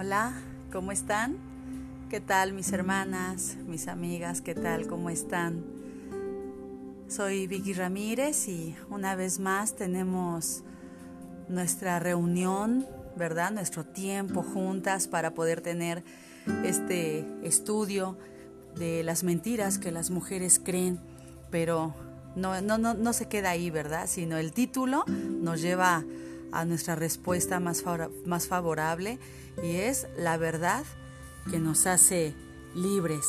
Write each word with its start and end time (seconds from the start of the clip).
Hola, 0.00 0.32
¿cómo 0.70 0.92
están? 0.92 1.38
¿Qué 2.08 2.20
tal 2.20 2.52
mis 2.52 2.72
hermanas, 2.72 3.56
mis 3.66 3.88
amigas? 3.88 4.40
¿Qué 4.40 4.54
tal? 4.54 4.86
¿Cómo 4.86 5.10
están? 5.10 5.64
Soy 7.08 7.48
Vicky 7.48 7.72
Ramírez 7.72 8.46
y 8.46 8.76
una 8.90 9.16
vez 9.16 9.40
más 9.40 9.74
tenemos 9.74 10.62
nuestra 11.48 11.98
reunión, 11.98 12.86
¿verdad? 13.16 13.50
Nuestro 13.50 13.84
tiempo 13.84 14.44
juntas 14.44 15.08
para 15.08 15.34
poder 15.34 15.62
tener 15.62 16.04
este 16.62 17.26
estudio 17.42 18.16
de 18.76 19.02
las 19.02 19.24
mentiras 19.24 19.78
que 19.78 19.90
las 19.90 20.10
mujeres 20.10 20.60
creen, 20.64 21.00
pero 21.50 21.92
no, 22.36 22.60
no, 22.60 22.78
no, 22.78 22.94
no 22.94 23.12
se 23.12 23.26
queda 23.26 23.50
ahí, 23.50 23.68
¿verdad? 23.70 24.06
Sino 24.06 24.36
el 24.36 24.52
título 24.52 25.02
nos 25.08 25.60
lleva 25.60 25.96
a 25.96 26.04
nuestra 26.64 26.94
respuesta 26.94 27.60
más, 27.60 27.84
más 28.24 28.46
favorable 28.46 29.18
y 29.62 29.76
es 29.76 30.06
la 30.16 30.36
verdad 30.36 30.84
que 31.50 31.58
nos 31.58 31.86
hace 31.86 32.34
libres, 32.74 33.24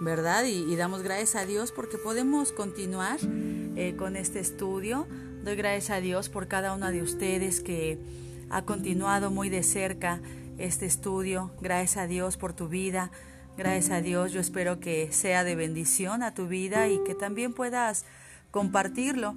¿verdad? 0.00 0.44
Y, 0.44 0.74
damos 0.76 1.02
gracias 1.02 1.36
a 1.36 1.46
Dios 1.46 1.72
porque 1.72 1.98
podemos 1.98 2.52
continuar 2.52 3.18
eh, 3.76 3.94
con 3.96 4.16
este 4.16 4.40
estudio. 4.40 5.06
Doy 5.44 5.56
gracias 5.56 5.90
a 5.90 6.00
Dios 6.00 6.28
por 6.28 6.48
cada 6.48 6.74
una 6.74 6.90
de 6.90 7.02
ustedes 7.02 7.60
que 7.60 7.98
ha 8.50 8.62
continuado 8.62 9.30
muy 9.30 9.50
de 9.50 9.62
cerca 9.62 10.20
este 10.58 10.86
estudio. 10.86 11.50
Gracias 11.60 11.96
a 11.96 12.06
Dios 12.06 12.36
por 12.36 12.52
tu 12.52 12.68
vida. 12.68 13.10
Gracias 13.56 13.90
a 13.90 14.00
Dios. 14.00 14.32
Yo 14.32 14.40
espero 14.40 14.80
que 14.80 15.12
sea 15.12 15.44
de 15.44 15.54
bendición 15.54 16.22
a 16.22 16.34
tu 16.34 16.46
vida 16.48 16.88
y 16.88 17.02
que 17.04 17.14
también 17.14 17.52
puedas 17.52 18.04
compartirlo 18.50 19.34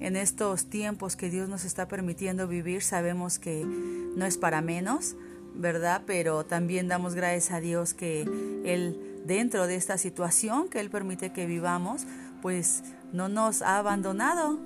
en 0.00 0.16
estos 0.16 0.66
tiempos 0.66 1.16
que 1.16 1.30
Dios 1.30 1.48
nos 1.48 1.64
está 1.64 1.88
permitiendo 1.88 2.48
vivir. 2.48 2.82
Sabemos 2.82 3.38
que 3.38 3.64
no 3.64 4.24
es 4.24 4.38
para 4.38 4.60
menos 4.60 5.16
¿verdad? 5.56 6.02
Pero 6.06 6.44
también 6.44 6.88
damos 6.88 7.14
gracias 7.14 7.50
a 7.50 7.60
Dios 7.60 7.94
que 7.94 8.22
Él, 8.64 9.22
dentro 9.24 9.66
de 9.66 9.76
esta 9.76 9.98
situación 9.98 10.68
que 10.68 10.80
Él 10.80 10.90
permite 10.90 11.32
que 11.32 11.46
vivamos, 11.46 12.06
pues 12.42 12.82
no 13.12 13.28
nos 13.28 13.62
ha 13.62 13.78
abandonado, 13.78 14.58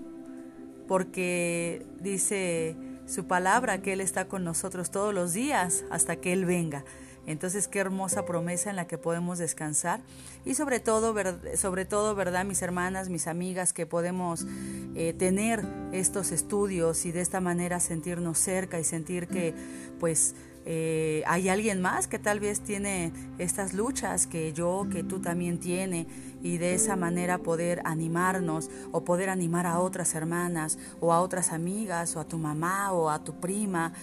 porque 0.89 1.87
dice 2.01 2.77
su 3.07 3.25
palabra 3.27 3.81
que 3.83 3.93
Él 3.93 4.01
está 4.01 4.27
con 4.27 4.45
nosotros 4.45 4.91
todos 4.91 5.15
los 5.15 5.33
días 5.33 5.85
hasta 5.91 6.17
que 6.17 6.33
Él 6.33 6.45
venga. 6.45 6.85
Entonces, 7.27 7.69
qué 7.69 7.79
hermosa 7.79 8.25
promesa 8.25 8.71
en 8.71 8.77
la 8.77 8.87
que 8.87 8.99
podemos 8.99 9.39
descansar 9.39 10.01
y 10.45 10.55
sobre 10.55 10.81
todo, 10.81 11.15
sobre 11.57 11.85
todo, 11.85 12.15
¿verdad? 12.15 12.45
Mis 12.45 12.63
hermanas, 12.63 13.09
mis 13.09 13.27
amigas, 13.27 13.73
que 13.73 13.87
podemos 13.87 14.47
eh, 14.95 15.13
tener 15.13 15.65
estos 15.93 16.33
estudios 16.33 17.05
y 17.07 17.13
de 17.13 17.21
esta 17.21 17.41
manera 17.41 17.79
sentirnos 17.79 18.39
cerca 18.39 18.81
y 18.81 18.85
sentir 18.85 19.29
que, 19.29 19.55
pues, 19.99 20.35
eh, 20.67 21.23
hay 21.27 21.49
alguien 21.49 21.81
más 21.81 22.07
que 22.07 22.19
tal 22.19 22.39
vez 22.39 22.61
tiene 22.61 23.13
estas 23.39 23.73
luchas 23.73 24.27
que 24.27 24.53
yo, 24.53 24.87
que 24.93 25.03
tú 25.03 25.21
también 25.21 25.59
tiene 25.59 26.07
y 26.43 26.59
de 26.59 26.75
esa 26.75 26.97
manera 26.97 27.39
poder 27.39 27.81
animarnos 27.85 28.71
o 28.93 29.03
poder 29.03 29.31
animar 29.31 29.67
a 29.67 29.79
otras 29.79 30.15
hermanas 30.15 30.79
o 31.01 31.15
a 31.15 31.21
otras 31.21 31.53
amigas 31.53 32.15
o 32.15 32.21
a 32.21 32.25
tu 32.25 32.39
mamá 32.39 32.93
o 32.93 33.09
a 33.09 33.25
tu 33.25 33.41
prima 33.41 33.95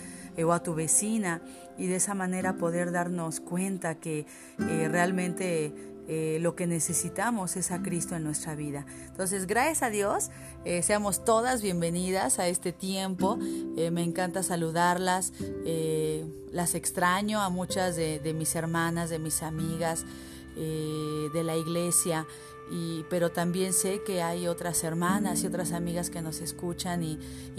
o 0.44 0.54
a 0.54 0.62
tu 0.62 0.76
vecina 0.76 1.42
y 1.78 1.88
de 1.88 1.96
esa 1.96 2.14
manera 2.14 2.58
poder 2.58 2.92
darnos 2.92 3.40
cuenta 3.40 3.96
que 3.96 4.26
eh, 4.60 4.88
realmente 4.90 5.74
eh, 6.08 6.38
lo 6.42 6.56
que 6.56 6.68
necesitamos 6.68 7.58
es 7.58 7.72
a 7.72 7.82
Cristo 7.82 8.16
en 8.16 8.24
nuestra 8.24 8.56
vida. 8.56 8.86
Entonces, 9.08 9.46
gracias 9.46 9.84
a 9.84 9.90
Dios, 9.90 10.32
eh, 10.66 10.82
seamos 10.82 11.24
todas 11.26 11.62
bienvenidas 11.62 12.40
a 12.40 12.48
este 12.48 12.72
tiempo. 12.72 13.38
Me 13.38 14.04
encanta 14.04 14.42
saludarlas, 14.42 15.34
las 16.52 16.76
extraño 16.76 17.42
a 17.42 17.50
muchas 17.50 17.96
de, 17.96 18.34
mis 18.36 18.56
hermanas, 18.56 19.10
de 19.10 19.20
mis 19.20 19.44
amigas 19.44 20.06
de 20.56 21.44
la 21.44 21.56
iglesia 21.56 22.26
pero 23.10 23.32
también 23.32 23.74
sé 23.74 24.02
que 24.04 24.22
hay 24.22 24.48
otras 24.48 24.84
hermanas 24.84 25.44
y 25.44 25.48
otras 25.48 25.72
amigas 25.72 26.10
que 26.10 26.22
nos 26.22 26.42
escuchan 26.42 27.04
y, 27.04 27.18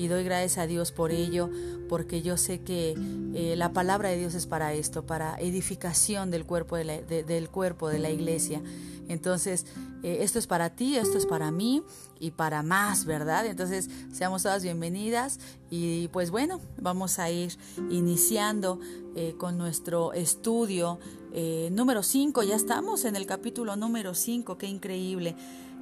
doy 0.08 0.24
gracias 0.24 0.58
a 0.58 0.66
Dios 0.66 0.92
por 0.92 1.10
ello, 1.10 1.50
porque 1.88 2.22
yo 2.22 2.36
sé 2.36 2.60
que 2.60 2.94
eh, 3.34 3.54
la 3.56 3.72
palabra 3.72 4.10
de 4.10 4.18
Dios 4.18 4.34
es 4.34 4.46
para 4.46 4.72
esto, 4.72 5.04
para 5.04 5.36
edificación 5.38 6.30
del 6.30 6.44
cuerpo 6.44 6.76
de 6.76 6.84
la, 6.84 7.00
del 7.02 7.48
cuerpo 7.48 7.88
de 7.88 7.98
la 7.98 8.10
iglesia. 8.10 8.62
Entonces, 9.08 9.66
eh, 10.02 10.18
esto 10.20 10.38
es 10.38 10.46
para 10.46 10.70
ti, 10.70 10.96
esto 10.96 11.18
es 11.18 11.26
para 11.26 11.50
mí 11.50 11.82
y 12.20 12.30
para 12.30 12.62
más, 12.62 13.04
¿verdad? 13.04 13.46
Entonces, 13.46 13.88
seamos 14.12 14.42
todas 14.42 14.62
bienvenidas 14.62 15.40
y 15.70 16.08
pues 16.08 16.30
bueno, 16.30 16.60
vamos 16.80 17.18
a 17.18 17.30
ir 17.30 17.56
iniciando 17.90 18.78
eh, 19.16 19.34
con 19.38 19.58
nuestro 19.58 20.12
estudio 20.12 20.98
eh, 21.32 21.70
número 21.72 22.02
5, 22.02 22.42
ya 22.42 22.56
estamos 22.56 23.04
en 23.04 23.16
el 23.16 23.26
capítulo 23.26 23.76
número 23.76 24.14
5, 24.14 24.58
qué 24.58 24.66
increíble. 24.66 25.34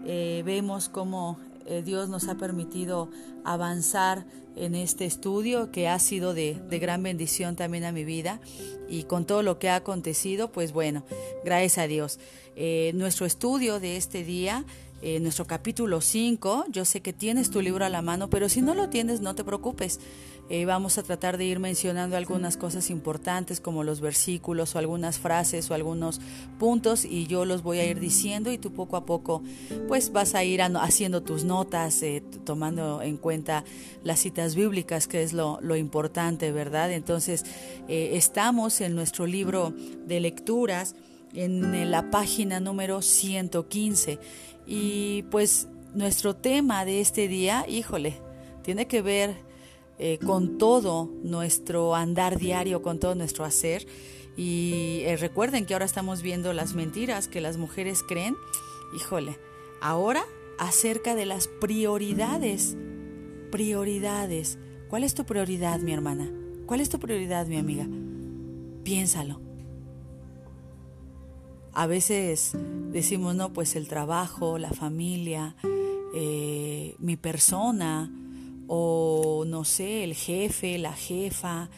Vemos 0.05 0.89
cómo 0.89 1.37
eh, 1.67 1.83
Dios 1.85 2.09
nos 2.09 2.29
ha 2.29 2.37
permitido 2.37 3.11
avanzar 3.45 4.27
en 4.57 4.75
este 4.75 5.05
estudio 5.05 5.71
que 5.71 5.89
ha 5.89 5.99
sido 5.99 6.33
de, 6.33 6.61
de, 6.69 6.79
gran 6.79 7.03
bendición 7.03 7.57
también 7.57 7.85
a 7.85 7.93
mi 7.93 8.05
vida 8.05 8.41
y 8.89 9.05
con 9.05 9.27
todo 9.27 9.43
lo 9.43 9.59
que 9.59 9.69
ha 9.69 9.77
acontecido, 9.77 10.51
pues 10.51 10.73
bueno, 10.73 11.05
gracias 11.45 11.79
a 11.79 11.87
Dios. 11.87 12.19
nuestro 12.95 13.27
estudio 13.27 13.81
de 13.81 13.99
este 13.99 14.25
día 14.25 14.65
nuestro 15.03 15.47
capítulo 15.47 16.01
5. 16.01 16.67
Yo 16.69 16.85
sé 16.85 17.01
que 17.01 17.13
tienes 17.13 17.51
tu 17.51 17.61
libro 17.61 17.85
a 17.85 17.89
la 17.89 18.03
mano, 18.03 18.29
pero 18.29 18.49
si 18.49 18.63
no 18.63 18.75
lo 18.75 18.89
tienes, 18.89 19.21
no 19.21 19.35
te 19.35 19.45
preocupes. 19.45 20.01
Eh, 20.49 20.65
vamos 20.65 20.97
a 20.97 21.03
tratar 21.03 21.39
de 21.39 21.45
ir 21.45 21.59
mencionando 21.59 22.17
algunas 22.17 22.57
cosas 22.57 22.91
importantes 22.91 23.61
como 23.61 23.83
los 23.83 24.01
versículos 24.01 24.75
o 24.75 24.79
algunas 24.79 25.19
frases 25.19 25.69
o 25.71 25.75
algunos 25.75 26.21
puntos 26.61 27.05
y 27.05 27.27
yo 27.27 27.45
los 27.45 27.65
voy 27.65 27.81
a 27.81 27.85
ir 27.85 27.99
diciendo 27.99 28.53
y 28.53 28.59
tú 28.59 28.73
poco 28.73 28.97
a 28.97 29.05
poco 29.05 29.43
pues 29.89 30.13
vas 30.13 30.37
a 30.37 30.45
ir 30.45 30.63
haciendo 30.63 31.21
tus 31.25 31.43
notas, 31.43 32.01
eh, 32.05 32.23
tomando 32.45 33.03
en 33.03 33.17
cuenta 33.17 33.65
las 34.05 34.21
citas 34.21 34.55
bíblicas 34.55 35.09
que 35.09 35.25
es 35.25 35.33
lo, 35.33 35.59
importante, 35.75 36.53
¿verdad? 36.53 36.93
Entonces 36.93 37.45
eh, 37.89 38.11
estamos 38.13 38.81
en 38.81 38.95
nuestro 38.95 39.27
libro 39.27 39.75
de 40.07 40.21
lecturas 40.21 40.95
en 41.35 41.91
la 41.91 42.09
página 42.11 42.61
número 42.61 43.03
115 43.03 44.21
y 44.67 45.23
pues 45.31 45.69
nuestro 45.95 46.35
tema 46.35 46.85
de 46.85 47.01
este 47.01 47.29
día, 47.29 47.65
híjole, 47.69 48.21
tiene 48.63 48.87
que 48.87 49.03
ver 49.03 49.37
eh, 49.99 50.19
con 50.19 50.59
todo 50.59 51.11
nuestro 51.23 51.95
andar 51.95 52.39
diario, 52.39 52.83
con 52.83 52.99
todo 52.99 53.15
nuestro 53.15 53.45
hacer. 53.45 53.87
Y 54.37 55.01
eh, 55.05 55.17
recuerden 55.17 55.65
que 55.65 55.73
ahora 55.73 55.87
estamos 55.87 56.21
viendo 56.21 56.53
las 56.53 56.75
mentiras 56.75 57.29
que 57.29 57.41
las 57.41 57.57
mujeres 57.57 58.03
creen. 58.03 58.37
Híjole, 58.95 59.39
ahora 59.81 60.25
acerca 60.59 61.15
de 61.15 61.27
las 61.27 61.49
prioridades. 61.49 62.77
Prioridades. 63.51 64.59
¿Cuál 64.89 65.05
es 65.05 65.15
tu 65.15 65.25
prioridad, 65.25 65.81
mi 65.81 65.93
hermana? 65.93 66.31
¿Cuál 66.67 66.81
es 66.81 66.89
tu 66.91 66.99
prioridad, 66.99 67.47
mi 67.47 67.57
amiga? 67.57 67.87
Piénsalo. 68.85 69.46
A 71.79 71.87
veces 71.87 72.53
decimos, 72.91 73.35
no, 73.35 73.53
pues 73.53 73.77
el 73.77 73.87
trabajo, 73.87 74.57
la 74.57 74.71
familia, 74.71 75.55
eh, 76.15 76.97
mi 76.99 77.19
persona, 77.19 78.11
o 78.67 79.45
no 79.47 79.63
sé, 79.67 80.03
el 80.03 80.15
jefe, 80.15 80.79
la 80.79 80.95
jefa, 80.95 81.69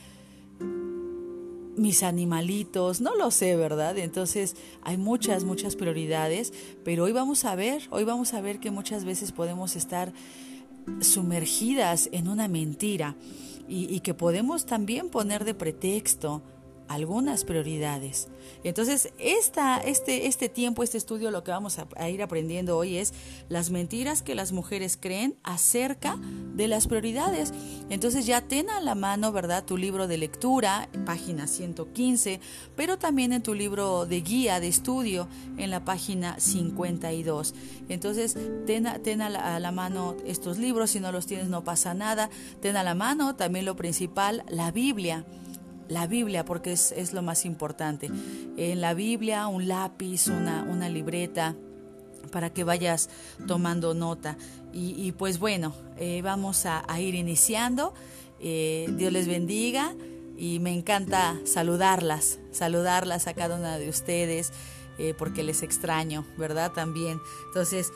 mis 1.76 2.04
animalitos, 2.04 3.00
no 3.00 3.16
lo 3.16 3.32
sé, 3.32 3.56
¿verdad? 3.56 3.98
Entonces 3.98 4.54
hay 4.82 4.98
muchas, 4.98 5.42
muchas 5.42 5.75
prioridades, 5.75 6.53
pero 6.84 7.03
hoy 7.03 7.10
vamos 7.10 7.44
a 7.44 7.56
ver, 7.56 7.82
hoy 7.91 8.04
vamos 8.04 8.34
a 8.34 8.41
ver 8.41 8.60
que 8.60 8.70
muchas 8.70 9.04
veces 9.04 9.32
podemos 9.32 9.75
estar 9.75 10.12
sumergidas 11.00 12.08
en 12.12 12.28
una 12.28 12.46
mentira 12.46 13.17
y, 13.67 13.93
y 13.93 13.99
que 13.99 14.14
podemos 14.14 14.64
también 14.64 15.08
poner 15.08 15.44
de 15.44 15.55
pretexto 15.55 16.40
algunas 16.88 17.44
prioridades. 17.44 18.29
Entonces, 18.64 19.12
esta, 19.19 19.79
este, 19.79 20.26
este 20.26 20.49
tiempo, 20.49 20.82
este 20.82 20.99
estudio, 20.99 21.31
lo 21.31 21.44
que 21.44 21.50
vamos 21.50 21.79
a, 21.79 22.08
ir 22.08 22.23
aprendiendo 22.23 22.76
hoy 22.76 22.96
es 22.96 23.12
las 23.49 23.70
mentiras 23.70 24.23
que 24.23 24.35
las 24.35 24.52
mujeres 24.52 24.96
creen 24.96 25.37
acerca 25.43 26.19
de 26.55 26.67
las 26.67 26.88
prioridades. 26.88 27.52
Entonces, 27.90 28.26
ya 28.26 28.40
ten 28.40 28.70
a 28.70 28.81
la 28.81 28.94
mano, 28.94 29.32
¿verdad? 29.32 29.64
Tu 29.64 29.76
libro 29.76 30.08
de 30.08 30.19
lectura, 30.19 30.88
página 31.05 31.46
115, 31.46 32.40
pero 32.75 32.99
también 32.99 33.32
en 33.32 33.43
tu 33.43 33.55
libro 33.55 34.06
de 34.06 34.20
guía 34.23 34.58
de 34.58 34.69
estudio, 34.69 35.29
en 35.56 35.70
la 35.70 35.84
página 35.84 36.41
52. 36.41 37.55
Entonces, 37.88 38.37
ten, 38.67 38.87
ten 39.02 39.23
a, 39.23 39.29
la, 39.29 39.56
a 39.56 39.61
la 39.61 39.73
mano 39.73 40.17
estos 40.26 40.58
libros, 40.58 40.91
si 40.91 41.00
no 41.00 41.12
los 41.12 41.26
tienes 41.26 41.49
no 41.49 41.64
pasa 41.64 41.94
nada. 41.94 42.31
Ten 42.61 42.76
a 42.76 42.82
la 42.82 42.94
mano 42.94 43.37
también 43.37 43.64
lo 43.64 43.76
principal, 43.76 44.44
la 44.49 44.70
Biblia 44.73 45.25
la 45.88 46.06
Biblia, 46.06 46.44
porque 46.44 46.73
es, 46.73 47.12
lo 47.12 47.23
más 47.23 47.44
importante. 47.44 48.11
En 48.56 48.81
la 48.81 48.94
Biblia, 48.94 49.46
un 49.49 49.69
lápiz, 49.69 50.29
una, 50.29 50.62
una 50.62 50.88
libreta, 50.88 51.56
para 52.29 52.50
que 52.50 52.64
vayas 52.64 53.08
tomando 53.46 53.94
nota. 53.94 54.37
Y, 54.73 55.12
pues 55.12 55.38
bueno, 55.38 55.75
eh, 55.96 56.20
vamos 56.23 56.67
a, 56.67 56.85
ir 57.00 57.14
iniciando. 57.14 57.94
Eh, 58.38 58.88
Dios 58.96 59.12
les 59.12 59.26
bendiga 59.26 59.94
y 60.37 60.61
me 60.61 60.73
encanta 60.73 61.37
saludarlas, 61.44 62.38
saludarlas 62.52 63.26
a 63.26 63.34
cada 63.34 63.56
una 63.56 63.76
de 63.79 63.88
ustedes 63.88 64.52
eh, 64.99 65.14
porque 65.19 65.43
les 65.43 65.62
extraño, 65.62 66.25
¿verdad? 66.37 66.73
También. 66.73 67.20
Entonces, 67.49 67.93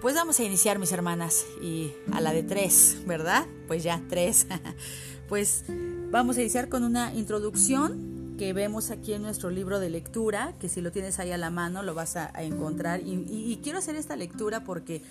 pues 0.00 0.16
vamos 0.16 0.40
a 0.40 0.42
iniciar 0.42 0.80
mis 0.80 0.90
hermanas 0.90 1.44
y 1.62 1.92
a 2.10 2.20
la 2.20 2.32
de 2.32 2.42
tres, 2.42 2.96
¿verdad? 3.06 3.46
Pues 3.68 3.84
ya, 3.84 4.02
tres. 4.08 4.48
pues 5.28 5.62
vamos 6.10 6.36
a 6.36 6.40
iniciar 6.40 6.68
con 6.68 6.84
una 6.84 7.14
introducción 7.14 8.34
que 8.38 8.52
vemos 8.52 8.90
aquí 8.90 9.12
en 9.12 9.22
nuestro 9.22 9.50
libro 9.50 9.80
de 9.80 9.90
lectura, 9.90 10.54
que 10.60 10.68
si 10.68 10.80
lo 10.80 10.92
tienes 10.92 11.18
ahí 11.18 11.30
a 11.30 11.38
la 11.38 11.50
mano 11.50 11.82
lo 11.82 11.94
vas 11.94 12.16
a, 12.16 12.30
encontrar. 12.42 13.00
y 13.04 13.58
quiero 13.62 13.78
hacer 13.78 13.96
esta 13.96 14.16
lectura 14.16 14.64
porque 14.64 15.02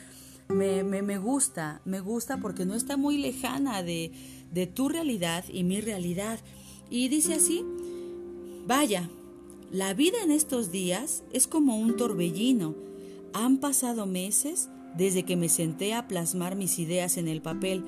me, 0.50 1.18
gusta, 1.20 1.80
me 1.86 2.00
gusta 2.00 2.38
porque 2.38 2.66
no 2.66 2.74
está 2.74 2.98
muy 2.98 3.18
lejana 3.20 3.84
de 3.84 4.72
tu 4.74 4.90
realidad 4.90 5.46
y 5.48 5.64
mi 5.64 5.80
realidad. 5.80 6.40
Y 6.90 7.08
dice 7.08 7.36
así, 7.36 7.64
vaya, 8.66 9.08
la 9.72 9.94
vida 9.94 10.18
en 10.24 10.32
estos 10.32 10.72
días 10.72 11.24
es 11.32 11.48
como 11.48 11.78
un 11.78 11.96
torbellino. 11.96 12.74
Han 13.34 13.60
pasado 13.60 14.08
meses 14.08 14.70
desde 14.98 15.24
que 15.24 15.38
me 15.38 15.50
senté 15.50 15.94
a 15.94 16.08
plasmar 16.08 16.56
mis 16.56 16.80
ideas 16.80 17.18
en 17.18 17.28
el 17.28 17.42
papel. 17.42 17.84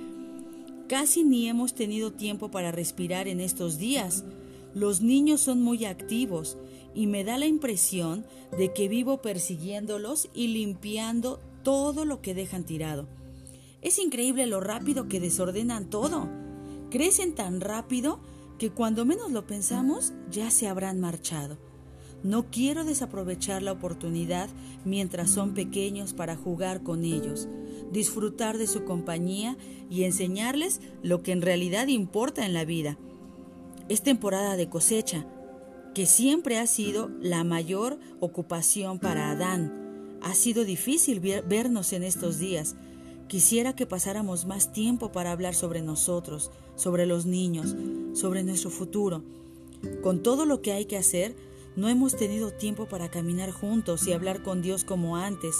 Casi 0.91 1.23
ni 1.23 1.47
hemos 1.47 1.73
tenido 1.73 2.11
tiempo 2.11 2.51
para 2.51 2.73
respirar 2.73 3.29
en 3.29 3.39
estos 3.39 3.77
días. 3.77 4.25
Los 4.73 4.99
niños 4.99 5.39
son 5.39 5.61
muy 5.61 5.85
activos 5.85 6.57
y 6.93 7.07
me 7.07 7.23
da 7.23 7.38
la 7.38 7.45
impresión 7.45 8.25
de 8.57 8.73
que 8.73 8.89
vivo 8.89 9.21
persiguiéndolos 9.21 10.27
y 10.33 10.47
limpiando 10.47 11.39
todo 11.63 12.03
lo 12.03 12.21
que 12.21 12.33
dejan 12.33 12.65
tirado. 12.65 13.07
Es 13.81 13.99
increíble 13.99 14.47
lo 14.47 14.59
rápido 14.59 15.07
que 15.07 15.21
desordenan 15.21 15.89
todo. 15.89 16.27
Crecen 16.89 17.35
tan 17.35 17.61
rápido 17.61 18.19
que 18.59 18.69
cuando 18.69 19.05
menos 19.05 19.31
lo 19.31 19.47
pensamos 19.47 20.11
ya 20.29 20.51
se 20.51 20.67
habrán 20.67 20.99
marchado. 20.99 21.70
No 22.23 22.45
quiero 22.51 22.83
desaprovechar 22.83 23.63
la 23.63 23.71
oportunidad 23.71 24.50
mientras 24.85 25.31
son 25.31 25.53
pequeños 25.53 26.13
para 26.13 26.35
jugar 26.35 26.83
con 26.83 27.03
ellos, 27.03 27.47
disfrutar 27.91 28.57
de 28.57 28.68
su 28.68 28.83
compañía 28.83 29.57
y 29.89 30.03
enseñarles 30.03 30.81
lo 31.01 31.23
que 31.23 31.31
en 31.31 31.41
realidad 31.41 31.88
importa 31.88 32.45
en 32.45 32.53
la 32.53 32.65
vida. 32.65 32.97
Es 33.89 34.03
temporada 34.03 34.56
de 34.56 34.69
cosecha, 34.69 35.25
que 35.95 36.06
siempre 36.06 36.57
ha 36.57 36.68
sido 36.68 37.09
la 37.19 37.44
mayor 37.44 38.00
ocupación 38.19 39.00
para 39.00 39.31
Adán, 39.31 39.81
ha 40.21 40.35
sido 40.35 40.63
difícil 40.63 41.19
vernos 41.19 41.94
en 41.94 42.03
estos 42.03 42.38
días. 42.38 42.75
Quisiera 43.27 43.75
que 43.75 43.85
pasáramos 43.85 44.45
más 44.45 44.71
tiempo 44.71 45.12
para 45.12 45.31
hablar 45.31 45.56
sobre 45.56 45.81
nosotros, 45.81 46.51
sobre 46.75 47.06
los 47.06 47.25
niños, 47.25 47.75
sobre 48.13 48.44
nuestro 48.44 48.69
futuro. 48.69 49.24
Con 50.03 50.21
todo 50.21 50.45
lo 50.45 50.62
que 50.62 50.74
hay 50.74 50.85
que 50.85 50.97
hacer, 50.97 51.35
no 51.75 51.88
hemos 51.88 52.15
tenido 52.15 52.51
tiempo 52.51 52.88
para 52.88 53.09
caminar 53.09 53.51
juntos 53.51 54.06
y 54.07 54.13
hablar 54.13 54.44
con 54.44 54.62
Dios 54.62 54.83
como 54.83 55.18
antes. 55.18 55.56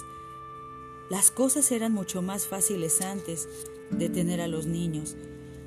Las 1.10 1.32
cosas 1.32 1.72
eran 1.72 1.94
mucho 1.94 2.22
más 2.22 2.46
fáciles 2.46 3.02
antes 3.02 3.48
de 3.90 4.10
tener 4.10 4.42
a 4.42 4.48
los 4.48 4.66
niños. 4.66 5.16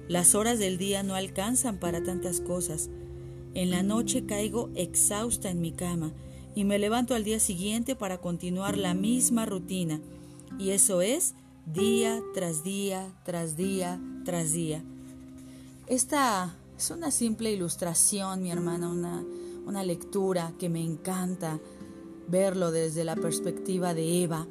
Las 0.08 0.34
horas 0.34 0.58
del 0.58 0.76
día 0.76 1.02
no 1.02 1.14
alcanzan 1.14 1.78
para 1.78 2.02
tantas 2.02 2.40
cosas. 2.40 2.90
En 3.54 3.70
la 3.70 3.82
noche 3.82 4.26
caigo 4.26 4.70
exhausta 4.74 5.50
en 5.50 5.60
mi 5.60 5.72
cama 5.72 6.12
y 6.54 6.64
me 6.64 6.78
levanto 6.78 7.14
al 7.14 7.24
día 7.24 7.40
siguiente 7.40 7.96
para 7.96 8.18
continuar 8.18 8.76
la 8.76 8.94
misma 8.94 9.46
rutina. 9.46 10.00
Y 10.58 10.70
eso 10.70 11.02
es 11.02 11.34
día 11.66 12.22
tras 12.34 12.62
día, 12.62 13.12
tras 13.24 13.56
día, 13.56 14.00
tras 14.24 14.52
día. 14.52 14.82
Esta 15.86 16.54
es 16.76 16.90
una 16.90 17.10
simple 17.10 17.52
ilustración, 17.52 18.42
mi 18.42 18.50
hermana, 18.50 18.88
una, 18.88 19.24
una 19.66 19.82
lectura 19.82 20.52
que 20.58 20.68
me 20.68 20.82
encanta 20.82 21.58
verlo 22.28 22.70
desde 22.70 23.04
la 23.04 23.16
perspectiva 23.16 23.94
de 23.94 24.22
Eva. 24.22 24.46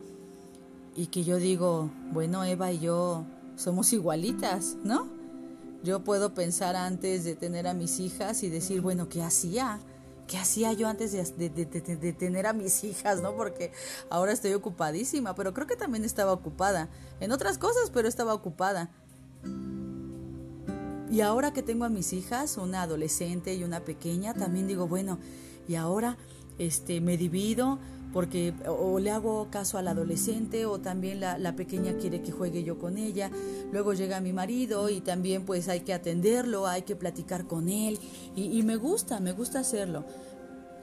Y 0.96 1.08
que 1.08 1.24
yo 1.24 1.38
digo, 1.38 1.90
bueno, 2.12 2.44
Eva 2.44 2.72
y 2.72 2.80
yo 2.80 3.26
somos 3.56 3.94
igualitas, 3.94 4.78
¿no? 4.84 5.08
Yo 5.84 6.04
puedo 6.04 6.34
pensar 6.34 6.76
antes 6.76 7.24
de 7.24 7.36
tener 7.36 7.68
a 7.68 7.74
mis 7.74 8.00
hijas 8.00 8.44
y 8.44 8.50
decir, 8.50 8.82
bueno, 8.82 9.10
¿qué 9.10 9.22
hacía? 9.22 9.80
¿qué 10.28 10.38
hacía 10.38 10.74
yo 10.74 10.88
antes 10.88 11.12
de, 11.12 12.14
tener 12.18 12.48
a 12.48 12.54
mis 12.54 12.84
hijas, 12.84 13.22
no? 13.22 13.36
Porque 13.36 13.72
ahora 14.10 14.32
estoy 14.32 14.54
ocupadísima, 14.54 15.36
pero 15.36 15.54
creo 15.54 15.68
que 15.68 15.76
también 15.76 16.04
estaba 16.04 16.32
ocupada 16.32 16.90
en 17.20 17.32
otras 17.32 17.58
cosas, 17.58 17.90
pero 17.94 18.08
estaba 18.08 18.34
ocupada. 18.34 18.90
Y 21.14 21.22
ahora 21.22 21.54
que 21.54 21.62
tengo 21.62 21.86
a 21.86 21.90
mis 21.90 22.12
hijas, 22.12 22.58
una 22.58 22.82
adolescente 22.82 23.54
y 23.54 23.64
una 23.64 23.82
pequeña, 23.82 24.34
también 24.34 24.66
digo, 24.68 24.88
bueno, 24.88 25.20
y 25.68 25.76
ahora 25.76 26.18
este 26.58 27.02
me 27.02 27.18
divido 27.18 27.78
porque 28.12 28.56
o 28.68 28.98
le 28.98 29.12
hago 29.12 29.48
caso 29.52 29.78
al 29.78 29.88
adolescente 29.90 30.66
o 30.66 30.80
también 30.80 31.20
la, 31.20 31.56
pequeña 31.56 31.94
quiere 32.00 32.24
que 32.24 32.32
juegue 32.32 32.64
yo 32.64 32.80
con 32.80 32.98
ella. 32.98 33.30
Luego 33.72 33.94
llega 33.94 34.22
mi 34.22 34.34
marido 34.34 34.90
y 34.90 35.02
también 35.02 35.46
pues 35.46 35.70
hay 35.70 35.82
que 35.82 35.94
atenderlo, 35.94 36.66
hay 36.66 36.82
que 36.82 36.96
platicar 36.96 37.46
con 37.46 37.70
él 37.70 38.00
y, 38.36 38.64
me 38.64 38.76
gusta, 38.76 39.20
me 39.20 39.34
gusta 39.34 39.60
hacerlo. 39.60 40.06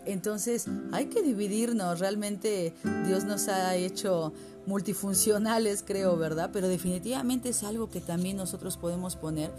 Entonces 0.06 0.66
hay 0.92 1.06
que 1.06 1.22
dividirnos, 1.22 1.98
realmente 1.98 2.72
Dios 3.04 3.24
nos 3.24 3.48
ha 3.48 3.74
hecho 3.74 4.32
multifuncionales 4.66 5.82
creo, 5.84 6.16
¿verdad? 6.16 6.50
Pero 6.52 6.68
definitivamente 6.68 7.48
es 7.48 7.64
algo 7.64 7.90
que 7.90 8.00
también 8.00 8.36
nosotros 8.36 8.76
podemos 8.76 9.16
poner 9.16 9.50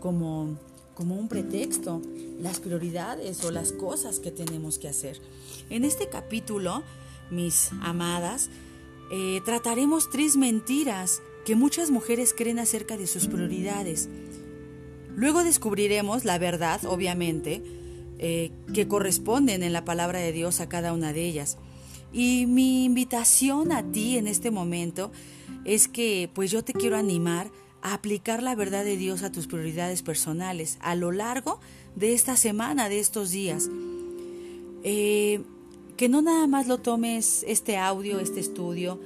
como 0.00 0.56
como 0.94 1.14
un 1.14 1.28
pretexto, 1.28 2.02
las 2.40 2.58
prioridades 2.58 3.44
o 3.44 3.52
las 3.52 3.70
cosas 3.70 4.18
que 4.18 4.32
tenemos 4.32 4.80
que 4.80 4.88
hacer. 4.88 5.20
En 5.70 5.84
este 5.84 6.08
capítulo 6.08 6.82
mis 7.30 7.70
amadas, 7.82 8.50
eh, 9.10 9.40
trataremos 9.44 10.10
tres 10.10 10.36
mentiras 10.36 11.22
que 11.44 11.56
muchas 11.56 11.90
mujeres 11.90 12.34
creen 12.36 12.58
acerca 12.58 12.96
de 12.96 13.06
sus 13.06 13.26
prioridades. 13.26 14.08
Luego 15.14 15.44
descubriremos 15.44 16.24
la 16.24 16.38
verdad, 16.38 16.84
obviamente, 16.84 17.62
eh, 18.18 18.50
que 18.74 18.88
corresponden 18.88 19.62
en 19.62 19.72
la 19.72 19.84
palabra 19.84 20.18
de 20.18 20.32
Dios 20.32 20.60
a 20.60 20.68
cada 20.68 20.92
una 20.92 21.12
de 21.12 21.24
ellas. 21.24 21.58
Y 22.12 22.46
mi 22.46 22.84
invitación 22.84 23.72
a 23.72 23.90
ti 23.90 24.18
en 24.18 24.26
este 24.26 24.50
momento 24.50 25.10
es 25.64 25.88
que 25.88 26.30
pues 26.34 26.50
yo 26.50 26.64
te 26.64 26.72
quiero 26.72 26.96
animar 26.96 27.50
aplicar 27.82 28.42
la 28.42 28.54
verdad 28.54 28.84
de 28.84 28.96
Dios 28.96 29.22
a 29.22 29.32
tus 29.32 29.46
prioridades 29.46 30.02
personales 30.02 30.78
a 30.80 30.94
lo 30.94 31.12
largo 31.12 31.60
de 31.94 32.12
esta 32.12 32.36
semana, 32.36 32.88
de 32.88 33.00
estos 33.00 33.30
días. 33.30 33.68
Eh, 34.84 35.42
que 35.96 36.08
no 36.08 36.22
nada 36.22 36.46
más 36.46 36.68
lo 36.68 36.78
tomes 36.78 37.44
este 37.48 37.76
audio, 37.76 38.20
este 38.20 38.40
estudio, 38.40 39.00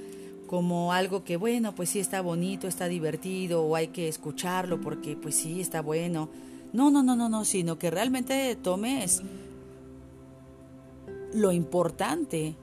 como 0.46 0.92
algo 0.92 1.24
que, 1.24 1.38
bueno, 1.38 1.74
pues 1.74 1.88
sí 1.88 1.98
está 1.98 2.20
bonito, 2.20 2.68
está 2.68 2.86
divertido, 2.86 3.62
o 3.62 3.74
hay 3.74 3.88
que 3.88 4.08
escucharlo 4.08 4.80
porque 4.80 5.16
pues 5.16 5.34
sí 5.34 5.60
está 5.62 5.80
bueno. 5.80 6.28
No, 6.74 6.90
no, 6.90 7.02
no, 7.02 7.16
no, 7.16 7.30
no, 7.30 7.46
sino 7.46 7.78
que 7.78 7.90
realmente 7.90 8.54
tomes 8.56 9.22
lo 11.32 11.52
importante 11.52 12.54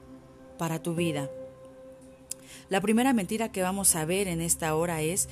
para 0.58 0.80
tu 0.80 0.94
vida. 0.94 1.28
La 2.68 2.80
primera 2.80 3.12
mentira 3.12 3.50
que 3.50 3.62
vamos 3.62 3.96
a 3.96 4.04
ver 4.04 4.28
en 4.28 4.40
esta 4.40 4.76
hora 4.76 5.02
es 5.02 5.28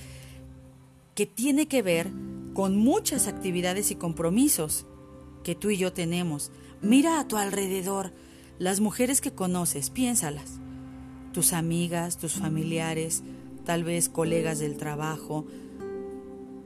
que 1.19 1.27
tiene 1.27 1.67
que 1.67 1.83
ver 1.83 2.13
con 2.55 2.77
muchas 2.77 3.27
actividades 3.27 3.91
y 3.91 3.97
compromisos 3.97 4.87
que 5.43 5.57
tú 5.57 5.71
y 5.71 5.77
yo 5.77 5.93
tenemos. 5.93 6.53
Mira 6.81 7.19
a 7.19 7.27
tu 7.27 7.37
alrededor, 7.37 8.13
las 8.61 8.79
mujeres 8.79 9.21
que 9.21 9.33
conoces, 9.33 9.91
piénsalas. 9.91 10.61
Tus 11.33 11.55
amigas, 11.55 12.19
tus 12.19 12.35
familiares, 12.35 13.25
tal 13.65 13.83
vez 13.83 14.09
colegas 14.09 14.61
del 14.61 14.77
trabajo, 14.77 15.45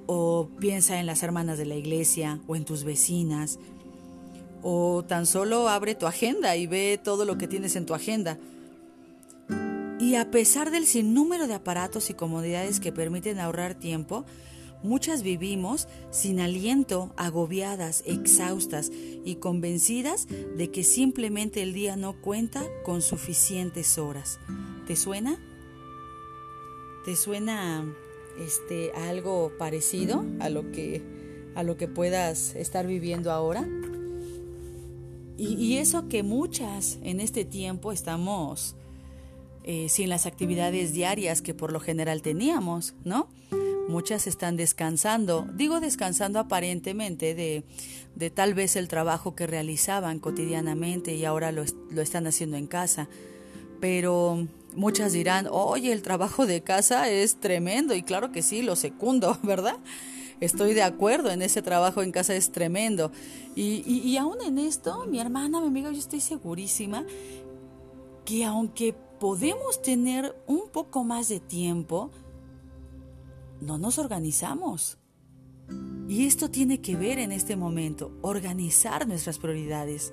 o 0.06 0.50
piensa 0.58 1.00
en 1.00 1.06
las 1.06 1.22
hermanas 1.22 1.56
de 1.56 1.64
la 1.64 1.76
iglesia 1.76 2.38
o 2.46 2.54
en 2.54 2.66
tus 2.66 2.84
vecinas, 2.84 3.58
o 4.60 5.02
tan 5.02 5.24
solo 5.24 5.70
abre 5.70 5.94
tu 5.94 6.06
agenda 6.06 6.56
y 6.56 6.66
ve 6.66 7.00
todo 7.02 7.24
lo 7.24 7.38
que 7.38 7.48
tienes 7.48 7.74
en 7.74 7.86
tu 7.86 7.94
agenda. 7.94 8.38
Y 10.02 10.16
a 10.16 10.32
pesar 10.32 10.72
del 10.72 10.84
sinnúmero 10.84 11.46
de 11.46 11.54
aparatos 11.54 12.10
y 12.10 12.14
comodidades 12.14 12.80
que 12.80 12.90
permiten 12.90 13.38
ahorrar 13.38 13.74
tiempo, 13.74 14.26
Muchas 14.82 15.22
vivimos 15.22 15.86
sin 16.10 16.40
aliento, 16.40 17.12
agobiadas, 17.16 18.02
exhaustas 18.04 18.90
y 19.24 19.36
convencidas 19.36 20.26
de 20.56 20.72
que 20.72 20.82
simplemente 20.82 21.62
el 21.62 21.72
día 21.72 21.94
no 21.94 22.20
cuenta 22.20 22.64
con 22.84 23.00
suficientes 23.00 23.96
horas. 23.96 24.40
¿Te 24.88 24.96
suena? 24.96 25.38
¿Te 27.04 27.14
suena 27.14 27.94
este 28.44 28.90
algo 28.92 29.52
parecido 29.56 30.24
a 30.40 30.48
lo 30.48 30.72
que 30.72 31.00
a 31.54 31.62
lo 31.62 31.76
que 31.76 31.86
puedas 31.86 32.56
estar 32.56 32.84
viviendo 32.88 33.30
ahora? 33.30 33.68
Y, 35.36 35.54
y 35.54 35.78
eso 35.78 36.08
que 36.08 36.24
muchas 36.24 36.98
en 37.02 37.20
este 37.20 37.44
tiempo 37.44 37.92
estamos 37.92 38.74
eh, 39.64 39.88
sin 39.88 40.08
las 40.08 40.26
actividades 40.26 40.92
diarias 40.92 41.42
que 41.42 41.54
por 41.54 41.72
lo 41.72 41.80
general 41.80 42.22
teníamos, 42.22 42.94
¿no? 43.04 43.28
muchas 43.88 44.26
están 44.26 44.56
descansando, 44.56 45.46
digo 45.54 45.80
descansando 45.80 46.38
aparentemente 46.38 47.34
de, 47.34 47.64
de 48.14 48.30
tal 48.30 48.54
vez 48.54 48.76
el 48.76 48.88
trabajo 48.88 49.34
que 49.34 49.46
realizaban 49.46 50.18
cotidianamente 50.18 51.14
y 51.14 51.24
ahora 51.24 51.52
lo, 51.52 51.64
lo 51.90 52.02
están 52.02 52.26
haciendo 52.26 52.56
en 52.56 52.66
casa, 52.66 53.08
pero 53.80 54.46
muchas 54.74 55.12
dirán, 55.12 55.48
oye, 55.50 55.92
el 55.92 56.02
trabajo 56.02 56.46
de 56.46 56.62
casa 56.62 57.08
es 57.08 57.40
tremendo 57.40 57.94
y 57.94 58.02
claro 58.02 58.32
que 58.32 58.42
sí, 58.42 58.62
lo 58.62 58.76
secundo, 58.76 59.38
¿verdad? 59.42 59.76
Estoy 60.40 60.74
de 60.74 60.82
acuerdo 60.82 61.30
en 61.30 61.42
ese 61.42 61.62
trabajo 61.62 62.02
en 62.02 62.10
casa 62.10 62.34
es 62.34 62.50
tremendo. 62.50 63.12
Y, 63.54 63.84
y, 63.86 63.98
y 63.98 64.16
aún 64.16 64.38
en 64.44 64.58
esto, 64.58 65.06
mi 65.06 65.20
hermana, 65.20 65.60
mi 65.60 65.68
amiga, 65.68 65.92
yo 65.92 65.98
estoy 65.98 66.20
segurísima 66.20 67.04
que 68.24 68.44
aunque 68.44 68.96
podemos 69.22 69.80
tener 69.80 70.34
un 70.48 70.68
poco 70.72 71.04
más 71.04 71.28
de 71.28 71.38
tiempo, 71.38 72.10
no 73.60 73.78
nos 73.78 73.98
organizamos. 73.98 74.98
Y 76.08 76.26
esto 76.26 76.50
tiene 76.50 76.80
que 76.80 76.96
ver 76.96 77.20
en 77.20 77.30
este 77.30 77.54
momento, 77.54 78.10
organizar 78.22 79.06
nuestras 79.06 79.38
prioridades. 79.38 80.12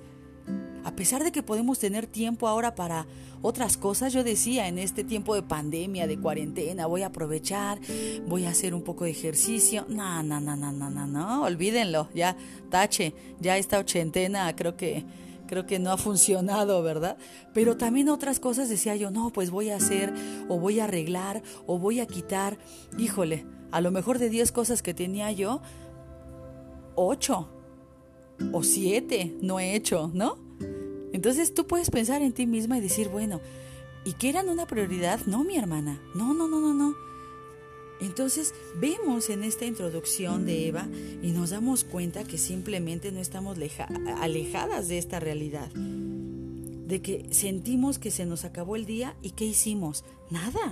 A 0.83 0.91
pesar 0.91 1.23
de 1.23 1.31
que 1.31 1.41
podemos 1.41 1.79
tener 1.79 2.05
tiempo 2.05 2.47
ahora 2.47 2.75
para 2.75 3.07
otras 3.41 3.77
cosas, 3.77 4.13
yo 4.13 4.23
decía, 4.23 4.67
en 4.67 4.77
este 4.77 5.03
tiempo 5.03 5.33
de 5.33 5.41
pandemia, 5.41 6.05
de 6.05 6.19
cuarentena, 6.19 6.85
voy 6.85 7.01
a 7.01 7.07
aprovechar, 7.07 7.79
voy 8.27 8.45
a 8.45 8.51
hacer 8.51 8.75
un 8.75 8.83
poco 8.83 9.05
de 9.05 9.09
ejercicio. 9.09 9.87
No, 9.89 10.21
no, 10.21 10.39
no, 10.39 10.55
no, 10.55 10.71
no, 10.71 10.91
no, 10.91 11.07
no, 11.07 11.43
olvídenlo, 11.45 12.09
ya, 12.13 12.37
tache, 12.69 13.15
ya 13.39 13.57
esta 13.57 13.79
ochentena 13.79 14.55
creo 14.55 14.77
que 14.77 15.03
creo 15.49 15.65
que 15.65 15.79
no 15.79 15.91
ha 15.91 15.97
funcionado, 15.97 16.83
¿verdad? 16.83 17.17
Pero 17.55 17.75
también 17.75 18.07
otras 18.07 18.39
cosas 18.39 18.69
decía 18.69 18.95
yo, 18.95 19.09
no, 19.09 19.31
pues 19.31 19.49
voy 19.49 19.71
a 19.71 19.77
hacer, 19.77 20.13
o 20.47 20.59
voy 20.59 20.79
a 20.79 20.83
arreglar, 20.83 21.41
o 21.65 21.79
voy 21.79 21.99
a 21.99 22.05
quitar. 22.05 22.59
Híjole, 22.99 23.47
a 23.71 23.81
lo 23.81 23.89
mejor 23.89 24.19
de 24.19 24.29
10 24.29 24.51
cosas 24.51 24.83
que 24.83 24.93
tenía 24.93 25.31
yo, 25.31 25.61
8 26.93 27.49
o 28.53 28.63
7 28.63 29.37
no 29.41 29.59
he 29.59 29.75
hecho, 29.75 30.11
¿no? 30.13 30.37
Entonces 31.13 31.55
tú 31.55 31.65
puedes 31.65 31.89
pensar 31.89 32.21
en 32.21 32.31
ti 32.31 32.45
misma 32.45 32.77
y 32.77 32.81
decir, 32.81 33.09
bueno, 33.09 33.41
¿y 34.05 34.13
qué 34.13 34.29
eran 34.29 34.49
una 34.49 34.67
prioridad? 34.67 35.19
No, 35.25 35.43
mi 35.43 35.57
hermana, 35.57 35.99
no, 36.13 36.35
no, 36.35 36.47
no, 36.47 36.59
no, 36.59 36.75
no. 36.75 36.93
Entonces 37.99 38.53
vemos 38.79 39.29
en 39.29 39.43
esta 39.43 39.65
introducción 39.65 40.45
de 40.45 40.67
Eva 40.67 40.87
y 41.21 41.31
nos 41.31 41.49
damos 41.49 41.83
cuenta 41.83 42.23
que 42.23 42.37
simplemente 42.37 43.11
no 43.11 43.19
estamos 43.19 43.57
alejadas 44.17 44.87
de 44.87 44.97
esta 44.97 45.19
realidad, 45.19 45.69
de 45.69 47.01
que 47.01 47.27
sentimos 47.31 47.99
que 47.99 48.11
se 48.11 48.25
nos 48.25 48.45
acabó 48.45 48.75
el 48.75 48.85
día 48.85 49.15
y 49.21 49.31
¿qué 49.31 49.45
hicimos? 49.45 50.05
Nada. 50.29 50.71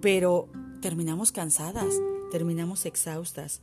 Pero 0.00 0.48
terminamos 0.80 1.32
cansadas, 1.32 1.92
terminamos 2.30 2.86
exhaustas. 2.86 3.60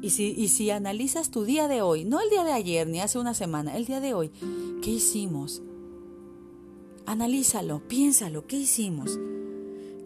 Y 0.00 0.10
si, 0.10 0.34
y 0.36 0.48
si 0.48 0.70
analizas 0.70 1.30
tu 1.30 1.44
día 1.44 1.68
de 1.68 1.82
hoy, 1.82 2.04
no 2.04 2.20
el 2.20 2.30
día 2.30 2.44
de 2.44 2.52
ayer 2.52 2.86
ni 2.86 3.00
hace 3.00 3.18
una 3.18 3.34
semana, 3.34 3.76
el 3.76 3.84
día 3.84 4.00
de 4.00 4.14
hoy, 4.14 4.30
¿qué 4.82 4.90
hicimos? 4.90 5.62
Analízalo, 7.06 7.86
piénsalo, 7.86 8.46
¿qué 8.46 8.56
hicimos? 8.56 9.18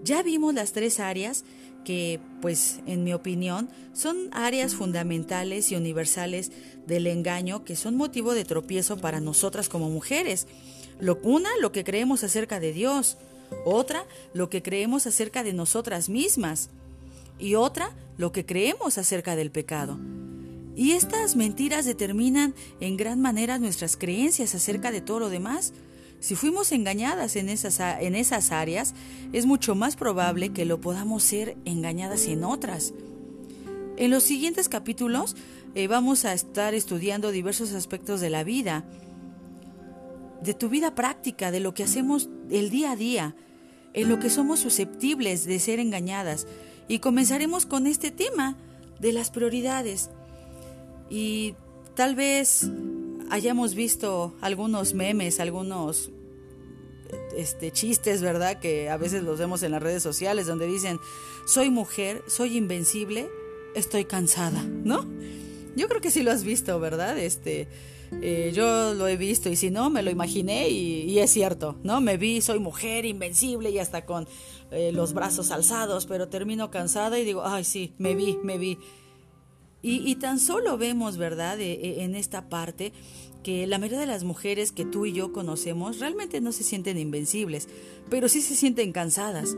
Ya 0.04 0.22
vimos 0.22 0.54
las 0.54 0.72
tres 0.72 1.00
áreas 1.00 1.44
que, 1.84 2.20
pues, 2.40 2.80
en 2.86 3.04
mi 3.04 3.12
opinión, 3.12 3.68
son 3.92 4.28
áreas 4.32 4.74
fundamentales 4.74 5.72
y 5.72 5.76
universales 5.76 6.52
del 6.86 7.06
engaño 7.06 7.64
que 7.64 7.76
son 7.76 7.96
motivo 7.96 8.34
de 8.34 8.44
tropiezo 8.44 8.98
para 8.98 9.20
nosotras 9.20 9.68
como 9.68 9.88
mujeres. 9.88 10.46
Lo, 11.00 11.18
una, 11.22 11.50
lo 11.60 11.72
que 11.72 11.84
creemos 11.84 12.24
acerca 12.24 12.60
de 12.60 12.72
Dios. 12.72 13.16
Otra, 13.64 14.04
lo 14.34 14.50
que 14.50 14.62
creemos 14.62 15.06
acerca 15.06 15.42
de 15.42 15.52
nosotras 15.52 16.08
mismas. 16.08 16.70
Y 17.38 17.54
otra, 17.54 17.92
lo 18.16 18.32
que 18.32 18.44
creemos 18.44 18.98
acerca 18.98 19.36
del 19.36 19.50
pecado. 19.50 19.98
Y 20.76 20.92
estas 20.92 21.34
mentiras 21.34 21.86
determinan 21.86 22.54
en 22.80 22.96
gran 22.96 23.20
manera 23.20 23.58
nuestras 23.58 23.96
creencias 23.96 24.54
acerca 24.54 24.92
de 24.92 25.00
todo 25.00 25.18
lo 25.18 25.28
demás. 25.28 25.72
Si 26.20 26.34
fuimos 26.34 26.72
engañadas 26.72 27.36
en 27.36 27.48
esas, 27.48 27.80
en 27.80 28.14
esas 28.14 28.50
áreas, 28.50 28.94
es 29.32 29.46
mucho 29.46 29.74
más 29.74 29.96
probable 29.96 30.50
que 30.50 30.64
lo 30.64 30.80
podamos 30.80 31.22
ser 31.22 31.56
engañadas 31.64 32.26
en 32.26 32.44
otras. 32.44 32.92
En 33.96 34.10
los 34.10 34.24
siguientes 34.24 34.68
capítulos 34.68 35.36
eh, 35.74 35.86
vamos 35.86 36.24
a 36.24 36.32
estar 36.32 36.74
estudiando 36.74 37.30
diversos 37.30 37.72
aspectos 37.72 38.20
de 38.20 38.30
la 38.30 38.42
vida, 38.42 38.84
de 40.42 40.54
tu 40.54 40.68
vida 40.68 40.94
práctica, 40.94 41.50
de 41.50 41.60
lo 41.60 41.74
que 41.74 41.84
hacemos 41.84 42.28
el 42.50 42.70
día 42.70 42.92
a 42.92 42.96
día, 42.96 43.36
en 43.94 44.08
lo 44.08 44.18
que 44.18 44.30
somos 44.30 44.60
susceptibles 44.60 45.44
de 45.44 45.58
ser 45.58 45.78
engañadas. 45.80 46.46
Y 46.88 46.98
comenzaremos 46.98 47.66
con 47.66 47.86
este 47.86 48.10
tema 48.10 48.56
de 48.98 49.12
las 49.12 49.30
prioridades. 49.30 50.10
Y 51.10 51.54
tal 51.94 52.14
vez 52.14 52.70
hayamos 53.30 53.74
visto 53.74 54.34
algunos 54.40 54.94
memes, 54.94 55.40
algunos 55.40 56.10
este, 57.36 57.70
chistes, 57.70 58.22
¿verdad? 58.22 58.58
Que 58.60 58.90
a 58.90 58.96
veces 58.96 59.22
los 59.22 59.38
vemos 59.38 59.62
en 59.62 59.72
las 59.72 59.82
redes 59.82 60.02
sociales 60.02 60.46
donde 60.46 60.66
dicen, 60.66 60.98
soy 61.46 61.70
mujer, 61.70 62.22
soy 62.26 62.56
invencible, 62.56 63.28
estoy 63.74 64.04
cansada, 64.04 64.62
¿no? 64.62 65.06
Yo 65.76 65.88
creo 65.88 66.00
que 66.00 66.10
sí 66.10 66.22
lo 66.22 66.32
has 66.32 66.42
visto, 66.42 66.78
¿verdad? 66.80 67.18
Este, 67.18 67.68
eh, 68.20 68.52
yo 68.54 68.94
lo 68.94 69.06
he 69.06 69.16
visto 69.16 69.48
y 69.48 69.56
si 69.56 69.70
no, 69.70 69.90
me 69.90 70.02
lo 70.02 70.10
imaginé 70.10 70.68
y, 70.70 71.18
es 71.18 71.30
cierto, 71.30 71.76
¿no? 71.82 72.00
Me 72.00 72.16
vi, 72.16 72.40
soy 72.40 72.58
mujer 72.58 73.04
invencible 73.04 73.70
y 73.70 73.78
hasta 73.78 74.04
con 74.04 74.26
eh, 74.70 74.92
los 74.92 75.12
brazos 75.12 75.50
alzados, 75.50 76.06
pero 76.06 76.28
termino 76.28 76.70
cansada 76.70 77.18
y 77.18 77.24
digo, 77.24 77.42
ay, 77.44 77.64
sí, 77.64 77.94
me 77.98 78.14
vi, 78.14 78.38
me 78.42 78.58
vi. 78.58 78.78
Y, 79.80 80.16
tan 80.16 80.40
solo 80.40 80.76
vemos, 80.76 81.18
¿verdad?, 81.18 81.60
e, 81.60 81.72
e, 81.72 82.04
en 82.04 82.16
esta 82.16 82.48
parte 82.48 82.92
que 83.44 83.66
la 83.68 83.78
mayoría 83.78 84.00
de 84.00 84.06
las 84.06 84.24
mujeres 84.24 84.72
que 84.72 84.84
tú 84.84 85.06
y 85.06 85.12
yo 85.12 85.32
conocemos 85.32 86.00
realmente 86.00 86.40
no 86.40 86.50
se 86.50 86.64
sienten 86.64 86.98
invencibles, 86.98 87.68
pero 88.10 88.28
sí 88.28 88.40
se 88.42 88.56
sienten 88.56 88.90
cansadas, 88.90 89.56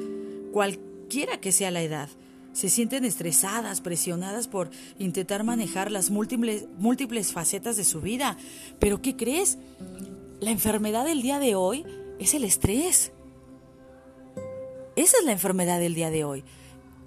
cualquiera 0.53 1.41
que 1.41 1.53
sea 1.53 1.71
la 1.71 1.83
edad. 1.83 2.09
Se 2.53 2.69
sienten 2.69 3.05
estresadas, 3.05 3.81
presionadas 3.81 4.49
por 4.49 4.71
intentar 4.99 5.45
manejar 5.45 5.91
las 5.91 6.11
múltiples, 6.11 6.67
múltiples 6.79 7.33
facetas 7.33 7.77
de 7.77 7.85
su 7.85 8.01
vida. 8.01 8.37
Pero 8.81 9.01
¿qué 9.01 9.17
crees? 9.17 9.57
La 10.41 10.51
enfermedad 10.51 11.05
del 11.05 11.23
día 11.23 11.39
de 11.39 11.55
hoy 11.55 11.85
es 12.19 12.35
el 12.35 12.45
estrés. 12.45 13.13
Esa 14.97 15.19
es 15.19 15.25
la 15.25 15.33
enfermedad 15.33 15.79
del 15.79 15.95
día 15.95 16.11
de 16.11 16.25
hoy. 16.25 16.45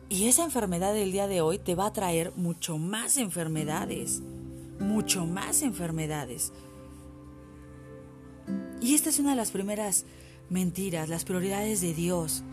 Y 0.10 0.28
esa 0.28 0.44
enfermedad 0.44 0.94
del 0.94 1.12
día 1.12 1.28
de 1.28 1.42
hoy 1.42 1.58
te 1.58 1.76
va 1.76 1.88
a 1.88 1.94
traer 1.94 2.34
mucho 2.36 2.78
más 2.78 3.18
enfermedades, 3.18 4.22
mucho 4.80 5.26
más 5.26 5.62
enfermedades. 5.62 6.52
Y 8.82 8.96
esta 8.96 9.10
es 9.10 9.20
una 9.20 9.32
de 9.32 9.38
las 9.38 9.52
primeras 9.52 10.06
mentiras, 10.50 11.10
las 11.10 11.24
prioridades 11.24 11.82
de 11.82 11.94
Dios. 11.94 12.44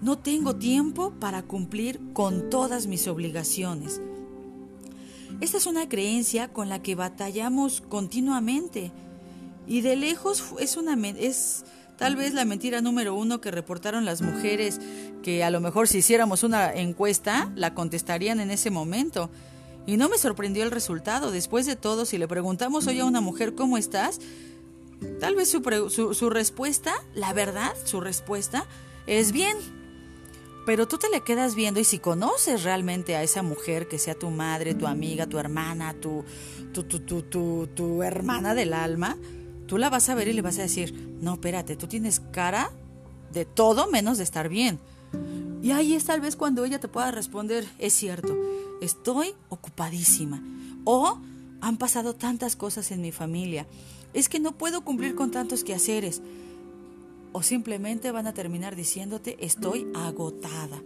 No 0.00 0.18
tengo 0.18 0.56
tiempo 0.56 1.12
para 1.18 1.42
cumplir 1.42 2.00
con 2.12 2.50
todas 2.50 2.86
mis 2.86 3.08
obligaciones. 3.08 4.00
Esta 5.40 5.56
es 5.56 5.66
una 5.66 5.88
creencia 5.88 6.52
con 6.52 6.68
la 6.68 6.82
que 6.82 6.94
batallamos 6.94 7.80
continuamente 7.80 8.92
y 9.66 9.80
de 9.80 9.96
lejos 9.96 10.44
es 10.60 10.76
una 10.76 10.94
es 11.08 11.64
Tal 11.96 12.16
vez 12.16 12.34
la 12.34 12.44
mentira 12.44 12.80
número 12.80 13.14
uno 13.14 13.40
que 13.40 13.50
reportaron 13.50 14.04
las 14.04 14.20
mujeres, 14.20 14.80
que 15.22 15.44
a 15.44 15.50
lo 15.50 15.60
mejor 15.60 15.86
si 15.86 15.98
hiciéramos 15.98 16.42
una 16.42 16.72
encuesta, 16.74 17.52
la 17.54 17.74
contestarían 17.74 18.40
en 18.40 18.50
ese 18.50 18.70
momento. 18.70 19.30
Y 19.86 19.96
no 19.96 20.08
me 20.08 20.18
sorprendió 20.18 20.64
el 20.64 20.70
resultado. 20.70 21.30
Después 21.30 21.66
de 21.66 21.76
todo, 21.76 22.04
si 22.04 22.18
le 22.18 22.26
preguntamos 22.26 22.86
hoy 22.86 22.98
a 23.00 23.04
una 23.04 23.20
mujer 23.20 23.54
cómo 23.54 23.78
estás, 23.78 24.18
tal 25.20 25.36
vez 25.36 25.50
su, 25.50 26.14
su 26.14 26.30
respuesta, 26.30 26.94
la 27.14 27.32
verdad, 27.32 27.72
su 27.84 28.00
respuesta 28.00 28.66
es 29.06 29.30
bien. 29.30 29.56
Pero 30.66 30.88
tú 30.88 30.96
te 30.96 31.10
le 31.10 31.20
quedas 31.20 31.54
viendo 31.54 31.78
y 31.78 31.84
si 31.84 31.98
conoces 31.98 32.64
realmente 32.64 33.16
a 33.16 33.22
esa 33.22 33.42
mujer, 33.42 33.86
que 33.86 33.98
sea 33.98 34.14
tu 34.14 34.30
madre, 34.30 34.74
tu 34.74 34.86
amiga, 34.86 35.26
tu 35.26 35.38
hermana, 35.38 35.94
tu, 35.94 36.24
tu, 36.72 36.84
tu, 36.84 36.98
tu, 37.00 37.68
tu 37.74 38.02
hermana 38.02 38.54
del 38.54 38.72
alma, 38.72 39.18
Tú 39.66 39.78
la 39.78 39.90
vas 39.90 40.08
a 40.08 40.14
ver 40.14 40.28
y 40.28 40.32
le 40.32 40.42
vas 40.42 40.58
a 40.58 40.62
decir, 40.62 41.16
no, 41.20 41.34
espérate, 41.34 41.76
tú 41.76 41.86
tienes 41.86 42.20
cara 42.32 42.70
de 43.32 43.44
todo 43.44 43.86
menos 43.88 44.18
de 44.18 44.24
estar 44.24 44.48
bien. 44.48 44.78
Y 45.62 45.70
ahí 45.70 45.94
es 45.94 46.04
tal 46.04 46.20
vez 46.20 46.36
cuando 46.36 46.64
ella 46.64 46.78
te 46.78 46.88
pueda 46.88 47.10
responder, 47.10 47.66
es 47.78 47.94
cierto, 47.94 48.36
estoy 48.82 49.34
ocupadísima. 49.48 50.42
O 50.84 51.18
han 51.60 51.78
pasado 51.78 52.14
tantas 52.14 52.56
cosas 52.56 52.90
en 52.90 53.00
mi 53.00 53.12
familia, 53.12 53.66
es 54.12 54.28
que 54.28 54.40
no 54.40 54.52
puedo 54.52 54.82
cumplir 54.82 55.14
con 55.14 55.30
tantos 55.30 55.64
quehaceres. 55.64 56.20
O 57.32 57.42
simplemente 57.42 58.12
van 58.12 58.26
a 58.26 58.34
terminar 58.34 58.76
diciéndote, 58.76 59.38
estoy 59.44 59.86
agotada. 59.94 60.82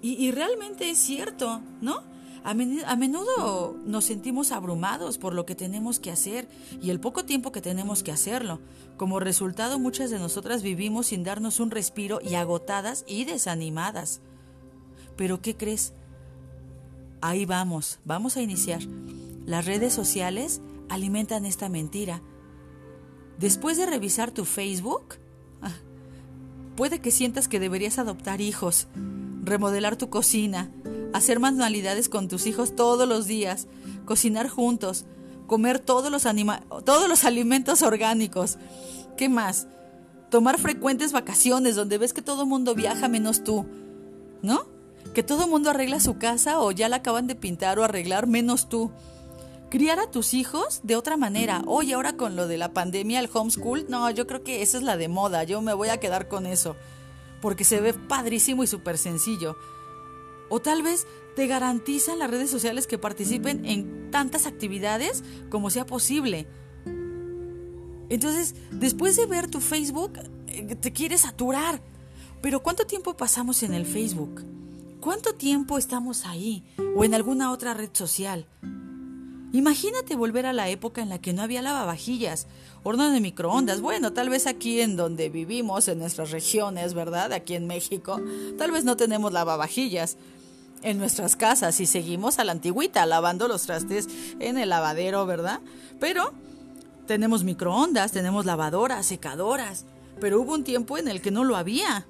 Y, 0.00 0.14
y 0.14 0.30
realmente 0.30 0.88
es 0.90 0.98
cierto, 0.98 1.60
¿no? 1.82 2.02
A 2.46 2.54
menudo 2.54 3.76
nos 3.84 4.04
sentimos 4.04 4.52
abrumados 4.52 5.18
por 5.18 5.34
lo 5.34 5.44
que 5.44 5.56
tenemos 5.56 5.98
que 5.98 6.12
hacer 6.12 6.48
y 6.80 6.90
el 6.90 7.00
poco 7.00 7.24
tiempo 7.24 7.50
que 7.50 7.60
tenemos 7.60 8.04
que 8.04 8.12
hacerlo. 8.12 8.60
Como 8.96 9.18
resultado, 9.18 9.80
muchas 9.80 10.10
de 10.10 10.20
nosotras 10.20 10.62
vivimos 10.62 11.08
sin 11.08 11.24
darnos 11.24 11.58
un 11.58 11.72
respiro 11.72 12.20
y 12.22 12.36
agotadas 12.36 13.04
y 13.08 13.24
desanimadas. 13.24 14.20
Pero 15.16 15.42
¿qué 15.42 15.56
crees? 15.56 15.92
Ahí 17.20 17.46
vamos, 17.46 17.98
vamos 18.04 18.36
a 18.36 18.42
iniciar. 18.42 18.80
Las 19.44 19.66
redes 19.66 19.92
sociales 19.92 20.60
alimentan 20.88 21.46
esta 21.46 21.68
mentira. 21.68 22.22
Después 23.40 23.76
de 23.76 23.86
revisar 23.86 24.30
tu 24.30 24.44
Facebook, 24.44 25.16
ah, 25.62 25.74
puede 26.76 27.00
que 27.00 27.10
sientas 27.10 27.48
que 27.48 27.58
deberías 27.58 27.98
adoptar 27.98 28.40
hijos, 28.40 28.86
remodelar 29.42 29.96
tu 29.96 30.10
cocina, 30.10 30.70
hacer 31.12 31.40
manualidades 31.40 32.08
con 32.08 32.28
tus 32.28 32.46
hijos 32.46 32.76
todos 32.76 33.08
los 33.08 33.26
días, 33.26 33.66
cocinar 34.04 34.48
juntos, 34.48 35.04
comer 35.46 35.78
todos 35.78 36.10
los, 36.10 36.24
todos 36.84 37.08
los 37.08 37.24
alimentos 37.24 37.82
orgánicos. 37.82 38.58
¿Qué 39.16 39.28
más? 39.28 39.66
Tomar 40.30 40.58
frecuentes 40.58 41.12
vacaciones 41.12 41.76
donde 41.76 41.98
ves 41.98 42.12
que 42.12 42.22
todo 42.22 42.42
el 42.42 42.48
mundo 42.48 42.74
viaja 42.74 43.08
menos 43.08 43.44
tú, 43.44 43.66
¿no? 44.42 44.66
Que 45.14 45.22
todo 45.22 45.44
el 45.44 45.50
mundo 45.50 45.70
arregla 45.70 46.00
su 46.00 46.18
casa 46.18 46.60
o 46.60 46.72
ya 46.72 46.88
la 46.88 46.96
acaban 46.96 47.26
de 47.26 47.34
pintar 47.34 47.78
o 47.78 47.84
arreglar 47.84 48.26
menos 48.26 48.68
tú. 48.68 48.90
Criar 49.70 49.98
a 49.98 50.10
tus 50.10 50.34
hijos 50.34 50.80
de 50.84 50.96
otra 50.96 51.16
manera. 51.16 51.62
Oye, 51.66 51.94
ahora 51.94 52.16
con 52.16 52.36
lo 52.36 52.46
de 52.46 52.58
la 52.58 52.72
pandemia, 52.72 53.20
el 53.20 53.30
homeschool, 53.32 53.86
no, 53.88 54.08
yo 54.10 54.26
creo 54.26 54.44
que 54.44 54.62
esa 54.62 54.76
es 54.76 54.82
la 54.82 54.96
de 54.96 55.08
moda. 55.08 55.44
Yo 55.44 55.60
me 55.60 55.74
voy 55.74 55.88
a 55.88 55.98
quedar 55.98 56.28
con 56.28 56.46
eso. 56.46 56.76
Porque 57.40 57.64
se 57.64 57.80
ve 57.80 57.92
padrísimo 57.92 58.62
y 58.62 58.66
súper 58.66 58.98
sencillo. 58.98 59.56
O 60.48 60.60
tal 60.60 60.82
vez 60.82 61.06
te 61.34 61.46
garantizan 61.46 62.18
las 62.18 62.30
redes 62.30 62.50
sociales 62.50 62.86
que 62.86 62.98
participen 62.98 63.64
en 63.64 64.10
tantas 64.10 64.46
actividades 64.46 65.22
como 65.50 65.70
sea 65.70 65.86
posible. 65.86 66.46
Entonces, 68.08 68.54
después 68.70 69.16
de 69.16 69.26
ver 69.26 69.48
tu 69.48 69.60
Facebook, 69.60 70.12
eh, 70.46 70.76
te 70.76 70.92
quieres 70.92 71.22
saturar. 71.22 71.82
Pero 72.40 72.62
¿cuánto 72.62 72.86
tiempo 72.86 73.16
pasamos 73.16 73.62
en 73.62 73.74
el 73.74 73.86
Facebook? 73.86 74.44
¿Cuánto 75.00 75.34
tiempo 75.34 75.78
estamos 75.78 76.26
ahí 76.26 76.64
o 76.96 77.04
en 77.04 77.14
alguna 77.14 77.52
otra 77.52 77.74
red 77.74 77.90
social? 77.92 78.46
Imagínate 79.52 80.16
volver 80.16 80.46
a 80.46 80.52
la 80.52 80.68
época 80.68 81.00
en 81.00 81.08
la 81.08 81.20
que 81.20 81.32
no 81.32 81.42
había 81.42 81.62
lavavajillas, 81.62 82.46
horno 82.82 83.10
de 83.10 83.20
microondas. 83.20 83.80
Bueno, 83.80 84.12
tal 84.12 84.28
vez 84.28 84.46
aquí 84.46 84.80
en 84.80 84.96
donde 84.96 85.28
vivimos, 85.30 85.88
en 85.88 85.98
nuestras 85.98 86.30
regiones, 86.30 86.94
¿verdad? 86.94 87.32
Aquí 87.32 87.54
en 87.54 87.66
México, 87.66 88.20
tal 88.58 88.70
vez 88.70 88.84
no 88.84 88.96
tenemos 88.96 89.32
lavavajillas 89.32 90.18
en 90.82 90.98
nuestras 90.98 91.36
casas 91.36 91.80
y 91.80 91.86
seguimos 91.86 92.38
a 92.38 92.44
la 92.44 92.52
antigüita, 92.52 93.06
lavando 93.06 93.48
los 93.48 93.62
trastes 93.62 94.08
en 94.40 94.58
el 94.58 94.68
lavadero, 94.68 95.26
¿verdad? 95.26 95.60
Pero 96.00 96.32
tenemos 97.06 97.44
microondas, 97.44 98.12
tenemos 98.12 98.46
lavadoras, 98.46 99.06
secadoras, 99.06 99.84
pero 100.20 100.40
hubo 100.40 100.54
un 100.54 100.64
tiempo 100.64 100.98
en 100.98 101.08
el 101.08 101.20
que 101.20 101.30
no 101.30 101.44
lo 101.44 101.56
había. 101.56 102.06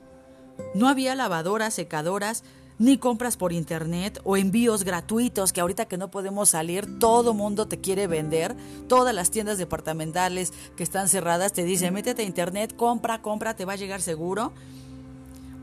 No 0.74 0.88
había 0.88 1.14
lavadoras, 1.14 1.74
secadoras, 1.74 2.44
ni 2.78 2.98
compras 2.98 3.36
por 3.36 3.52
internet 3.52 4.20
o 4.24 4.36
envíos 4.36 4.84
gratuitos 4.84 5.52
que 5.52 5.60
ahorita 5.60 5.86
que 5.86 5.96
no 5.96 6.10
podemos 6.10 6.50
salir, 6.50 6.98
todo 6.98 7.34
mundo 7.34 7.68
te 7.68 7.80
quiere 7.80 8.06
vender. 8.06 8.54
Todas 8.88 9.14
las 9.14 9.30
tiendas 9.30 9.58
departamentales 9.58 10.52
que 10.76 10.82
están 10.82 11.08
cerradas 11.08 11.52
te 11.52 11.64
dicen, 11.64 11.94
métete 11.94 12.22
a 12.22 12.26
internet, 12.26 12.74
compra, 12.76 13.22
compra, 13.22 13.54
te 13.54 13.64
va 13.64 13.74
a 13.74 13.76
llegar 13.76 14.00
seguro. 14.02 14.52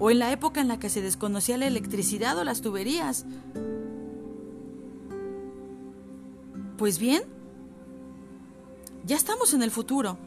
O 0.03 0.11
en 0.11 0.19
la 0.19 0.33
época 0.33 0.59
en 0.59 0.67
la 0.67 0.79
que 0.79 0.89
se 0.89 1.01
desconocía 1.01 1.57
la 1.57 1.65
electricidad 1.65 2.37
o 2.37 2.43
las 2.43 2.59
tuberías. 2.59 3.23
Pues 6.77 6.99
bien, 6.99 7.23
ya 9.05 9.15
estamos 9.15 9.53
en 9.53 9.63
el 9.63 9.71
futuro. 9.71 10.17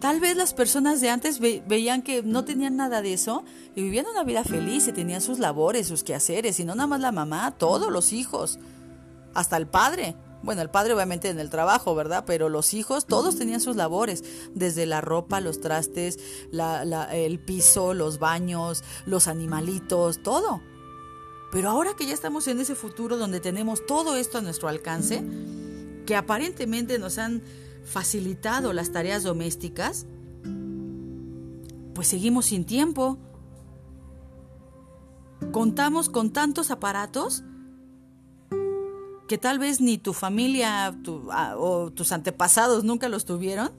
Tal 0.00 0.18
vez 0.18 0.36
las 0.36 0.54
personas 0.54 1.00
de 1.00 1.10
antes 1.10 1.38
veían 1.38 2.02
que 2.02 2.24
no 2.24 2.44
tenían 2.44 2.74
nada 2.74 3.00
de 3.00 3.12
eso 3.12 3.44
y 3.76 3.82
vivían 3.82 4.06
una 4.10 4.24
vida 4.24 4.42
feliz 4.42 4.88
y 4.88 4.92
tenían 4.92 5.20
sus 5.20 5.38
labores, 5.38 5.86
sus 5.86 6.02
quehaceres, 6.02 6.58
y 6.58 6.64
no 6.64 6.74
nada 6.74 6.88
más 6.88 7.00
la 7.00 7.12
mamá, 7.12 7.52
todos 7.52 7.92
los 7.92 8.12
hijos, 8.12 8.58
hasta 9.34 9.56
el 9.56 9.68
padre. 9.68 10.16
Bueno, 10.46 10.62
el 10.62 10.70
padre 10.70 10.94
obviamente 10.94 11.28
en 11.28 11.40
el 11.40 11.50
trabajo, 11.50 11.96
¿verdad? 11.96 12.22
Pero 12.24 12.48
los 12.48 12.72
hijos, 12.72 13.04
todos 13.04 13.36
tenían 13.36 13.60
sus 13.60 13.74
labores, 13.74 14.22
desde 14.54 14.86
la 14.86 15.00
ropa, 15.00 15.40
los 15.40 15.60
trastes, 15.60 16.20
el 16.52 17.38
piso, 17.40 17.94
los 17.94 18.20
baños, 18.20 18.84
los 19.06 19.26
animalitos, 19.26 20.22
todo. 20.22 20.62
Pero 21.50 21.68
ahora 21.68 21.94
que 21.94 22.06
ya 22.06 22.14
estamos 22.14 22.46
en 22.46 22.60
ese 22.60 22.76
futuro 22.76 23.16
donde 23.16 23.40
tenemos 23.40 23.84
todo 23.86 24.14
esto 24.14 24.38
a 24.38 24.40
nuestro 24.40 24.68
alcance, 24.68 25.24
que 26.06 26.14
aparentemente 26.14 27.00
nos 27.00 27.18
han 27.18 27.42
facilitado 27.84 28.72
las 28.72 28.92
tareas 28.92 29.24
domésticas, 29.24 30.06
pues 31.92 32.06
seguimos 32.06 32.46
sin 32.46 32.64
tiempo. 32.64 33.18
Contamos 35.50 36.08
con 36.08 36.32
tantos 36.32 36.70
aparatos 36.70 37.42
que 39.26 39.38
tal 39.38 39.58
vez 39.58 39.80
ni 39.80 39.98
tu 39.98 40.12
familia 40.12 40.94
o 41.58 41.90
tus 41.90 42.12
antepasados 42.12 42.84
nunca 42.84 43.08
los 43.08 43.24
tuvieron. 43.24 43.70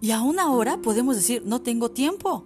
Y 0.00 0.10
aún 0.10 0.38
ahora 0.38 0.78
podemos 0.78 1.16
decir, 1.16 1.42
no 1.46 1.60
tengo 1.60 1.90
tiempo. 1.90 2.44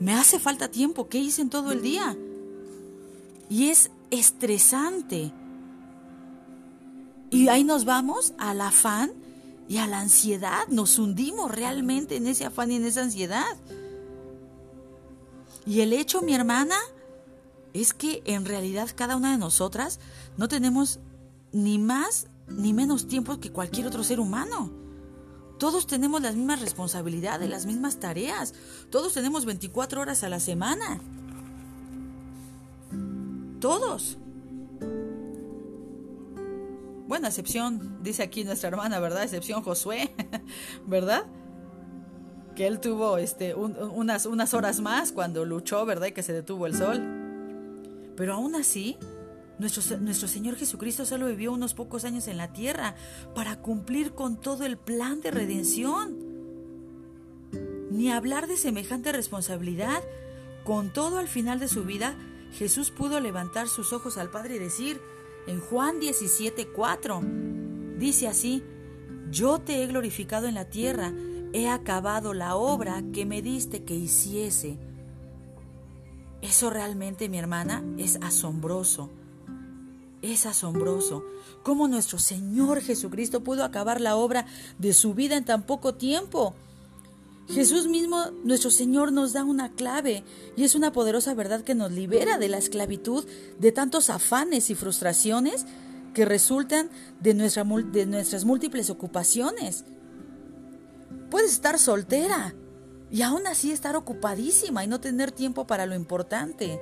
Me 0.00 0.14
hace 0.14 0.38
falta 0.38 0.70
tiempo. 0.70 1.08
¿Qué 1.08 1.18
hice 1.18 1.42
en 1.42 1.50
todo 1.50 1.72
el 1.72 1.82
día? 1.82 2.16
Y 3.48 3.68
es 3.68 3.90
estresante. 4.10 5.32
Y 7.30 7.48
ahí 7.48 7.64
nos 7.64 7.84
vamos 7.84 8.32
al 8.38 8.60
afán 8.60 9.12
y 9.68 9.78
a 9.78 9.86
la 9.86 10.00
ansiedad. 10.00 10.66
Nos 10.68 10.98
hundimos 10.98 11.50
realmente 11.50 12.16
en 12.16 12.26
ese 12.26 12.46
afán 12.46 12.70
y 12.70 12.76
en 12.76 12.84
esa 12.84 13.02
ansiedad. 13.02 13.56
Y 15.66 15.80
el 15.80 15.92
hecho, 15.92 16.22
mi 16.22 16.34
hermana, 16.34 16.76
es 17.74 17.92
que 17.92 18.22
en 18.24 18.44
realidad 18.44 18.88
cada 18.94 19.16
una 19.16 19.32
de 19.32 19.38
nosotras 19.38 20.00
no 20.36 20.48
tenemos 20.48 21.00
ni 21.52 21.78
más 21.78 22.28
ni 22.48 22.72
menos 22.72 23.08
tiempo 23.08 23.38
que 23.40 23.50
cualquier 23.50 23.86
otro 23.86 24.04
ser 24.04 24.20
humano. 24.20 24.70
Todos 25.58 25.86
tenemos 25.86 26.20
las 26.20 26.36
mismas 26.36 26.60
responsabilidades, 26.60 27.48
las 27.48 27.66
mismas 27.66 27.98
tareas. 27.98 28.54
Todos 28.90 29.14
tenemos 29.14 29.46
24 29.46 30.00
horas 30.00 30.22
a 30.22 30.28
la 30.28 30.38
semana. 30.38 31.00
Todos. 33.60 34.18
Bueno, 37.08 37.28
excepción, 37.28 38.02
dice 38.02 38.22
aquí 38.22 38.44
nuestra 38.44 38.68
hermana, 38.68 38.98
¿verdad? 38.98 39.22
Excepción 39.22 39.62
Josué, 39.62 40.14
¿verdad? 40.86 41.24
Que 42.54 42.66
él 42.66 42.80
tuvo 42.80 43.16
este, 43.16 43.54
unas, 43.54 44.26
unas 44.26 44.54
horas 44.54 44.80
más 44.80 45.12
cuando 45.12 45.44
luchó, 45.44 45.86
¿verdad? 45.86 46.08
Y 46.08 46.12
que 46.12 46.22
se 46.22 46.32
detuvo 46.32 46.66
el 46.66 46.76
sol. 46.76 47.00
Pero 48.16 48.34
aún 48.34 48.54
así, 48.56 48.98
nuestro, 49.58 50.28
Señor 50.28 50.56
Jesucristo 50.56 51.06
solo 51.06 51.26
vivió 51.26 51.52
unos 51.52 51.72
pocos 51.72 52.04
años 52.04 52.28
en 52.28 52.36
la 52.36 52.52
tierra 52.52 52.94
para 53.34 53.60
cumplir 53.60 54.12
con 54.12 54.38
todo 54.40 54.64
el 54.64 54.76
plan 54.76 55.20
de 55.20 55.30
redención. 55.30 56.16
Ni 57.90 58.10
hablar 58.10 58.46
de 58.46 58.56
semejante 58.56 59.12
responsabilidad. 59.12 60.02
Con 60.64 60.92
todo 60.92 61.18
al 61.18 61.28
final 61.28 61.58
de 61.60 61.68
su 61.68 61.84
vida, 61.84 62.16
Jesús 62.52 62.90
pudo 62.90 63.20
levantar 63.20 63.68
sus 63.68 63.92
ojos 63.92 64.18
al 64.18 64.30
Padre 64.30 64.56
y 64.56 64.58
decir, 64.58 65.00
en 65.46 65.60
Juan 65.60 66.00
17:4. 66.00 67.96
Dice 67.98 68.28
así, 68.28 68.62
yo 69.30 69.58
te 69.58 69.82
he 69.82 69.86
glorificado 69.86 70.48
en 70.48 70.54
la 70.54 70.66
tierra, 70.66 71.12
he 71.52 71.68
acabado 71.68 72.34
la 72.34 72.56
obra 72.56 73.02
que 73.12 73.24
me 73.24 73.42
diste 73.42 73.84
que 73.84 73.94
hiciese. 73.94 74.78
Eso 76.42 76.68
realmente, 76.68 77.28
mi 77.28 77.38
hermana, 77.38 77.82
es 77.96 78.18
asombroso. 78.20 79.10
Es 80.26 80.44
asombroso 80.44 81.24
cómo 81.62 81.86
nuestro 81.86 82.18
Señor 82.18 82.80
Jesucristo 82.80 83.44
pudo 83.44 83.62
acabar 83.62 84.00
la 84.00 84.16
obra 84.16 84.44
de 84.76 84.92
su 84.92 85.14
vida 85.14 85.36
en 85.36 85.44
tan 85.44 85.62
poco 85.62 85.94
tiempo. 85.94 86.52
Jesús 87.48 87.86
mismo, 87.86 88.32
nuestro 88.42 88.72
Señor, 88.72 89.12
nos 89.12 89.34
da 89.34 89.44
una 89.44 89.70
clave 89.70 90.24
y 90.56 90.64
es 90.64 90.74
una 90.74 90.90
poderosa 90.90 91.32
verdad 91.34 91.62
que 91.62 91.76
nos 91.76 91.92
libera 91.92 92.38
de 92.38 92.48
la 92.48 92.58
esclavitud, 92.58 93.24
de 93.60 93.70
tantos 93.70 94.10
afanes 94.10 94.68
y 94.68 94.74
frustraciones 94.74 95.64
que 96.12 96.24
resultan 96.24 96.90
de, 97.20 97.34
nuestra, 97.34 97.62
de 97.62 98.06
nuestras 98.06 98.44
múltiples 98.44 98.90
ocupaciones. 98.90 99.84
Puedes 101.30 101.52
estar 101.52 101.78
soltera 101.78 102.52
y 103.12 103.22
aún 103.22 103.46
así 103.46 103.70
estar 103.70 103.94
ocupadísima 103.94 104.82
y 104.82 104.88
no 104.88 104.98
tener 104.98 105.30
tiempo 105.30 105.68
para 105.68 105.86
lo 105.86 105.94
importante. 105.94 106.80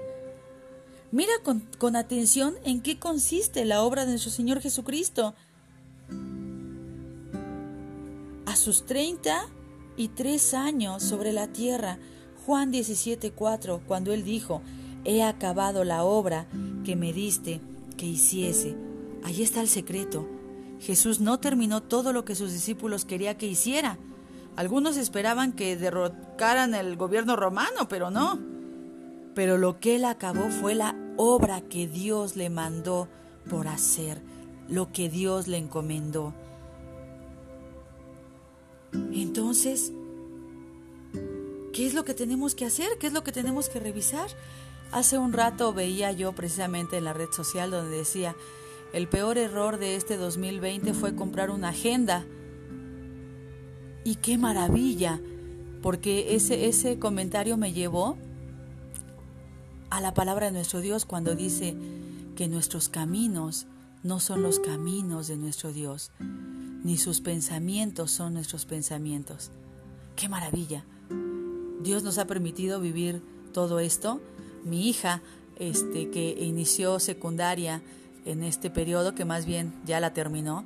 Mira 1.14 1.32
con, 1.44 1.60
con 1.78 1.94
atención 1.94 2.56
en 2.64 2.80
qué 2.80 2.98
consiste 2.98 3.64
la 3.64 3.84
obra 3.84 4.04
de 4.04 4.10
nuestro 4.10 4.32
Señor 4.32 4.60
Jesucristo. 4.60 5.36
A 8.46 8.56
sus 8.56 8.84
30 8.84 9.46
y 9.96 10.08
tres 10.08 10.54
años 10.54 11.04
sobre 11.04 11.32
la 11.32 11.46
tierra. 11.46 11.98
Juan 12.44 12.72
17:4, 12.72 13.82
cuando 13.86 14.12
él 14.12 14.24
dijo, 14.24 14.60
he 15.04 15.22
acabado 15.22 15.84
la 15.84 16.02
obra 16.02 16.48
que 16.84 16.96
me 16.96 17.12
diste 17.12 17.60
que 17.96 18.06
hiciese. 18.06 18.74
Allí 19.22 19.44
está 19.44 19.60
el 19.60 19.68
secreto. 19.68 20.28
Jesús 20.80 21.20
no 21.20 21.38
terminó 21.38 21.80
todo 21.80 22.12
lo 22.12 22.24
que 22.24 22.34
sus 22.34 22.50
discípulos 22.50 23.04
quería 23.04 23.38
que 23.38 23.46
hiciera. 23.46 23.98
Algunos 24.56 24.96
esperaban 24.96 25.52
que 25.52 25.76
derrocaran 25.76 26.74
el 26.74 26.96
gobierno 26.96 27.36
romano, 27.36 27.86
pero 27.88 28.10
no. 28.10 28.40
Pero 29.36 29.58
lo 29.58 29.78
que 29.78 29.94
él 29.94 30.06
acabó 30.06 30.48
fue 30.50 30.74
la 30.74 31.03
obra 31.16 31.60
que 31.60 31.86
Dios 31.86 32.36
le 32.36 32.50
mandó 32.50 33.08
por 33.48 33.68
hacer, 33.68 34.20
lo 34.68 34.92
que 34.92 35.08
Dios 35.08 35.48
le 35.48 35.58
encomendó. 35.58 36.34
Entonces, 39.12 39.92
¿qué 41.72 41.86
es 41.86 41.94
lo 41.94 42.04
que 42.04 42.14
tenemos 42.14 42.54
que 42.54 42.64
hacer? 42.64 42.98
¿Qué 42.98 43.06
es 43.06 43.12
lo 43.12 43.24
que 43.24 43.32
tenemos 43.32 43.68
que 43.68 43.80
revisar? 43.80 44.28
Hace 44.92 45.18
un 45.18 45.32
rato 45.32 45.72
veía 45.72 46.12
yo 46.12 46.32
precisamente 46.32 46.96
en 46.96 47.04
la 47.04 47.12
red 47.12 47.30
social 47.32 47.70
donde 47.70 47.96
decía, 47.96 48.36
el 48.92 49.08
peor 49.08 49.38
error 49.38 49.78
de 49.78 49.96
este 49.96 50.16
2020 50.16 50.94
fue 50.94 51.16
comprar 51.16 51.50
una 51.50 51.70
agenda. 51.70 52.24
Y 54.04 54.16
qué 54.16 54.38
maravilla, 54.38 55.20
porque 55.82 56.36
ese, 56.36 56.68
ese 56.68 56.98
comentario 56.98 57.56
me 57.56 57.72
llevó 57.72 58.16
a 59.90 60.00
la 60.00 60.14
palabra 60.14 60.46
de 60.46 60.52
nuestro 60.52 60.80
Dios 60.80 61.04
cuando 61.04 61.34
dice 61.34 61.76
que 62.36 62.48
nuestros 62.48 62.88
caminos 62.88 63.66
no 64.02 64.20
son 64.20 64.42
los 64.42 64.58
caminos 64.58 65.28
de 65.28 65.36
nuestro 65.36 65.72
Dios, 65.72 66.10
ni 66.20 66.98
sus 66.98 67.20
pensamientos 67.20 68.10
son 68.10 68.34
nuestros 68.34 68.66
pensamientos. 68.66 69.50
¡Qué 70.16 70.28
maravilla! 70.28 70.84
Dios 71.80 72.02
nos 72.02 72.18
ha 72.18 72.26
permitido 72.26 72.80
vivir 72.80 73.22
todo 73.52 73.78
esto. 73.78 74.20
Mi 74.64 74.88
hija, 74.88 75.22
este, 75.56 76.10
que 76.10 76.30
inició 76.38 76.98
secundaria 76.98 77.82
en 78.24 78.42
este 78.42 78.70
periodo, 78.70 79.14
que 79.14 79.24
más 79.24 79.46
bien 79.46 79.74
ya 79.84 80.00
la 80.00 80.12
terminó, 80.12 80.64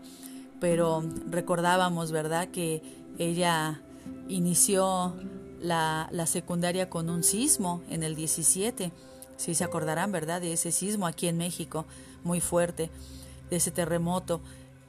pero 0.61 1.05
recordábamos, 1.29 2.13
¿verdad?, 2.13 2.49
que 2.49 2.83
ella 3.19 3.83
inició 4.29 5.15
la, 5.61 6.09
secundaria 6.27 6.91
con 6.91 7.11
un 7.11 7.23
sismo 7.23 7.83
en 7.89 8.03
el 8.03 8.15
17 8.15 8.93
Sí 9.39 9.55
se 9.55 9.65
acordarán, 9.65 10.11
¿verdad? 10.11 10.41
De 10.41 10.53
ese 10.53 10.73
sismo 10.73 11.07
aquí 11.07 11.29
en 11.29 11.39
México, 11.39 11.87
muy 12.25 12.41
fuerte, 12.41 12.91
de 13.51 13.57
ese 13.57 13.71
terremoto. 13.71 14.41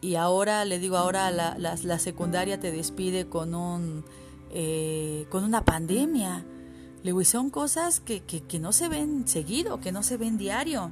Y 0.02 0.16
ahora, 0.16 0.66
le 0.66 0.80
digo, 0.80 0.98
ahora 0.98 1.30
la, 1.30 1.56
la, 1.58 2.00
secundaria 2.00 2.60
te 2.60 2.72
despide 2.72 3.28
con, 3.28 3.54
un, 3.54 4.04
eh, 4.52 5.28
con 5.30 5.44
una 5.44 5.64
pandemia. 5.64 6.44
Le 7.04 7.12
digo, 7.12 7.24
son 7.26 7.52
cosas 7.52 8.00
que, 8.00 8.22
que, 8.22 8.60
no 8.60 8.72
se 8.72 8.90
ven 8.90 9.28
seguido, 9.28 9.80
que 9.80 9.92
no 9.92 10.02
se 10.02 10.18
ven 10.18 10.40
diario. 10.40 10.90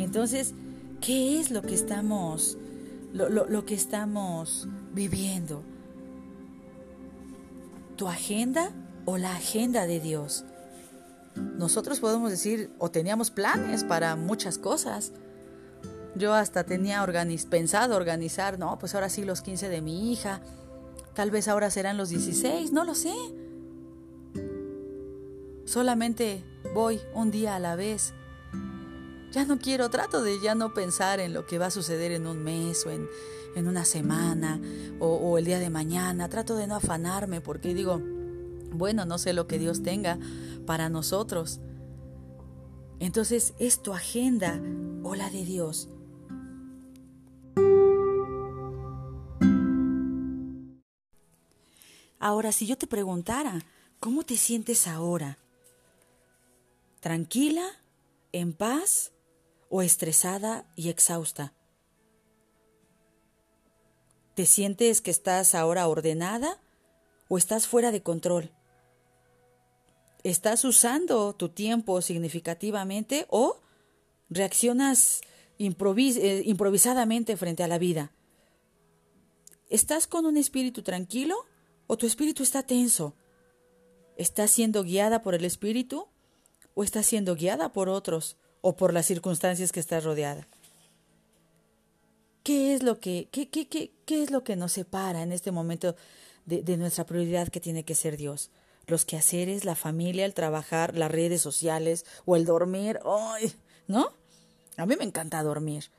Entonces, 0.00 0.52
¿qué 1.00 1.38
es 1.38 1.52
lo 1.52 1.62
que 1.62 1.74
estamos, 1.74 2.58
lo, 3.12 3.28
lo, 3.28 3.46
lo 3.46 3.64
que 3.64 3.76
estamos 3.76 4.66
viviendo? 4.92 5.62
¿Tu 7.96 8.08
agenda 8.08 8.72
o 9.04 9.18
la 9.18 9.36
agenda 9.36 9.86
de 9.86 10.00
Dios? 10.00 10.44
nosotros 11.34 12.00
podemos 12.00 12.30
decir, 12.30 12.70
o 12.78 12.90
teníamos 12.90 13.30
planes 13.30 13.84
para 13.84 14.16
muchas 14.16 14.58
cosas. 14.58 15.12
Yo 16.14 16.34
hasta 16.34 16.64
tenía 16.64 17.06
pensado 17.48 17.96
organizar, 17.96 18.58
no, 18.58 18.78
pues 18.78 18.94
ahora 18.94 19.08
sí 19.08 19.24
los 19.24 19.40
15 19.40 19.68
de 19.68 19.80
mi 19.80 20.12
hija, 20.12 20.42
tal 21.14 21.30
vez 21.30 21.48
ahora 21.48 21.70
serán 21.70 21.96
los 21.96 22.10
16, 22.10 22.72
no 22.72 22.84
lo 22.84 22.94
sé. 22.94 23.14
Solamente 25.64 26.44
voy 26.74 27.00
un 27.14 27.30
día 27.30 27.56
a 27.56 27.60
la 27.60 27.76
vez. 27.76 28.12
Ya 29.30 29.46
no 29.46 29.58
quiero, 29.58 29.88
trato 29.88 30.22
de 30.22 30.38
ya 30.40 30.54
no 30.54 30.74
pensar 30.74 31.18
en 31.18 31.32
lo 31.32 31.46
que 31.46 31.58
va 31.58 31.66
a 31.66 31.70
suceder 31.70 32.12
en 32.12 32.26
un 32.26 32.42
mes 32.44 32.84
o 32.84 32.90
en, 32.90 33.08
una 33.66 33.84
semana 33.86 34.60
o, 34.98 35.06
o 35.06 35.38
el 35.38 35.46
día 35.46 35.58
de 35.58 35.70
mañana. 35.70 36.28
Trato 36.28 36.56
de 36.56 36.66
no 36.66 36.76
afanarme 36.76 37.40
porque 37.40 37.72
digo, 37.72 38.02
bueno, 38.72 39.04
no 39.04 39.18
sé 39.18 39.32
lo 39.32 39.46
que 39.46 39.58
Dios 39.58 39.82
tenga 39.82 40.18
para 40.66 40.88
nosotros. 40.88 41.60
Entonces, 43.00 43.54
¿es 43.58 43.82
tu 43.82 43.92
agenda 43.92 44.60
o 45.02 45.14
la 45.14 45.28
de 45.30 45.44
Dios? 45.44 45.88
Ahora, 52.18 52.52
si 52.52 52.66
yo 52.66 52.78
te 52.78 52.86
preguntara, 52.86 53.64
¿cómo 53.98 54.22
te 54.22 54.36
sientes 54.36 54.86
ahora? 54.86 55.38
¿Tranquila, 57.00 57.66
en 58.30 58.52
paz 58.52 59.10
o 59.68 59.82
estresada 59.82 60.64
y 60.76 60.88
exhausta? 60.88 61.52
¿Te 64.34 64.46
sientes 64.46 65.00
que 65.00 65.10
estás 65.10 65.56
ahora 65.56 65.88
ordenada 65.88 66.60
o 67.28 67.38
estás 67.38 67.66
fuera 67.66 67.90
de 67.90 68.04
control? 68.04 68.52
¿Estás 70.24 70.64
usando 70.64 71.34
tu 71.34 71.48
tiempo 71.48 72.00
significativamente 72.00 73.26
o 73.28 73.60
reaccionas 74.30 75.20
eh, 75.58 76.42
improvisadamente 76.46 77.36
frente 77.36 77.64
a 77.64 77.68
la 77.68 77.78
vida? 77.78 78.12
¿Estás 79.68 80.06
con 80.06 80.24
un 80.26 80.36
espíritu 80.36 80.82
tranquilo 80.82 81.34
o 81.88 81.96
tu 81.96 82.06
espíritu 82.06 82.44
está 82.44 82.62
tenso? 82.62 83.16
¿Estás 84.16 84.52
siendo 84.52 84.84
guiada 84.84 85.22
por 85.22 85.34
el 85.34 85.44
espíritu 85.44 86.06
o 86.74 86.84
estás 86.84 87.06
siendo 87.06 87.34
guiada 87.34 87.72
por 87.72 87.88
otros 87.88 88.36
o 88.60 88.76
por 88.76 88.92
las 88.92 89.06
circunstancias 89.06 89.72
que 89.72 89.80
estás 89.80 90.04
rodeada? 90.04 90.46
¿Qué 92.44 92.74
es 92.74 92.84
lo 92.84 93.00
que, 93.00 93.28
qué, 93.32 93.48
qué, 93.48 93.66
qué, 93.66 93.92
qué 94.04 94.22
es 94.22 94.30
lo 94.30 94.44
que 94.44 94.54
nos 94.54 94.72
separa 94.72 95.22
en 95.22 95.32
este 95.32 95.50
momento 95.50 95.96
de, 96.46 96.62
de 96.62 96.76
nuestra 96.76 97.06
prioridad 97.06 97.48
que 97.48 97.60
tiene 97.60 97.84
que 97.84 97.96
ser 97.96 98.16
Dios? 98.16 98.50
Los 98.86 99.04
quehaceres, 99.04 99.64
la 99.64 99.74
familia, 99.74 100.24
el 100.24 100.34
trabajar, 100.34 100.96
las 100.96 101.10
redes 101.10 101.40
sociales 101.40 102.04
o 102.24 102.36
el 102.36 102.44
dormir. 102.44 103.00
¿No? 103.86 104.10
A 104.76 104.86
mí 104.86 104.94
me 104.96 105.04
encanta 105.04 105.42
dormir. 105.42 105.90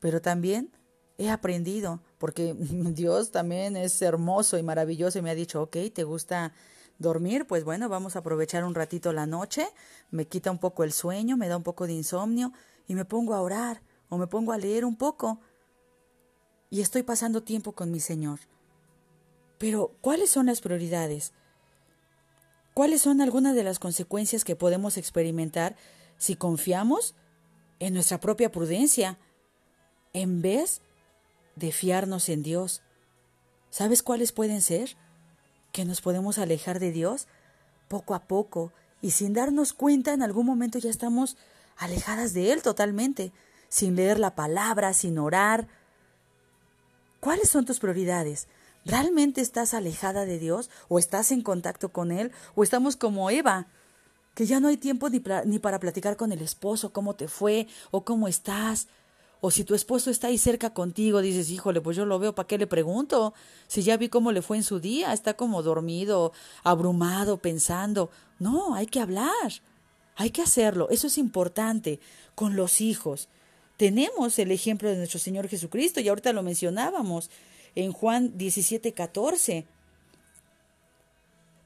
Pero 0.00 0.20
también 0.20 0.70
he 1.18 1.30
aprendido, 1.30 2.00
porque 2.18 2.54
Dios 2.58 3.30
también 3.30 3.76
es 3.76 4.00
hermoso 4.02 4.58
y 4.58 4.62
maravilloso 4.62 5.18
y 5.18 5.22
me 5.22 5.30
ha 5.30 5.34
dicho, 5.34 5.62
ok, 5.62 5.76
¿te 5.92 6.04
gusta 6.04 6.52
dormir? 6.98 7.46
Pues 7.46 7.64
bueno, 7.64 7.88
vamos 7.88 8.16
a 8.16 8.20
aprovechar 8.20 8.64
un 8.64 8.74
ratito 8.74 9.12
la 9.12 9.26
noche, 9.26 9.66
me 10.10 10.26
quita 10.26 10.50
un 10.50 10.58
poco 10.58 10.84
el 10.84 10.92
sueño, 10.92 11.36
me 11.36 11.48
da 11.48 11.56
un 11.56 11.62
poco 11.62 11.86
de 11.86 11.92
insomnio 11.92 12.52
y 12.88 12.94
me 12.94 13.04
pongo 13.04 13.34
a 13.34 13.40
orar 13.40 13.82
o 14.08 14.18
me 14.18 14.26
pongo 14.26 14.52
a 14.52 14.58
leer 14.58 14.84
un 14.84 14.96
poco 14.96 15.40
y 16.70 16.80
estoy 16.80 17.02
pasando 17.02 17.42
tiempo 17.42 17.72
con 17.72 17.90
mi 17.90 18.00
Señor. 18.00 18.40
Pero, 19.58 19.92
¿cuáles 20.00 20.30
son 20.30 20.46
las 20.46 20.60
prioridades? 20.60 21.32
¿Cuáles 22.76 23.00
son 23.00 23.22
algunas 23.22 23.54
de 23.54 23.64
las 23.64 23.78
consecuencias 23.78 24.44
que 24.44 24.54
podemos 24.54 24.98
experimentar 24.98 25.76
si 26.18 26.36
confiamos 26.36 27.14
en 27.78 27.94
nuestra 27.94 28.20
propia 28.20 28.52
prudencia 28.52 29.16
en 30.12 30.42
vez 30.42 30.82
de 31.54 31.72
fiarnos 31.72 32.28
en 32.28 32.42
Dios? 32.42 32.82
¿Sabes 33.70 34.02
cuáles 34.02 34.32
pueden 34.32 34.60
ser? 34.60 34.94
Que 35.72 35.86
nos 35.86 36.02
podemos 36.02 36.36
alejar 36.36 36.78
de 36.78 36.92
Dios 36.92 37.28
poco 37.88 38.14
a 38.14 38.24
poco 38.24 38.74
y 39.00 39.12
sin 39.12 39.32
darnos 39.32 39.72
cuenta 39.72 40.12
en 40.12 40.22
algún 40.22 40.44
momento 40.44 40.78
ya 40.78 40.90
estamos 40.90 41.38
alejadas 41.78 42.34
de 42.34 42.52
Él 42.52 42.60
totalmente, 42.60 43.32
sin 43.70 43.96
leer 43.96 44.18
la 44.18 44.34
palabra, 44.34 44.92
sin 44.92 45.18
orar. 45.18 45.66
¿Cuáles 47.20 47.48
son 47.48 47.64
tus 47.64 47.80
prioridades? 47.80 48.48
¿Realmente 48.86 49.40
estás 49.40 49.74
alejada 49.74 50.26
de 50.26 50.38
Dios 50.38 50.70
o 50.88 51.00
estás 51.00 51.32
en 51.32 51.42
contacto 51.42 51.88
con 51.88 52.12
Él 52.12 52.30
o 52.54 52.62
estamos 52.62 52.94
como 52.94 53.30
Eva, 53.30 53.66
que 54.34 54.46
ya 54.46 54.60
no 54.60 54.68
hay 54.68 54.76
tiempo 54.76 55.08
ni, 55.10 55.18
para 55.58 55.80
platicar 55.80 56.16
con 56.16 56.30
el 56.30 56.40
esposo 56.40 56.92
cómo 56.92 57.14
te 57.14 57.26
fue 57.26 57.66
o 57.90 58.04
cómo 58.04 58.28
estás? 58.28 58.86
O 59.40 59.50
si 59.50 59.64
tu 59.64 59.74
esposo 59.74 60.08
está 60.08 60.28
ahí 60.28 60.38
cerca 60.38 60.72
contigo, 60.72 61.20
dices, 61.20 61.50
híjole, 61.50 61.80
pues 61.80 61.96
yo 61.96 62.06
lo 62.06 62.20
veo, 62.20 62.32
¿para 62.32 62.46
qué 62.46 62.58
le 62.58 62.68
pregunto? 62.68 63.34
Si 63.66 63.82
ya 63.82 63.96
vi 63.96 64.08
cómo 64.08 64.30
le 64.30 64.40
fue 64.40 64.56
en 64.56 64.62
su 64.62 64.78
día, 64.78 65.12
está 65.12 65.34
como 65.34 65.64
dormido, 65.64 66.32
abrumado, 66.62 67.38
pensando. 67.38 68.10
No, 68.38 68.76
hay 68.76 68.86
que 68.86 69.00
hablar, 69.00 69.52
hay 70.14 70.30
que 70.30 70.42
hacerlo, 70.42 70.88
eso 70.90 71.08
es 71.08 71.18
importante 71.18 71.98
con 72.36 72.54
los 72.54 72.80
hijos. 72.80 73.28
Tenemos 73.76 74.38
el 74.38 74.52
ejemplo 74.52 74.88
de 74.88 74.96
nuestro 74.96 75.18
Señor 75.18 75.48
Jesucristo 75.48 76.00
y 76.00 76.08
ahorita 76.08 76.32
lo 76.32 76.44
mencionábamos 76.44 77.30
en 77.76 77.92
Juan 77.92 78.36
17, 78.36 78.92
14. 78.92 79.64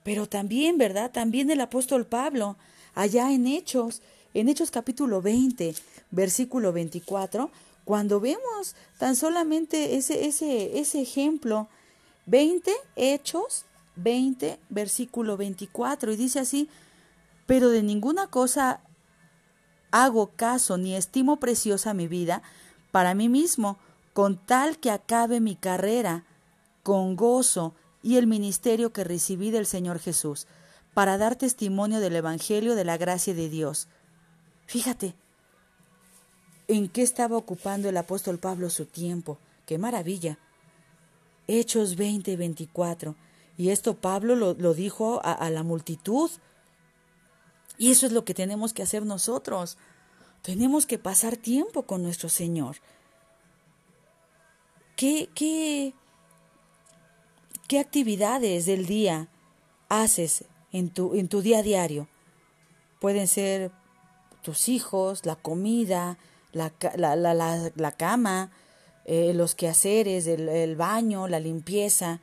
Pero 0.05 0.29
también, 0.29 0.77
¿verdad? 0.77 1.11
También 1.11 1.51
el 1.51 1.61
apóstol 1.61 2.07
Pablo, 2.07 2.57
allá 2.95 3.33
en 3.33 3.47
Hechos, 3.47 4.03
en 4.35 4.49
Hechos 4.49 4.71
capítulo 4.71 5.23
20, 5.23 5.75
versículo 6.11 6.73
24, 6.73 7.51
cuando 7.85 8.21
vemos 8.21 8.77
tan 8.99 9.17
solamente 9.17 9.97
ese, 9.97 10.27
ese, 10.27 10.79
ese 10.79 11.01
ejemplo, 11.01 11.69
20 12.27 12.73
Hechos, 12.97 13.65
20, 13.97 14.59
versículo 14.69 15.37
24, 15.37 16.13
y 16.13 16.17
dice 16.17 16.41
así, 16.41 16.69
pero 17.47 17.69
de 17.69 17.83
ninguna 17.83 18.27
cosa 18.29 18.81
hago 19.91 20.31
caso 20.37 20.79
ni 20.79 20.95
estimo 20.95 21.39
preciosa 21.39 21.95
mi 21.95 22.07
vida 22.07 22.43
para 22.93 23.15
mí 23.15 23.29
mismo, 23.29 23.79
con 24.13 24.45
tal 24.45 24.79
que 24.79 24.91
acabe 24.91 25.41
mi 25.41 25.57
carrera 25.57 26.25
con 26.83 27.17
gozo 27.17 27.75
y 28.03 28.17
el 28.17 28.27
ministerio 28.27 28.93
que 28.93 29.05
recibí 29.05 29.51
del 29.51 29.67
Señor 29.67 29.99
Jesús, 29.99 30.47
para 30.95 31.19
dar 31.19 31.37
testimonio 31.37 32.01
del 32.01 32.17
Evangelio 32.17 32.75
de 32.75 32.85
la 32.85 32.97
gracia 32.97 33.35
de 33.35 33.49
Dios. 33.49 33.89
Fíjate, 34.67 35.15
en 36.69 36.89
qué 36.89 37.03
estaba 37.03 37.37
ocupando 37.37 37.89
el 37.89 37.97
apóstol 37.97 38.39
Pablo 38.39 38.71
su 38.71 38.87
tiempo. 38.87 39.39
¡Qué 39.67 39.79
maravilla! 39.79 40.39
Hechos 41.49 41.97
20, 41.97 42.37
24. 42.37 43.17
Y 43.57 43.71
esto 43.71 43.95
Pablo 43.95 44.37
lo, 44.37 44.75
dijo 44.75 45.21
a, 45.25 45.33
a 45.33 45.51
la 45.51 45.63
multitud. 45.63 46.31
Y 47.77 47.91
eso 47.91 48.07
es 48.07 48.13
lo 48.13 48.25
que 48.25 48.35
tenemos 48.35 48.73
que 48.73 48.83
hacer 48.83 49.05
nosotros. 49.05 49.79
Tenemos 50.43 50.87
que 50.87 50.99
pasar 50.99 51.37
tiempo 51.37 51.83
con 51.83 52.03
nuestro 52.03 52.29
Señor. 52.29 52.77
¿Qué, 55.01 55.31
qué, 55.35 55.95
qué 57.69 57.79
actividades 57.79 58.67
del 58.67 58.85
día 58.85 59.29
haces 59.89 60.45
en 60.73 60.91
tu, 60.91 61.15
en 61.15 61.29
tu 61.29 61.41
día 61.41 61.61
a 61.61 61.63
diario? 61.63 62.07
Pueden 63.01 63.27
ser 63.27 63.71
tus 64.43 64.69
hijos, 64.69 65.25
la 65.25 65.37
comida, 65.37 66.19
la, 66.53 66.75
la, 66.97 67.17
la, 67.17 67.73
la 67.75 67.93
cama, 67.93 68.51
eh, 69.07 69.33
los 69.33 69.55
quehaceres, 69.55 70.27
el, 70.27 70.51
el, 70.51 70.77
baño, 70.77 71.29
la 71.29 71.41
limpieza. 71.41 72.21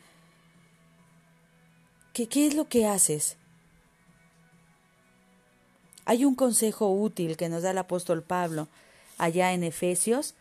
¿Qué, 2.13 2.27
¿Qué 2.29 2.45
es 2.45 2.53
lo 2.53 2.69
que 2.69 2.85
haces? 2.85 3.37
Hay 6.05 6.25
un 6.25 6.35
consejo 6.35 6.91
útil 6.91 7.37
que 7.37 7.49
nos 7.49 7.63
da 7.63 7.71
el 7.71 7.79
apóstol 7.79 8.21
Pablo 8.21 8.67
allá 9.17 9.53
en 9.53 9.63
Efesios, 9.63 10.35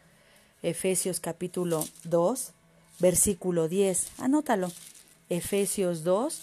Efesios 0.66 1.20
capítulo 1.20 1.86
2, 2.02 2.50
versículo 2.98 3.68
10. 3.68 4.08
Anótalo. 4.18 4.72
Efesios 5.28 6.02
2, 6.02 6.40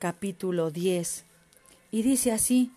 capítulo 0.00 0.72
10. 0.72 1.24
Y 1.92 2.02
dice 2.02 2.32
así, 2.32 2.72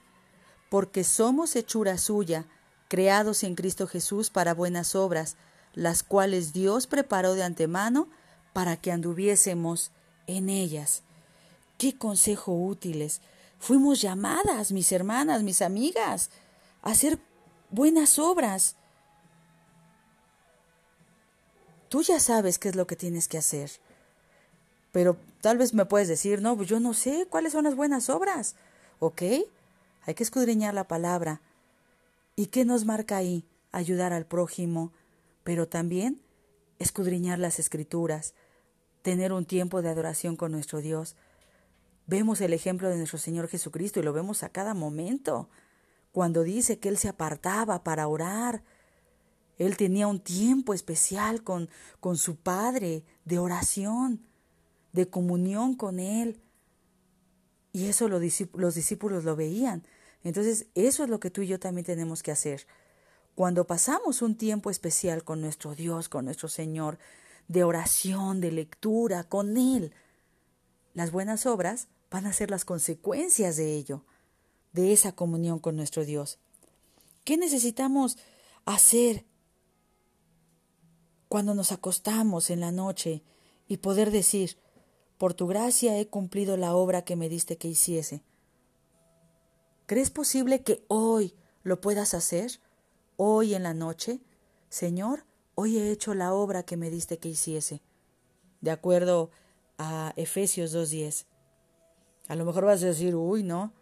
porque 0.70 1.04
somos 1.04 1.56
hechura 1.56 1.98
suya, 1.98 2.46
creados 2.90 3.44
en 3.44 3.56
Cristo 3.56 3.88
Jesús 3.88 4.30
para 4.30 4.54
buenas 4.54 4.94
obras, 4.94 5.36
las 5.74 6.04
cuales 6.04 6.54
Dios 6.54 6.86
preparó 6.86 7.34
de 7.34 7.42
antemano 7.42 8.08
para 8.54 8.78
que 8.78 8.92
anduviésemos 8.92 9.90
en 10.28 10.50
ellas. 10.50 11.02
Qué 11.80 11.98
consejo 11.98 12.54
útiles 12.54 13.20
Fuimos 13.64 14.02
llamadas, 14.02 14.74
mis 14.74 14.92
hermanas, 14.92 15.42
mis 15.42 15.62
amigas, 15.62 16.32
a 16.82 16.92
hacer 16.92 17.18
buenas 17.70 18.20
obras. 18.20 18.76
Tú 21.94 22.02
ya 22.02 22.20
sabes 22.20 22.58
qué 22.58 22.70
es 22.70 22.76
lo 22.76 22.88
que 22.88 22.96
tienes 22.96 23.28
que 23.28 23.38
hacer. 23.38 23.70
Pero 24.92 25.16
tal 25.42 25.60
vez 25.60 25.76
me 25.76 25.86
puedes 25.86 26.08
decir, 26.08 26.42
no, 26.42 26.58
pues 26.58 26.68
yo 26.68 26.80
no 26.80 26.96
sé 26.96 27.28
cuáles 27.30 27.54
son 27.54 27.66
las 27.66 27.76
buenas 27.76 28.10
obras. 28.10 28.56
¿Ok? 28.98 29.22
Hay 30.02 30.16
que 30.16 30.24
escudriñar 30.24 30.74
la 30.74 30.88
palabra. 30.88 31.40
¿Y 32.36 32.48
qué 32.48 32.66
nos 32.66 32.86
marca 32.86 33.18
ahí? 33.18 33.46
Ayudar 33.72 34.12
al 34.12 34.26
prójimo, 34.26 34.92
pero 35.44 35.68
también 35.68 36.20
escudriñar 36.80 37.38
las 37.38 37.60
escrituras, 37.60 38.34
tener 39.04 39.32
un 39.32 39.46
tiempo 39.46 39.84
de 39.84 39.90
adoración 39.90 40.36
con 40.36 40.52
nuestro 40.52 40.82
Dios. 40.82 41.16
Vemos 42.08 42.42
el 42.42 42.54
ejemplo 42.54 42.90
de 42.90 42.98
nuestro 42.98 43.20
Señor 43.20 43.50
Jesucristo 43.50 44.00
y 44.00 44.04
lo 44.04 44.14
vemos 44.14 44.42
a 44.42 44.50
cada 44.50 44.74
momento. 44.74 45.48
Cuando 46.12 46.42
dice 46.42 46.80
que 46.80 46.90
Él 46.90 46.98
se 46.98 47.10
apartaba 47.10 47.84
para 47.84 48.08
orar, 48.08 48.64
Él 49.58 49.78
tenía 49.78 50.08
un 50.08 50.20
tiempo 50.20 50.74
especial 50.74 51.44
con, 51.44 51.70
con 52.00 52.18
su 52.18 52.36
Padre 52.36 53.04
de 53.26 53.40
oración, 53.40 54.26
de 54.92 55.08
comunión 55.10 55.76
con 55.76 56.00
Él. 56.00 56.40
Y 57.72 57.88
eso 57.88 58.08
los 58.08 58.22
discípulos 58.76 59.24
lo 59.24 59.36
veían. 59.36 59.84
Entonces, 60.24 60.68
eso 60.76 61.04
es 61.04 61.10
lo 61.10 61.20
que 61.20 61.32
tú 61.32 61.42
y 61.42 61.48
yo 61.48 61.60
también 61.60 61.86
tenemos 61.86 62.24
que 62.24 62.32
hacer. 62.32 62.66
Cuando 63.36 63.66
pasamos 63.66 64.22
un 64.22 64.36
tiempo 64.36 64.70
especial 64.70 65.24
con 65.24 65.42
nuestro 65.42 65.76
Dios, 65.76 66.08
con 66.08 66.26
nuestro 66.26 66.48
Señor, 66.50 67.00
de 67.48 67.64
oración, 67.64 68.40
de 68.40 68.52
lectura, 68.52 69.24
con 69.24 69.58
Él, 69.58 69.92
las 70.94 71.12
buenas 71.12 71.46
obras 71.46 71.88
van 72.12 72.28
a 72.28 72.34
ser 72.34 72.52
las 72.52 72.64
consecuencias 72.64 73.58
de 73.58 73.76
ello, 73.76 74.06
de 74.72 74.94
esa 74.94 75.14
comunión 75.14 75.60
con 75.60 75.76
nuestro 75.76 76.06
Dios. 76.06 76.38
¿Qué 77.24 77.38
necesitamos 77.38 78.18
hacer 78.66 79.26
cuando 81.34 81.56
nos 81.56 81.72
acostamos 81.72 82.52
en 82.52 82.60
la 82.60 82.72
noche 82.72 83.24
y 83.68 83.78
poder 83.78 84.12
decir, 84.12 84.56
por 85.18 85.34
tu 85.34 85.48
gracia 85.48 85.98
he 85.98 86.06
cumplido 86.06 86.58
la 86.58 86.76
obra 86.76 87.06
que 87.06 87.16
me 87.16 87.28
diste 87.28 87.58
que 87.58 87.68
hiciese? 87.68 88.22
¿Crees 89.88 90.12
posible 90.12 90.62
que 90.62 90.86
hoy 90.90 91.34
lo 91.64 91.82
puedas 91.82 92.14
hacer? 92.14 92.60
Hoy 93.18 93.56
en 93.56 93.64
la 93.64 93.74
noche, 93.74 94.20
Señor, 94.70 95.26
hoy 95.56 95.80
he 95.80 95.90
hecho 95.90 96.14
la 96.14 96.36
obra 96.36 96.62
que 96.62 96.78
me 96.78 96.92
diste 96.92 97.18
que 97.18 97.30
hiciese. 97.30 97.82
De 98.62 98.70
acuerdo 98.70 99.32
a 99.80 100.14
Efesios 100.18 100.76
2.10. 100.76 101.26
A 102.28 102.36
lo 102.36 102.46
mejor 102.46 102.66
vas 102.66 102.84
a 102.84 102.86
decir, 102.86 103.16
uy, 103.16 103.42
no. 103.42 103.74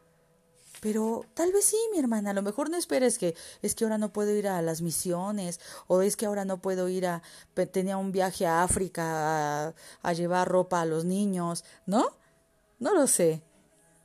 Pero 0.82 1.26
tal 1.36 1.54
vez 1.54 1.66
sí, 1.66 1.78
mi 1.94 2.00
hermana, 2.00 2.32
a 2.32 2.34
lo 2.34 2.42
mejor 2.42 2.72
no 2.72 2.76
esperes 2.76 3.20
que 3.20 3.36
es 3.62 3.76
que 3.76 3.84
ahora 3.84 4.00
no 4.00 4.12
puedo 4.12 4.36
ir 4.36 4.48
a 4.48 4.62
las 4.64 4.82
misiones 4.82 5.62
o 5.88 6.02
es 6.02 6.18
que 6.18 6.26
ahora 6.26 6.44
no 6.44 6.60
puedo 6.60 6.90
ir 6.90 7.06
a 7.06 7.22
tenía 7.72 7.98
un 7.98 8.12
viaje 8.12 8.48
a 8.48 8.64
África 8.64 9.68
a, 9.68 9.74
a 10.02 10.14
llevar 10.14 10.48
ropa 10.50 10.82
a 10.82 10.86
los 10.86 11.06
niños, 11.06 11.64
¿no? 11.86 12.18
No 12.80 12.96
lo 12.96 13.06
sé. 13.06 13.44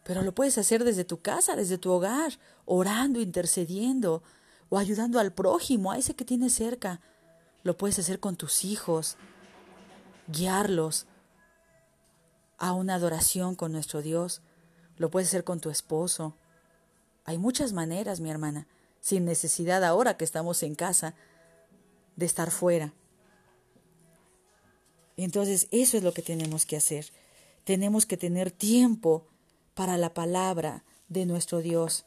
Pero 0.05 0.21
lo 0.23 0.35
puedes 0.35 0.59
hacer 0.59 0.85
desde 0.85 1.05
tu 1.05 1.23
casa, 1.23 1.57
desde 1.57 1.79
tu 1.79 1.91
hogar, 1.91 2.39
orando, 2.67 3.21
intercediendo 3.21 4.23
o 4.69 4.79
ayudando 4.79 5.19
al 5.19 5.33
prójimo, 5.33 5.93
a 5.93 5.99
ese 5.99 6.15
que 6.15 6.27
tienes 6.27 6.53
cerca. 6.53 7.01
Lo 7.63 7.77
puedes 7.79 7.99
hacer 7.99 8.21
con 8.21 8.37
tus 8.37 8.67
hijos, 8.67 9.17
guiarlos, 10.29 11.07
a 12.59 12.73
una 12.73 12.95
adoración 12.95 13.55
con 13.55 13.73
nuestro 13.73 14.03
Dios. 14.03 14.43
Lo 14.99 15.11
puedes 15.11 15.29
hacer 15.29 15.43
con 15.43 15.59
tu 15.59 15.71
esposo. 15.71 16.37
Hay 17.27 17.39
muchas 17.39 17.73
maneras, 17.73 18.21
mi 18.21 18.31
hermana, 18.31 18.67
sin 19.01 19.25
necesidad 19.25 19.85
ahora 19.85 20.17
que 20.17 20.25
estamos 20.25 20.63
en 20.63 20.77
casa 20.77 21.15
de 22.15 22.25
estar 22.25 22.51
fuera. 22.51 22.95
Entonces, 25.17 25.67
eso 25.73 25.97
es 25.97 26.03
lo 26.03 26.13
que 26.13 26.23
tenemos 26.23 26.67
que 26.67 26.77
hacer. 26.77 27.13
Tenemos 27.65 28.07
que 28.07 28.17
tener 28.17 28.51
tiempo 28.51 29.27
para 29.75 29.99
la 29.99 30.15
palabra 30.15 30.85
de 31.09 31.27
nuestro 31.27 31.59
Dios. 31.59 32.07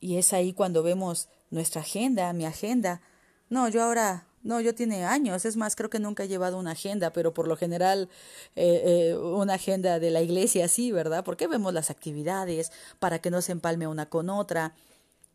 Y 0.00 0.16
es 0.16 0.32
ahí 0.32 0.52
cuando 0.52 0.82
vemos 0.82 1.28
nuestra 1.50 1.82
agenda, 1.82 2.32
mi 2.32 2.46
agenda. 2.46 3.02
No, 3.50 3.68
yo 3.68 3.82
ahora 3.82 4.26
no, 4.44 4.60
yo 4.60 4.74
tiene 4.74 5.06
años, 5.06 5.46
es 5.46 5.56
más, 5.56 5.74
creo 5.74 5.88
que 5.88 5.98
nunca 5.98 6.24
he 6.24 6.28
llevado 6.28 6.58
una 6.58 6.72
agenda, 6.72 7.14
pero 7.14 7.32
por 7.32 7.48
lo 7.48 7.56
general 7.56 8.10
eh, 8.56 8.82
eh, 8.84 9.16
una 9.16 9.54
agenda 9.54 9.98
de 9.98 10.10
la 10.10 10.20
iglesia 10.20 10.68
sí, 10.68 10.92
¿verdad? 10.92 11.24
Porque 11.24 11.46
vemos 11.46 11.72
las 11.72 11.90
actividades 11.90 12.70
para 12.98 13.20
que 13.20 13.30
no 13.30 13.40
se 13.40 13.52
empalme 13.52 13.86
una 13.86 14.10
con 14.10 14.28
otra. 14.28 14.74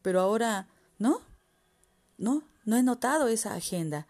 Pero 0.03 0.21
ahora, 0.21 0.67
¿no? 0.99 1.21
No, 2.19 2.43
no 2.65 2.77
he 2.77 2.83
notado 2.83 3.27
esa 3.29 3.55
agenda. 3.55 4.05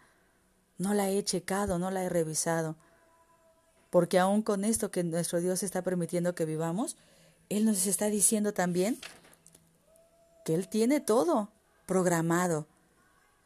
No 0.76 0.92
la 0.92 1.08
he 1.08 1.24
checado, 1.24 1.78
no 1.78 1.90
la 1.90 2.04
he 2.04 2.10
revisado. 2.10 2.76
Porque 3.88 4.18
aún 4.18 4.42
con 4.42 4.64
esto 4.64 4.90
que 4.90 5.02
nuestro 5.02 5.40
Dios 5.40 5.62
está 5.62 5.80
permitiendo 5.80 6.34
que 6.34 6.44
vivamos, 6.44 6.98
Él 7.48 7.64
nos 7.64 7.86
está 7.86 8.06
diciendo 8.06 8.52
también 8.52 8.98
que 10.44 10.54
Él 10.54 10.68
tiene 10.68 11.00
todo 11.00 11.48
programado 11.86 12.66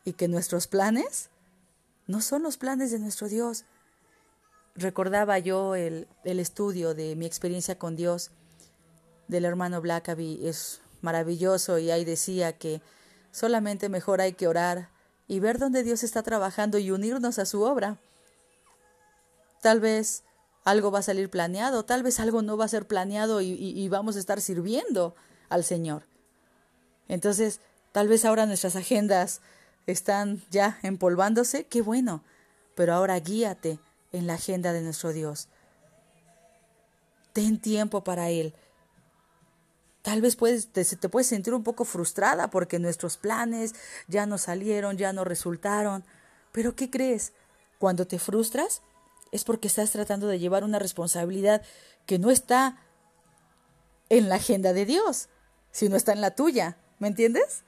y 0.04 0.14
que 0.14 0.26
nuestros 0.26 0.66
planes 0.66 1.30
no 2.06 2.20
son 2.20 2.42
los 2.42 2.56
planes 2.56 2.90
de 2.90 2.98
nuestro 2.98 3.28
Dios. 3.28 3.64
Recordaba 4.74 5.38
yo 5.38 5.74
el, 5.74 6.08
el 6.24 6.40
estudio 6.40 6.94
de 6.94 7.16
mi 7.16 7.26
experiencia 7.26 7.78
con 7.78 7.96
Dios 7.96 8.30
del 9.28 9.44
hermano 9.44 9.80
Blackaby. 9.80 10.46
Es 10.46 10.80
maravilloso 11.00 11.78
y 11.78 11.90
ahí 11.90 12.04
decía 12.04 12.56
que 12.58 12.82
solamente 13.30 13.88
mejor 13.88 14.20
hay 14.20 14.32
que 14.32 14.48
orar 14.48 14.88
y 15.26 15.40
ver 15.40 15.58
dónde 15.58 15.82
Dios 15.82 16.02
está 16.02 16.22
trabajando 16.22 16.78
y 16.78 16.90
unirnos 16.90 17.38
a 17.38 17.46
su 17.46 17.62
obra. 17.62 17.98
Tal 19.62 19.80
vez 19.80 20.22
algo 20.64 20.90
va 20.90 21.00
a 21.00 21.02
salir 21.02 21.30
planeado, 21.30 21.84
tal 21.84 22.02
vez 22.02 22.20
algo 22.20 22.42
no 22.42 22.56
va 22.56 22.64
a 22.64 22.68
ser 22.68 22.86
planeado 22.86 23.40
y, 23.40 23.52
y, 23.52 23.88
vamos 23.88 24.16
a 24.16 24.18
estar 24.18 24.40
sirviendo 24.40 25.14
al 25.48 25.64
Señor. 25.64 26.04
Entonces, 27.08 27.60
tal 27.92 28.08
vez 28.08 28.24
ahora 28.24 28.46
nuestras 28.46 28.76
agendas 28.76 29.40
están 29.86 30.42
ya 30.50 30.78
empolvándose, 30.82 31.66
qué 31.66 31.82
bueno, 31.82 32.22
pero 32.74 32.94
ahora 32.94 33.18
guíate 33.18 33.78
en 34.12 34.26
la 34.26 34.34
agenda 34.34 34.72
de 34.72 34.82
nuestro 34.82 35.12
Dios. 35.12 35.48
Ten 37.32 37.60
tiempo 37.60 38.04
para 38.04 38.30
Él. 38.30 38.54
Tal 40.02 40.20
vez 40.20 40.36
puedes, 40.36 40.68
te, 40.68 40.84
te 40.84 41.08
puedes 41.08 41.26
sentir 41.26 41.54
un 41.54 41.64
poco 41.64 41.84
frustrada 41.84 42.50
porque 42.50 42.78
nuestros 42.78 43.16
planes 43.16 43.74
ya 44.06 44.26
no 44.26 44.38
salieron, 44.38 44.98
ya 44.98 45.12
no 45.12 45.24
resultaron. 45.24 46.04
Pero 46.52 46.76
¿qué 46.76 46.90
crees? 46.90 47.32
Cuando 47.78 48.06
te 48.06 48.18
frustras 48.18 48.82
es 49.32 49.44
porque 49.44 49.66
estás 49.66 49.90
tratando 49.90 50.28
de 50.28 50.38
llevar 50.38 50.62
una 50.62 50.78
responsabilidad 50.78 51.62
que 52.06 52.18
no 52.18 52.30
está 52.30 52.78
en 54.08 54.28
la 54.28 54.36
agenda 54.36 54.72
de 54.72 54.86
Dios, 54.86 55.28
sino 55.72 55.96
está 55.96 56.12
en 56.12 56.20
la 56.20 56.36
tuya. 56.36 56.76
¿Me 56.98 57.08
entiendes? 57.08 57.64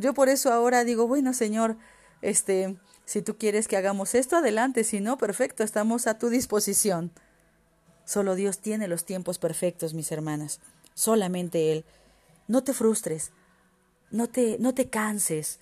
Yo 0.00 0.14
por 0.14 0.30
eso 0.30 0.50
ahora 0.50 0.82
digo, 0.84 1.06
bueno, 1.06 1.34
Señor, 1.34 1.76
este, 2.22 2.78
si 3.04 3.20
tú 3.20 3.36
quieres 3.36 3.68
que 3.68 3.76
hagamos 3.76 4.14
esto, 4.14 4.36
adelante, 4.36 4.82
si 4.82 5.00
no, 5.00 5.18
perfecto, 5.18 5.62
estamos 5.62 6.06
a 6.06 6.18
tu 6.18 6.30
disposición. 6.30 7.12
Solo 8.06 8.34
Dios 8.34 8.60
tiene 8.60 8.88
los 8.88 9.04
tiempos 9.04 9.38
perfectos, 9.38 9.92
mis 9.92 10.10
hermanas, 10.10 10.60
solamente 10.94 11.70
Él. 11.70 11.84
No 12.48 12.64
te 12.64 12.72
frustres, 12.72 13.30
no 14.10 14.26
te, 14.26 14.56
no 14.58 14.74
te 14.74 14.88
canses, 14.88 15.60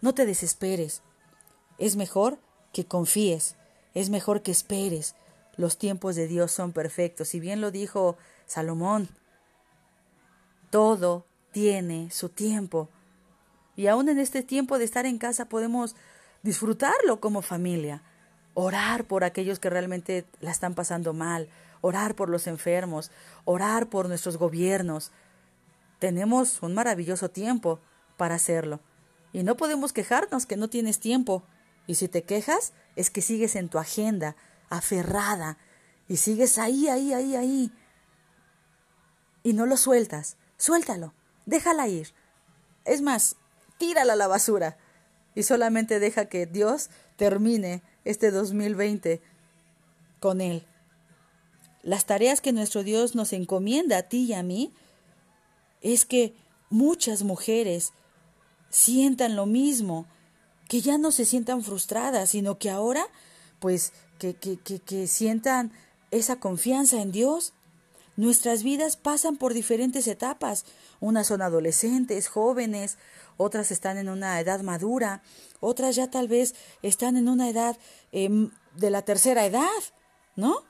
no 0.00 0.14
te 0.14 0.24
desesperes. 0.24 1.02
Es 1.76 1.96
mejor 1.96 2.38
que 2.72 2.86
confíes, 2.86 3.56
es 3.92 4.08
mejor 4.08 4.40
que 4.40 4.50
esperes. 4.50 5.14
Los 5.58 5.76
tiempos 5.76 6.16
de 6.16 6.26
Dios 6.26 6.52
son 6.52 6.72
perfectos. 6.72 7.34
Y 7.34 7.40
bien 7.40 7.60
lo 7.60 7.70
dijo 7.70 8.16
Salomón, 8.46 9.10
todo 10.70 11.26
tiene 11.52 12.10
su 12.10 12.30
tiempo. 12.30 12.88
Y 13.80 13.86
aún 13.86 14.10
en 14.10 14.18
este 14.18 14.42
tiempo 14.42 14.76
de 14.76 14.84
estar 14.84 15.06
en 15.06 15.16
casa 15.16 15.46
podemos 15.46 15.96
disfrutarlo 16.42 17.18
como 17.18 17.40
familia. 17.40 18.02
Orar 18.52 19.06
por 19.06 19.24
aquellos 19.24 19.58
que 19.58 19.70
realmente 19.70 20.26
la 20.42 20.50
están 20.50 20.74
pasando 20.74 21.14
mal, 21.14 21.48
orar 21.80 22.14
por 22.14 22.28
los 22.28 22.46
enfermos, 22.46 23.10
orar 23.46 23.88
por 23.88 24.06
nuestros 24.06 24.36
gobiernos. 24.36 25.12
Tenemos 25.98 26.60
un 26.60 26.74
maravilloso 26.74 27.30
tiempo 27.30 27.80
para 28.18 28.34
hacerlo. 28.34 28.80
Y 29.32 29.44
no 29.44 29.56
podemos 29.56 29.94
quejarnos 29.94 30.44
que 30.44 30.58
no 30.58 30.68
tienes 30.68 31.00
tiempo. 31.00 31.42
Y 31.86 31.94
si 31.94 32.06
te 32.06 32.22
quejas, 32.22 32.74
es 32.96 33.08
que 33.08 33.22
sigues 33.22 33.56
en 33.56 33.70
tu 33.70 33.78
agenda, 33.78 34.36
aferrada, 34.68 35.56
y 36.06 36.18
sigues 36.18 36.58
ahí, 36.58 36.88
ahí, 36.88 37.14
ahí, 37.14 37.34
ahí. 37.34 37.72
Y 39.42 39.54
no 39.54 39.64
lo 39.64 39.78
sueltas. 39.78 40.36
Suéltalo. 40.58 41.14
Déjala 41.46 41.88
ir. 41.88 42.12
Es 42.84 43.00
más, 43.00 43.36
tírala 43.80 44.12
a 44.12 44.16
la 44.16 44.28
basura. 44.28 44.76
Y 45.34 45.42
solamente 45.42 45.98
deja 45.98 46.26
que 46.26 46.46
Dios 46.46 46.90
termine 47.16 47.82
este 48.04 48.30
2020 48.30 49.20
con 50.20 50.40
Él. 50.40 50.64
Las 51.82 52.04
tareas 52.04 52.40
que 52.40 52.52
nuestro 52.52 52.84
Dios 52.84 53.14
nos 53.14 53.32
encomienda 53.32 53.98
a 53.98 54.02
ti 54.02 54.24
y 54.26 54.34
a 54.34 54.42
mí 54.42 54.72
es 55.80 56.04
que 56.04 56.34
muchas 56.68 57.22
mujeres 57.22 57.92
sientan 58.68 59.34
lo 59.34 59.46
mismo, 59.46 60.06
que 60.68 60.82
ya 60.82 60.98
no 60.98 61.10
se 61.10 61.24
sientan 61.24 61.64
frustradas, 61.64 62.30
sino 62.30 62.58
que 62.58 62.68
ahora, 62.68 63.06
pues, 63.60 63.92
que, 64.18 64.34
que, 64.34 64.58
que, 64.58 64.78
que 64.78 65.06
sientan 65.06 65.72
esa 66.10 66.36
confianza 66.36 67.00
en 67.00 67.12
Dios. 67.12 67.54
Nuestras 68.20 68.62
vidas 68.62 68.98
pasan 68.98 69.38
por 69.38 69.54
diferentes 69.54 70.06
etapas. 70.06 70.66
Unas 71.00 71.28
son 71.28 71.40
adolescentes, 71.40 72.28
jóvenes, 72.28 72.98
otras 73.38 73.70
están 73.70 73.96
en 73.96 74.10
una 74.10 74.38
edad 74.40 74.60
madura, 74.60 75.22
otras 75.58 75.96
ya 75.96 76.10
tal 76.10 76.28
vez 76.28 76.54
están 76.82 77.16
en 77.16 77.30
una 77.30 77.48
edad 77.48 77.78
em, 78.12 78.50
de 78.76 78.90
la 78.90 79.00
tercera 79.06 79.46
edad, 79.46 79.70
¿no? 80.36 80.66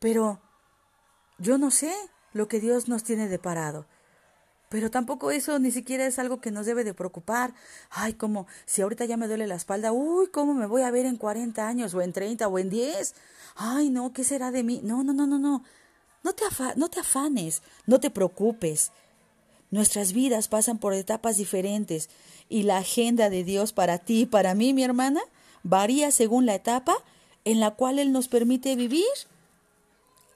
Pero 0.00 0.40
yo 1.38 1.58
no 1.58 1.70
sé 1.70 1.94
lo 2.32 2.48
que 2.48 2.58
Dios 2.58 2.88
nos 2.88 3.04
tiene 3.04 3.28
deparado. 3.28 3.86
Pero 4.68 4.90
tampoco 4.90 5.30
eso 5.30 5.58
ni 5.58 5.70
siquiera 5.70 6.06
es 6.06 6.18
algo 6.18 6.40
que 6.40 6.50
nos 6.50 6.66
debe 6.66 6.82
de 6.82 6.94
preocupar. 6.94 7.54
Ay, 7.90 8.14
como 8.14 8.46
si 8.64 8.82
ahorita 8.82 9.04
ya 9.04 9.16
me 9.16 9.28
duele 9.28 9.46
la 9.46 9.54
espalda, 9.54 9.92
uy, 9.92 10.26
¿cómo 10.28 10.54
me 10.54 10.66
voy 10.66 10.82
a 10.82 10.90
ver 10.90 11.06
en 11.06 11.16
40 11.16 11.66
años 11.66 11.94
o 11.94 12.02
en 12.02 12.12
30 12.12 12.48
o 12.48 12.58
en 12.58 12.68
10? 12.68 13.14
Ay, 13.54 13.90
no, 13.90 14.12
¿qué 14.12 14.24
será 14.24 14.50
de 14.50 14.64
mí? 14.64 14.80
No, 14.82 15.04
no, 15.04 15.12
no, 15.12 15.26
no, 15.26 15.38
no. 15.38 15.62
No 16.24 16.32
te, 16.32 16.44
no 16.74 16.88
te 16.88 17.00
afanes, 17.00 17.62
no 17.86 18.00
te 18.00 18.10
preocupes. 18.10 18.90
Nuestras 19.70 20.12
vidas 20.12 20.48
pasan 20.48 20.78
por 20.78 20.94
etapas 20.94 21.36
diferentes 21.36 22.10
y 22.48 22.64
la 22.64 22.78
agenda 22.78 23.30
de 23.30 23.44
Dios 23.44 23.72
para 23.72 23.98
ti 23.98 24.22
y 24.22 24.26
para 24.26 24.54
mí, 24.54 24.74
mi 24.74 24.82
hermana, 24.82 25.20
varía 25.62 26.10
según 26.10 26.44
la 26.44 26.56
etapa 26.56 26.96
en 27.44 27.60
la 27.60 27.72
cual 27.72 28.00
Él 28.00 28.10
nos 28.10 28.26
permite 28.26 28.74
vivir. 28.74 29.04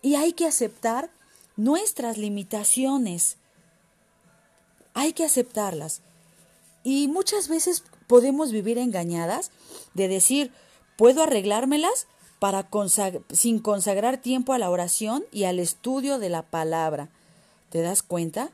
Y 0.03 0.15
hay 0.15 0.33
que 0.33 0.47
aceptar 0.47 1.11
nuestras 1.57 2.17
limitaciones 2.17 3.37
hay 4.95 5.13
que 5.13 5.25
aceptarlas. 5.25 6.03
Y 6.83 7.09
muchas 7.09 7.49
veces 7.49 7.85
podemos 8.07 8.53
vivir 8.53 8.79
engañadas 8.79 9.51
de 9.95 10.09
decir, 10.09 10.53
puedo 10.97 11.23
arreglármelas 11.23 12.07
para 12.39 12.69
sin 13.33 13.59
consagrar 13.59 14.17
tiempo 14.19 14.53
a 14.53 14.59
la 14.59 14.71
oración 14.71 15.25
y 15.31 15.45
al 15.45 15.59
estudio 15.59 16.19
de 16.19 16.31
la 16.31 16.43
palabra. 16.43 17.11
¿Te 17.69 17.83
das 17.83 18.03
cuenta? 18.03 18.51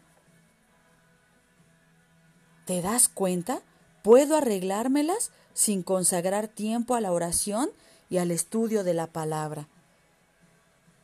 ¿Te 2.66 2.82
das 2.82 3.08
cuenta? 3.08 3.62
Puedo 4.02 4.36
arreglármelas 4.36 5.30
sin 5.54 5.82
consagrar 5.82 6.48
tiempo 6.48 6.96
a 6.96 7.00
la 7.00 7.12
oración 7.12 7.70
y 8.10 8.18
al 8.18 8.30
estudio 8.30 8.84
de 8.84 8.92
la 8.92 9.06
palabra. 9.06 9.68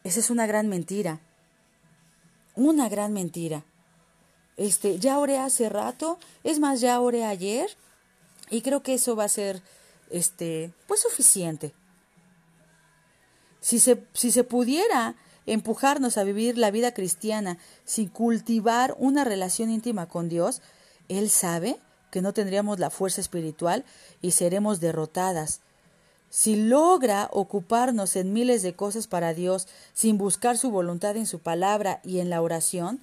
Esa 0.05 0.21
es 0.21 0.31
una 0.31 0.47
gran 0.47 0.69
mentira. 0.69 1.21
Una 2.57 2.89
gran 2.89 3.13
mentira. 3.13 3.65
Este, 4.57 4.99
ya 4.99 5.19
oré 5.19 5.39
hace 5.39 5.69
rato, 5.69 6.19
es 6.45 6.59
más, 6.59 6.81
ya 6.81 7.01
oré 7.01 7.25
ayer 7.25 7.71
y 8.51 8.61
creo 8.63 8.83
que 8.83 8.95
eso 8.95 9.17
va 9.17 9.25
a 9.25 9.29
ser 9.29 9.63
este, 10.11 10.73
pues 10.87 11.01
suficiente. 11.01 11.73
Si 13.61 13.79
se, 13.79 14.05
si 14.13 14.31
se 14.31 14.45
pudiera 14.45 15.15
empujarnos 15.47 16.19
a 16.19 16.25
vivir 16.25 16.59
la 16.59 16.71
vida 16.71 16.93
cristiana 16.93 17.59
sin 17.85 18.09
cultivar 18.09 18.95
una 18.99 19.25
relación 19.25 19.71
íntima 19.71 20.07
con 20.09 20.29
Dios, 20.29 20.61
Él 21.09 21.31
sabe 21.31 21.79
que 22.11 22.23
no 22.23 22.33
tendríamos 22.33 22.79
la 22.79 22.91
fuerza 22.91 23.21
espiritual 23.21 23.85
y 24.21 24.33
seremos 24.33 24.81
derrotadas. 24.81 25.61
Si 26.29 26.57
logra 26.57 27.29
ocuparnos 27.33 28.17
en 28.17 28.33
miles 28.33 28.63
de 28.63 28.75
cosas 28.75 29.07
para 29.07 29.35
Dios 29.35 29.67
sin 29.93 30.19
buscar 30.19 30.59
su 30.59 30.71
voluntad 30.71 31.17
en 31.17 31.27
su 31.27 31.41
palabra 31.41 32.01
y 32.05 32.21
en 32.21 32.31
la 32.31 32.43
oración, 32.43 33.01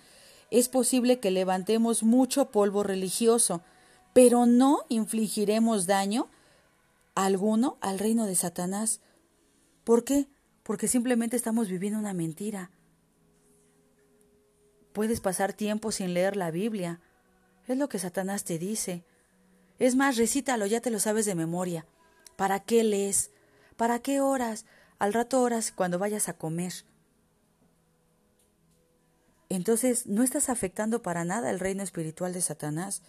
es 0.52 0.68
posible 0.68 1.20
que 1.20 1.32
levantemos 1.32 2.04
mucho 2.04 2.52
polvo 2.52 2.84
religioso, 2.84 3.62
pero 4.14 4.46
no 4.46 4.86
infligiremos 4.90 5.86
daño 5.86 6.30
alguno 7.16 7.78
al 7.82 8.00
reino 8.00 8.26
de 8.26 8.36
Satanás. 8.36 9.02
¿Por 9.84 10.04
qué? 10.04 10.28
Porque 10.64 10.88
simplemente 10.88 11.36
estamos 11.36 11.68
viviendo 11.68 12.00
una 12.00 12.14
mentira. 12.14 12.72
Puedes 14.94 15.22
pasar 15.22 15.54
tiempo 15.54 15.92
sin 15.92 16.14
leer 16.14 16.36
la 16.36 16.52
Biblia. 16.52 17.00
Es 17.68 17.78
lo 17.78 17.88
que 17.90 18.00
Satanás 18.00 18.44
te 18.44 18.58
dice. 18.58 19.04
Es 19.78 19.96
más, 19.96 20.18
recítalo, 20.18 20.66
ya 20.66 20.82
te 20.82 20.90
lo 20.90 21.00
sabes 21.00 21.26
de 21.26 21.36
memoria. 21.36 21.86
¿Para 22.36 22.60
qué 22.60 22.84
lees? 22.84 23.32
¿Para 23.78 24.00
qué 24.00 24.20
horas? 24.20 24.66
Al 24.98 25.14
rato 25.14 25.42
horas 25.42 25.72
cuando 25.72 26.00
vayas 26.00 26.28
a 26.28 26.34
comer 26.34 26.74
entonces 29.50 30.06
no 30.06 30.24
estás 30.24 30.50
afectando 30.50 31.02
para 31.02 31.26
nada 31.26 31.50
el 31.50 31.60
reino 31.60 31.82
espiritual 31.82 32.34
de 32.34 32.42
Satanás. 32.42 33.02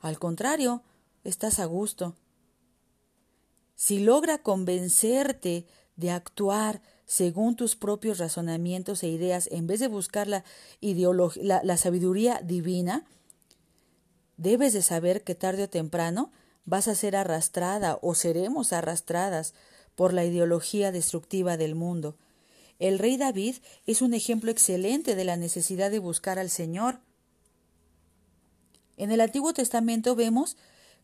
Al 0.00 0.18
contrario, 0.18 0.82
estás 1.24 1.58
a 1.58 1.64
gusto. 1.64 2.14
Si 3.74 3.98
logra 3.98 4.38
convencerte 4.38 5.66
de 5.96 6.10
actuar 6.12 6.80
según 7.04 7.56
tus 7.56 7.74
propios 7.74 8.18
razonamientos 8.18 9.02
e 9.02 9.08
ideas 9.08 9.48
en 9.50 9.66
vez 9.66 9.80
de 9.80 9.88
buscar 9.88 10.28
la, 10.28 10.44
la, 10.80 11.60
la 11.64 11.76
sabiduría 11.76 12.40
divina, 12.44 13.04
debes 14.36 14.72
de 14.72 14.82
saber 14.82 15.24
que 15.24 15.34
tarde 15.34 15.64
o 15.64 15.68
temprano 15.68 16.30
vas 16.64 16.86
a 16.86 16.94
ser 16.94 17.16
arrastrada 17.16 17.98
o 18.02 18.14
seremos 18.14 18.72
arrastradas 18.72 19.54
por 19.96 20.12
la 20.12 20.24
ideología 20.24 20.92
destructiva 20.92 21.56
del 21.56 21.74
mundo 21.74 22.16
el 22.78 22.98
rey 22.98 23.16
David 23.16 23.56
es 23.86 24.02
un 24.02 24.14
ejemplo 24.14 24.50
excelente 24.50 25.14
de 25.14 25.24
la 25.24 25.36
necesidad 25.36 25.90
de 25.90 25.98
buscar 25.98 26.38
al 26.38 26.50
Señor. 26.50 27.00
En 28.96 29.10
el 29.10 29.20
Antiguo 29.20 29.52
Testamento 29.52 30.14
vemos 30.14 30.56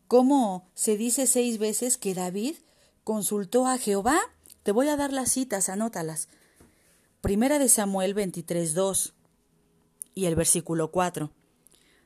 cómo 0.07 0.69
se 0.73 0.97
dice 0.97 1.27
seis 1.27 1.57
veces 1.57 1.97
que 1.97 2.13
David 2.13 2.55
consultó 3.03 3.67
a 3.67 3.77
Jehová. 3.77 4.19
Te 4.63 4.71
voy 4.71 4.87
a 4.87 4.97
dar 4.97 5.11
las 5.11 5.31
citas, 5.31 5.69
anótalas. 5.69 6.29
Primera 7.21 7.59
de 7.59 7.69
Samuel 7.69 8.15
23.2 8.15 9.13
y 10.13 10.25
el 10.25 10.35
versículo 10.35 10.91
4. 10.91 11.31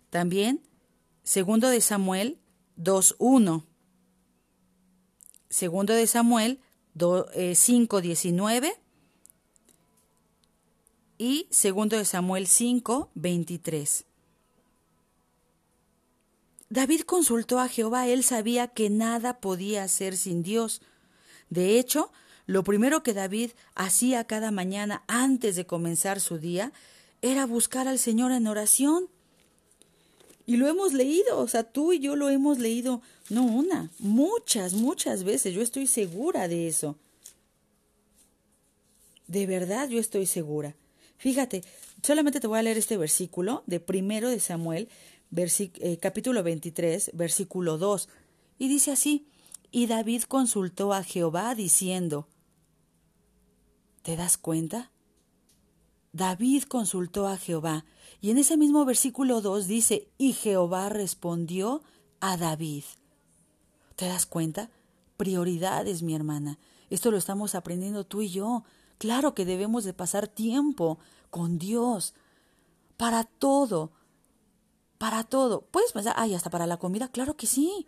También 0.09 0.61
segundo 1.23 1.69
de 1.69 1.81
Samuel 1.81 2.39
2.1. 2.77 3.65
Segundo 5.49 5.93
de 5.93 6.07
Samuel 6.07 6.59
5.19 6.95 8.65
eh, 8.65 8.77
y 11.19 11.47
segundo 11.51 11.97
de 11.97 12.05
Samuel 12.05 12.47
5, 12.47 13.11
23. 13.13 14.05
David 16.69 17.01
consultó 17.01 17.59
a 17.59 17.67
Jehová, 17.67 18.07
él 18.07 18.23
sabía 18.23 18.69
que 18.69 18.89
nada 18.89 19.39
podía 19.39 19.83
hacer 19.83 20.15
sin 20.15 20.43
Dios. 20.43 20.81
De 21.49 21.77
hecho, 21.77 22.11
lo 22.45 22.63
primero 22.63 23.03
que 23.03 23.13
David 23.13 23.51
hacía 23.75 24.23
cada 24.23 24.49
mañana 24.49 25.03
antes 25.07 25.55
de 25.57 25.65
comenzar 25.65 26.21
su 26.21 26.37
día 26.37 26.71
era 27.21 27.45
buscar 27.45 27.87
al 27.87 27.99
Señor 27.99 28.31
en 28.31 28.47
oración. 28.47 29.09
Y 30.45 30.55
lo 30.55 30.67
hemos 30.67 30.93
leído, 30.93 31.39
o 31.39 31.47
sea, 31.47 31.63
tú 31.63 31.91
y 31.91 31.99
yo 31.99 32.15
lo 32.15 32.29
hemos 32.29 32.59
leído, 32.59 33.01
no 33.29 33.43
una, 33.43 33.91
muchas, 33.99 34.73
muchas 34.73 35.23
veces, 35.23 35.53
yo 35.53 35.61
estoy 35.61 35.85
segura 35.85 36.47
de 36.47 36.67
eso. 36.67 36.95
De 39.27 39.45
verdad 39.45 39.89
yo 39.89 39.99
estoy 39.99 40.25
segura. 40.25 40.75
Fíjate, 41.19 41.65
solamente 42.01 42.39
te 42.39 42.47
voy 42.47 42.59
a 42.59 42.63
leer 42.63 42.77
este 42.77 42.95
versículo 42.95 43.63
de 43.67 43.81
primero 43.81 44.29
de 44.29 44.39
Samuel, 44.39 44.87
eh, 45.35 45.97
capítulo 46.01 46.43
23, 46.43 47.11
versículo 47.13 47.77
2. 47.77 48.07
Y 48.57 48.69
dice 48.69 48.91
así, 48.93 49.27
y 49.69 49.87
David 49.87 50.23
consultó 50.23 50.93
a 50.93 51.03
Jehová 51.03 51.55
diciendo, 51.55 52.29
¿te 54.01 54.15
das 54.15 54.37
cuenta? 54.37 54.91
David 56.13 56.63
consultó 56.63 57.27
a 57.27 57.37
Jehová, 57.37 57.83
y 58.21 58.31
en 58.31 58.37
ese 58.37 58.55
mismo 58.55 58.85
versículo 58.85 59.41
2 59.41 59.67
dice, 59.67 60.07
y 60.17 60.31
Jehová 60.31 60.87
respondió 60.87 61.83
a 62.21 62.37
David. 62.37 62.85
¿Te 63.97 64.07
das 64.07 64.25
cuenta? 64.25 64.69
Prioridades, 65.17 66.01
mi 66.01 66.15
hermana. 66.15 66.59
Esto 66.89 67.11
lo 67.11 67.17
estamos 67.17 67.55
aprendiendo 67.55 68.05
tú 68.05 68.21
y 68.21 68.29
yo. 68.29 68.63
Claro 68.99 69.33
que 69.33 69.45
debemos 69.45 69.85
de 69.85 69.93
pasar 69.93 70.27
tiempo 70.27 70.99
con 71.31 71.57
Dios 71.57 72.13
para 72.97 73.23
todo, 73.23 73.91
para 74.97 75.23
todo. 75.23 75.61
Puedes 75.71 75.93
pensar, 75.93 76.13
ay, 76.17 76.35
hasta 76.35 76.49
para 76.49 76.67
la 76.67 76.77
comida, 76.77 77.07
claro 77.07 77.37
que 77.37 77.47
sí, 77.47 77.87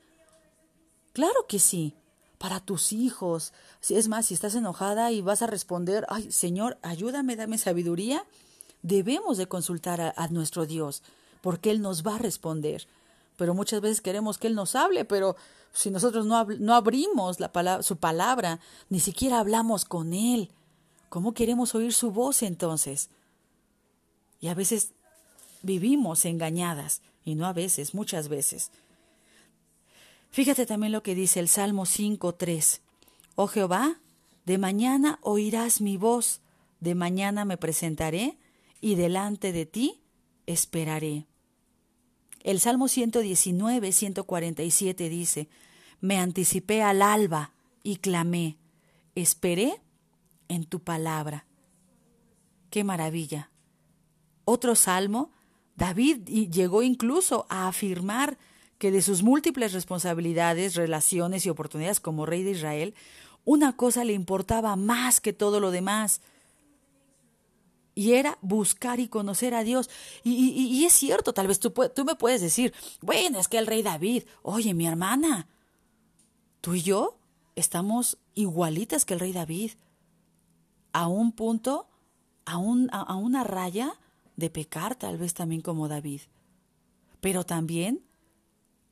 claro 1.11 1.47
que 1.49 1.59
sí, 1.59 1.95
para 2.37 2.61
tus 2.61 2.93
hijos. 2.93 3.51
Es 3.89 4.07
más, 4.07 4.27
si 4.27 4.33
estás 4.33 4.55
enojada 4.55 5.11
y 5.11 5.21
vas 5.21 5.41
a 5.41 5.47
responder, 5.47 6.05
ay, 6.07 6.31
Señor, 6.31 6.77
ayúdame, 6.81 7.35
dame 7.35 7.57
sabiduría, 7.57 8.25
debemos 8.81 9.37
de 9.37 9.47
consultar 9.47 10.13
a, 10.15 10.27
nuestro 10.29 10.65
Dios, 10.65 11.03
porque 11.41 11.71
Él 11.71 11.81
nos 11.81 12.07
va 12.07 12.15
a 12.15 12.19
responder. 12.19 12.87
Pero 13.35 13.53
muchas 13.53 13.81
veces 13.81 13.99
queremos 13.99 14.37
que 14.37 14.47
Él 14.47 14.55
nos 14.55 14.75
hable, 14.75 15.03
pero 15.03 15.35
si 15.73 15.91
nosotros 15.91 16.25
no, 16.25 16.45
no 16.45 16.73
abrimos 16.73 17.41
la 17.41 17.51
palabra, 17.51 17.83
su 17.83 17.97
palabra, 17.97 18.61
ni 18.87 19.01
siquiera 19.01 19.39
hablamos 19.39 19.83
con 19.83 20.13
Él, 20.13 20.49
¿Cómo 21.11 21.33
queremos 21.33 21.75
oír 21.75 21.91
su 21.91 22.11
voz 22.11 22.41
entonces? 22.41 23.09
Y 24.39 24.47
a 24.47 24.53
veces 24.53 24.93
vivimos 25.61 26.23
engañadas, 26.23 27.01
y 27.25 27.35
no 27.35 27.45
a 27.47 27.51
veces, 27.51 27.93
muchas 27.93 28.29
veces. 28.29 28.71
Fíjate 30.29 30.65
también 30.65 30.93
lo 30.93 31.03
que 31.03 31.13
dice 31.13 31.41
el 31.41 31.49
Salmo 31.49 31.83
5.3. 31.83 32.79
Oh 33.35 33.47
Jehová, 33.47 33.99
de 34.45 34.57
mañana 34.57 35.19
oirás 35.21 35.81
mi 35.81 35.97
voz, 35.97 36.39
de 36.79 36.95
mañana 36.95 37.43
me 37.43 37.57
presentaré, 37.57 38.37
y 38.79 38.95
delante 38.95 39.51
de 39.51 39.65
ti 39.65 39.99
esperaré. 40.45 41.25
El 42.41 42.61
Salmo 42.61 42.87
119, 42.87 43.91
147 43.91 45.09
dice, 45.09 45.49
Me 45.99 46.19
anticipé 46.19 46.81
al 46.81 47.01
alba 47.01 47.51
y 47.83 47.97
clamé, 47.97 48.55
esperé 49.13 49.81
en 50.51 50.65
tu 50.65 50.81
palabra. 50.81 51.45
¡Qué 52.69 52.83
maravilla! 52.83 53.51
Otro 54.43 54.75
salmo, 54.75 55.31
David 55.75 56.23
llegó 56.49 56.83
incluso 56.83 57.45
a 57.49 57.67
afirmar 57.67 58.37
que 58.77 58.91
de 58.91 59.01
sus 59.01 59.23
múltiples 59.23 59.71
responsabilidades, 59.71 60.75
relaciones 60.75 61.45
y 61.45 61.49
oportunidades 61.49 61.99
como 61.99 62.25
rey 62.25 62.43
de 62.43 62.51
Israel, 62.51 62.95
una 63.45 63.77
cosa 63.77 64.03
le 64.03 64.13
importaba 64.13 64.75
más 64.75 65.21
que 65.21 65.33
todo 65.33 65.59
lo 65.59 65.71
demás, 65.71 66.21
y 67.95 68.13
era 68.13 68.37
buscar 68.41 68.99
y 68.99 69.07
conocer 69.07 69.53
a 69.53 69.63
Dios. 69.63 69.89
Y, 70.23 70.83
es 70.85 70.93
cierto, 70.93 71.33
tal 71.33 71.47
vez 71.47 71.59
tú, 71.59 71.71
tú, 71.71 72.05
me 72.05 72.15
puedes 72.15 72.41
decir, 72.41 72.73
bueno, 73.01 73.39
es 73.39 73.47
que 73.47 73.57
el 73.57 73.67
rey 73.67 73.83
David, 73.83 74.23
oye, 74.41 74.73
mi 74.73 74.87
hermana, 74.87 75.47
tú 76.61 76.73
y 76.73 76.81
yo 76.81 77.17
estamos 77.55 78.17
igualitas 78.33 79.05
que 79.05 79.13
el 79.13 79.19
rey 79.19 79.33
David 79.33 79.71
a 80.93 81.07
un 81.07 81.31
punto, 81.31 81.87
a, 82.45 82.53
a, 82.53 83.15
una 83.15 83.43
raya 83.43 83.93
de 84.35 84.49
pecar, 84.49 84.95
tal 84.95 85.17
vez 85.17 85.33
también 85.33 85.61
como 85.61 85.87
David. 85.87 86.21
Pero 87.19 87.45
también 87.45 88.01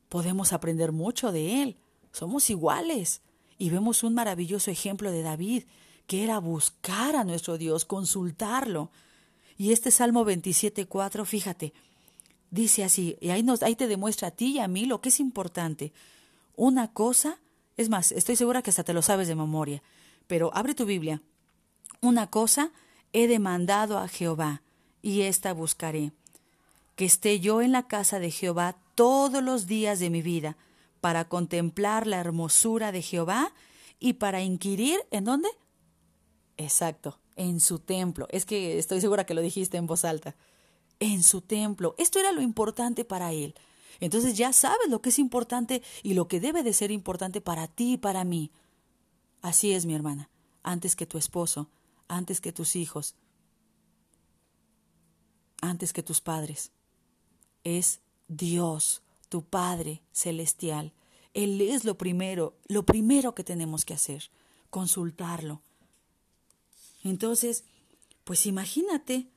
podemos 0.08 0.54
aprender 0.54 0.92
mucho 0.92 1.32
de 1.32 1.62
él. 1.62 1.78
Somos 2.12 2.50
iguales. 2.50 3.22
Y 3.58 3.70
vemos 3.70 4.04
un 4.04 4.14
maravilloso 4.14 4.72
ejemplo 4.72 5.12
de 5.12 5.22
David, 5.22 5.64
que 6.08 6.24
era 6.24 6.40
buscar 6.40 7.16
a 7.16 7.24
nuestro 7.24 7.58
Dios, 7.58 7.86
consultarlo. 7.86 8.90
Y 9.58 9.74
este 9.74 9.92
Salmo 9.92 10.26
27.4, 10.26 11.26
fíjate, 11.26 11.74
dice 12.50 12.84
así, 12.84 13.18
y 13.20 13.30
ahí, 13.30 13.44
nos, 13.44 13.62
ahí 13.62 13.76
te 13.76 13.88
demuestra 13.88 14.30
a 14.30 14.32
ti 14.32 14.54
y 14.54 14.60
a 14.60 14.68
mí 14.68 14.86
lo 14.86 15.02
que 15.02 15.10
es 15.10 15.20
importante. 15.20 15.92
Una 16.56 16.94
cosa, 16.94 17.40
es 17.76 17.90
más, 17.90 18.14
estoy 18.14 18.38
segura 18.38 18.62
que 18.62 18.70
hasta 18.70 18.86
te 18.86 18.94
lo 18.94 19.02
sabes 19.02 19.28
de 19.28 19.36
memoria, 19.36 19.84
pero 20.28 20.52
abre 20.56 20.74
tu 20.74 20.86
Biblia 20.86 21.22
una 22.02 22.28
cosa 22.28 22.72
he 23.14 23.28
demandado 23.28 23.98
a 23.98 24.08
Jehová, 24.08 24.62
y 25.02 25.22
ésta 25.22 25.54
buscaré, 25.54 26.12
que 26.96 27.06
esté 27.06 27.40
yo 27.40 27.62
en 27.62 27.72
la 27.72 27.88
casa 27.88 28.20
de 28.20 28.32
Jehová 28.32 28.76
todos 28.96 29.42
los 29.44 29.66
días 29.66 30.00
de 30.00 30.10
mi 30.10 30.22
vida, 30.22 30.58
para 31.02 31.26
contemplar 31.26 32.08
la 32.08 32.20
hermosura 32.20 32.92
de 32.92 33.02
Jehová 33.02 33.54
y 34.00 34.14
para 34.14 34.42
inquirir 34.42 35.00
en 35.12 35.26
dónde? 35.26 35.50
Exacto, 36.58 37.20
en 37.36 37.60
su 37.62 37.80
templo. 37.80 38.28
Es 38.32 38.46
que 38.46 38.78
estoy 38.78 39.00
segura 39.00 39.26
que 39.26 39.34
lo 39.34 39.42
dijiste 39.42 39.78
en 39.78 39.88
voz 39.88 40.04
alta. 40.04 40.36
En 41.00 41.24
su 41.24 41.40
templo. 41.40 41.96
Esto 41.98 42.20
era 42.20 42.34
lo 42.34 42.42
importante 42.42 43.06
para 43.06 43.32
él. 43.32 43.56
Entonces 44.02 44.38
ya 44.38 44.52
sabes 44.52 44.90
lo 44.90 45.02
que 45.02 45.10
es 45.10 45.20
importante 45.20 45.82
y 46.04 46.14
lo 46.14 46.28
que 46.28 46.40
debe 46.40 46.64
de 46.64 46.74
ser 46.74 46.92
importante 46.92 47.40
para 47.40 47.68
ti 47.68 47.94
y 47.94 47.98
para 47.98 48.24
mí. 48.26 48.52
Así 49.42 49.72
es, 49.72 49.86
mi 49.86 49.96
hermana. 49.96 50.30
Antes 50.64 50.98
que 50.98 51.06
tu 51.06 51.18
esposo, 51.18 51.70
antes 52.10 52.42
que 52.42 52.52
tus 52.52 52.76
hijos, 52.76 53.16
antes 55.62 55.94
que 55.94 56.04
tus 56.04 56.20
padres. 56.20 56.72
Es 57.64 58.02
Dios, 58.28 59.02
tu 59.30 59.44
Padre 59.44 60.02
celestial. 60.12 60.94
Él 61.34 61.62
es 61.62 61.86
lo 61.86 61.98
primero, 61.98 62.58
lo 62.68 62.86
primero 62.86 63.36
que 63.36 63.44
tenemos 63.44 63.86
que 63.86 63.94
hacer, 63.94 64.30
consultarlo. 64.70 65.62
Entonces, 67.04 67.64
pues 68.24 68.46
imagínate, 68.46 69.30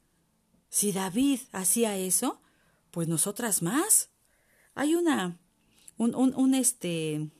si 0.68 0.92
David 0.92 1.40
hacía 1.52 1.96
eso, 1.96 2.40
pues 2.90 3.08
nosotras 3.08 3.62
más. 3.62 4.08
Hay 4.74 4.94
una, 4.94 5.38
un, 5.98 6.14
un, 6.14 6.34
un 6.34 6.54
este, 6.54 7.30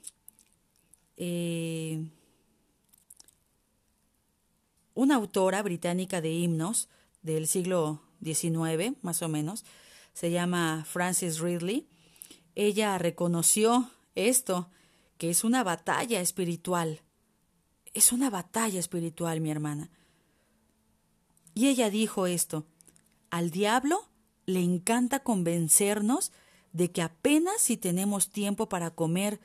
eh, 1.17 2.11
una 4.95 5.17
autora 5.17 5.63
británica 5.63 6.21
de 6.21 6.33
himnos 6.33 6.89
del 7.23 7.47
siglo 7.47 8.03
XIX, 8.23 8.97
más 9.03 9.23
o 9.23 9.29
menos, 9.29 9.65
se 10.13 10.31
llama 10.31 10.85
Frances 10.87 11.41
Ridley. 11.41 11.89
Ella 12.55 12.99
reconoció 12.99 13.91
esto, 14.15 14.69
que 15.19 15.31
es 15.31 15.45
una 15.45 15.65
batalla 15.65 16.21
espiritual. 16.21 17.01
Es 17.95 18.13
una 18.13 18.31
batalla 18.31 18.81
espiritual, 18.81 19.41
mi 19.41 19.51
hermana. 19.51 19.91
Y 21.55 21.69
ella 21.69 21.91
dijo 21.91 22.27
esto, 22.27 22.67
al 23.31 23.51
diablo 23.51 24.09
le 24.47 24.61
encanta 24.61 25.21
convencernos 25.21 26.33
de 26.73 26.91
que 26.91 27.03
apenas 27.03 27.61
si 27.61 27.77
tenemos 27.77 28.31
tiempo 28.31 28.69
para 28.69 28.91
comer 28.91 29.41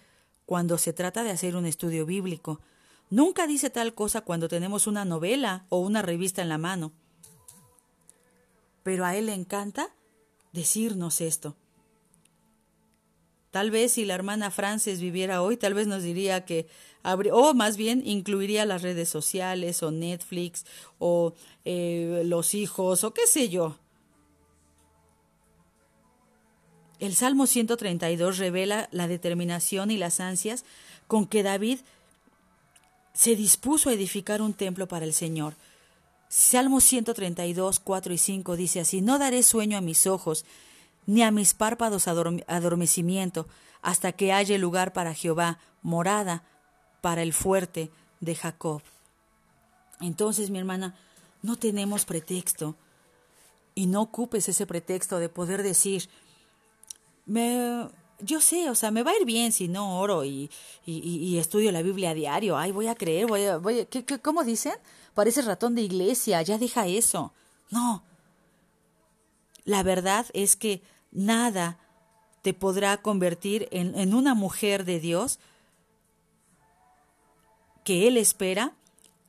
cuando 0.46 0.78
se 0.78 0.94
trata 0.94 1.24
de 1.24 1.32
hacer 1.32 1.56
un 1.56 1.66
estudio 1.66 2.06
bíblico, 2.06 2.62
Nunca 3.10 3.48
dice 3.48 3.70
tal 3.70 3.94
cosa 3.94 4.22
cuando 4.22 4.48
tenemos 4.48 4.88
una 4.88 5.06
novela 5.06 5.66
o 5.70 5.80
una 5.80 6.02
revista 6.02 6.42
en 6.42 6.50
la 6.50 6.58
mano. 6.58 6.92
Pero 8.84 9.06
a 9.06 9.16
él 9.16 9.28
le 9.28 9.34
encanta 9.34 9.90
decirnos 10.52 11.22
esto. 11.22 11.56
Tal 13.52 13.72
vez 13.72 13.94
si 13.94 14.06
la 14.06 14.14
hermana 14.14 14.52
Frances 14.52 15.00
viviera 15.00 15.42
hoy, 15.42 15.58
tal 15.58 15.74
vez 15.74 15.88
nos 15.88 16.04
diría 16.04 16.46
que 16.46 16.68
o 17.32 17.54
más 17.54 17.78
bien 17.78 18.02
incluiría 18.06 18.66
las 18.66 18.82
redes 18.82 19.08
sociales 19.08 19.82
o 19.82 19.92
Netflix 19.92 20.66
o 21.00 21.34
eh, 21.64 22.24
los 22.26 22.54
hijos 22.54 23.04
o 23.04 23.14
qué 23.14 23.26
sé 23.28 23.50
yo. 23.50 23.78
El 27.00 27.16
Salmo 27.16 27.48
132 27.48 28.38
revela 28.38 28.90
la 28.92 29.08
determinación 29.08 29.92
y 29.92 29.98
las 29.98 30.20
ansias 30.20 30.66
con 31.08 31.28
que 31.28 31.44
David 31.44 31.80
se 33.18 33.36
dispuso 33.36 33.90
a 33.90 33.94
edificar 33.94 34.44
un 34.44 34.54
templo 34.54 34.88
para 34.88 35.04
el 35.04 35.12
Señor. 35.12 35.56
Salmo 36.30 36.80
132, 36.80 37.80
4 37.80 38.14
y 38.14 38.18
5 38.20 38.56
dice 38.56 38.80
así, 38.80 39.02
No 39.02 39.18
daré 39.18 39.42
sueño 39.42 39.76
a 39.76 39.82
mis 39.82 40.06
ojos, 40.06 40.46
ni 41.08 41.24
a 41.24 41.32
mis 41.32 41.56
párpados 41.56 42.08
adormecimiento, 42.08 43.48
hasta 43.82 44.12
que 44.12 44.34
haya 44.34 44.56
lugar 44.60 44.94
para 44.94 45.16
Jehová, 45.16 45.58
morada 45.82 46.44
para 47.02 47.24
el 47.24 47.34
fuerte 47.34 47.90
de 48.20 48.36
Jacob. 48.36 48.84
Entonces, 50.00 50.52
mi 50.52 50.60
hermana, 50.60 50.96
no 51.42 51.56
tenemos 51.56 52.06
pretexto. 52.06 52.76
Y 53.74 53.88
no 53.88 54.04
ocupes 54.04 54.48
ese 54.48 54.68
pretexto 54.68 55.18
de 55.18 55.30
poder 55.30 55.64
decir, 55.64 56.08
me, 57.26 57.88
yo 58.20 58.42
sé, 58.42 58.70
o 58.70 58.76
sea, 58.76 58.92
me 58.92 59.04
va 59.04 59.12
a 59.12 59.18
ir 59.18 59.26
bien 59.26 59.52
si 59.52 59.68
no 59.68 60.00
oro 60.00 60.26
y, 60.26 60.50
y, 60.86 61.38
estudio 61.38 61.72
la 61.72 61.82
Biblia 61.82 62.12
a 62.12 62.14
diario. 62.14 62.58
Ay, 62.58 62.72
voy 62.72 62.88
a 62.88 62.96
creer, 62.96 63.28
voy 63.28 63.46
a, 63.46 63.58
voy 63.58 63.82
a, 63.82 63.86
¿qué, 63.86 64.04
qué, 64.06 64.20
¿cómo 64.20 64.44
dicen? 64.44 64.74
Parece 65.14 65.42
ratón 65.42 65.76
de 65.76 65.82
iglesia, 65.82 66.42
ya 66.42 66.58
deja 66.58 66.88
eso. 66.88 67.34
No. 67.70 68.04
La 69.66 69.84
verdad 69.84 70.26
es 70.34 70.56
que 70.56 70.82
nada 71.12 71.78
te 72.42 72.54
podrá 72.54 73.02
convertir 73.02 73.68
en, 73.72 73.98
en 73.98 74.14
una 74.14 74.34
mujer 74.34 74.86
de 74.86 75.00
Dios 75.00 75.40
que 77.84 78.08
Él 78.08 78.18
espera 78.18 78.74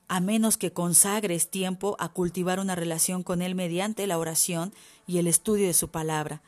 a 0.07 0.19
menos 0.19 0.57
que 0.57 0.73
consagres 0.73 1.49
tiempo 1.49 1.95
a 1.99 2.09
cultivar 2.09 2.59
una 2.59 2.75
relación 2.75 3.21
con 3.21 3.41
Él 3.41 3.53
mediante 3.53 4.07
la 4.07 4.17
oración 4.17 4.73
y 5.05 5.19
el 5.19 5.27
estudio 5.27 5.67
de 5.67 5.73
su 5.73 5.89
palabra. 5.89 6.41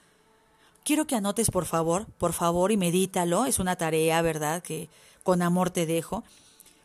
Quiero 0.83 1.05
que 1.05 1.15
anotes, 1.15 1.51
por 1.51 1.65
favor, 1.65 2.07
por 2.17 2.33
favor, 2.33 2.71
y 2.71 2.77
medítalo. 2.77 3.45
Es 3.45 3.59
una 3.59 3.75
tarea, 3.75 4.21
¿verdad?, 4.21 4.63
que 4.63 4.89
con 5.23 5.41
amor 5.41 5.69
te 5.69 5.85
dejo. 5.85 6.23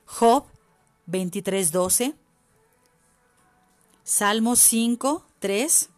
Job 0.04 0.44
23:12, 1.06 2.14
Salmos 4.04 4.58
5, 4.60 5.24
3, 5.38 5.88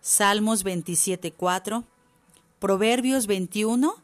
Salmos 0.00 0.62
27, 0.62 1.32
4, 1.32 1.84
Proverbios 2.58 3.26
21, 3.26 3.94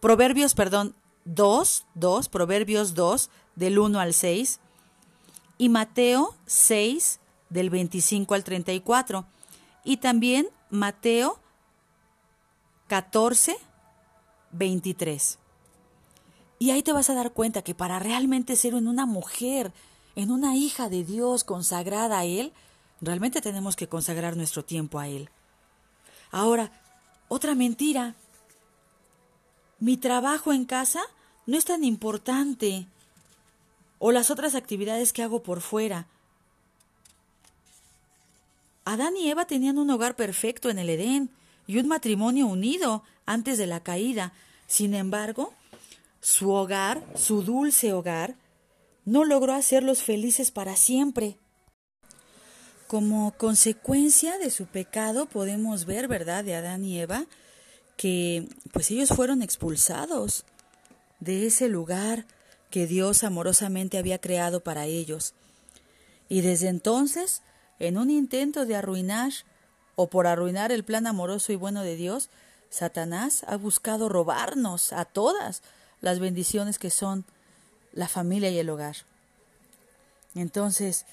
Proverbios, 0.00 0.54
perdón, 0.54 0.94
2, 1.24 1.86
2, 1.94 2.28
Proverbios 2.28 2.94
2, 2.94 3.30
del 3.56 3.78
1 3.78 3.98
al 3.98 4.14
6, 4.14 4.60
y 5.58 5.68
Mateo 5.70 6.34
6, 6.46 7.18
del 7.48 7.70
25 7.70 8.34
al 8.34 8.44
34, 8.44 9.24
y 9.82 9.96
también 9.96 10.48
Mateo 10.70 11.40
14, 12.88 13.56
23. 14.52 15.38
Y 16.58 16.70
ahí 16.70 16.82
te 16.82 16.92
vas 16.92 17.10
a 17.10 17.14
dar 17.14 17.32
cuenta 17.32 17.62
que 17.62 17.74
para 17.74 17.98
realmente 17.98 18.56
ser 18.56 18.74
en 18.74 18.86
una 18.86 19.06
mujer, 19.06 19.72
en 20.14 20.30
una 20.30 20.56
hija 20.56 20.88
de 20.88 21.04
Dios 21.04 21.42
consagrada 21.42 22.20
a 22.20 22.24
Él, 22.24 22.52
realmente 23.00 23.40
tenemos 23.40 23.76
que 23.76 23.88
consagrar 23.88 24.36
nuestro 24.36 24.64
tiempo 24.64 24.98
a 24.98 25.08
Él. 25.08 25.30
Ahora, 26.30 26.70
otra 27.28 27.54
mentira. 27.54 28.14
Mi 29.80 29.96
trabajo 29.96 30.52
en 30.52 30.64
casa 30.64 31.02
no 31.44 31.58
es 31.58 31.64
tan 31.64 31.82
importante. 31.82 32.86
O 33.98 34.12
las 34.12 34.30
otras 34.30 34.54
actividades 34.54 35.12
que 35.12 35.22
hago 35.22 35.42
por 35.42 35.60
fuera. 35.60 36.06
Adán 38.84 39.16
y 39.16 39.28
Eva 39.28 39.46
tenían 39.46 39.78
un 39.78 39.90
hogar 39.90 40.14
perfecto 40.14 40.70
en 40.70 40.78
el 40.78 40.88
Edén 40.88 41.35
y 41.66 41.78
un 41.78 41.88
matrimonio 41.88 42.46
unido 42.46 43.02
antes 43.24 43.58
de 43.58 43.66
la 43.66 43.80
caída. 43.80 44.32
Sin 44.66 44.94
embargo, 44.94 45.52
su 46.20 46.50
hogar, 46.50 47.04
su 47.14 47.42
dulce 47.42 47.92
hogar, 47.92 48.36
no 49.04 49.24
logró 49.24 49.54
hacerlos 49.54 50.02
felices 50.02 50.50
para 50.50 50.76
siempre. 50.76 51.38
Como 52.88 53.32
consecuencia 53.36 54.38
de 54.38 54.50
su 54.50 54.66
pecado 54.66 55.26
podemos 55.26 55.86
ver, 55.86 56.08
¿verdad?, 56.08 56.44
de 56.44 56.54
Adán 56.54 56.84
y 56.84 57.00
Eva, 57.00 57.26
que 57.96 58.48
pues 58.72 58.90
ellos 58.90 59.08
fueron 59.08 59.42
expulsados 59.42 60.44
de 61.20 61.46
ese 61.46 61.68
lugar 61.68 62.26
que 62.70 62.86
Dios 62.86 63.24
amorosamente 63.24 63.98
había 63.98 64.20
creado 64.20 64.62
para 64.62 64.86
ellos. 64.86 65.34
Y 66.28 66.40
desde 66.40 66.68
entonces, 66.68 67.42
en 67.78 67.98
un 67.98 68.10
intento 68.10 68.66
de 68.66 68.76
arruinar 68.76 69.32
o 69.96 70.08
por 70.08 70.26
arruinar 70.26 70.70
el 70.70 70.84
plan 70.84 71.06
amoroso 71.06 71.52
y 71.52 71.56
bueno 71.56 71.82
de 71.82 71.96
Dios, 71.96 72.28
Satanás 72.70 73.44
ha 73.48 73.56
buscado 73.56 74.08
robarnos 74.08 74.92
a 74.92 75.04
todas 75.04 75.62
las 76.00 76.20
bendiciones 76.20 76.78
que 76.78 76.90
son 76.90 77.24
la 77.92 78.06
familia 78.06 78.50
y 78.50 78.58
el 78.58 78.70
hogar. 78.70 78.96
Entonces, 80.34 81.06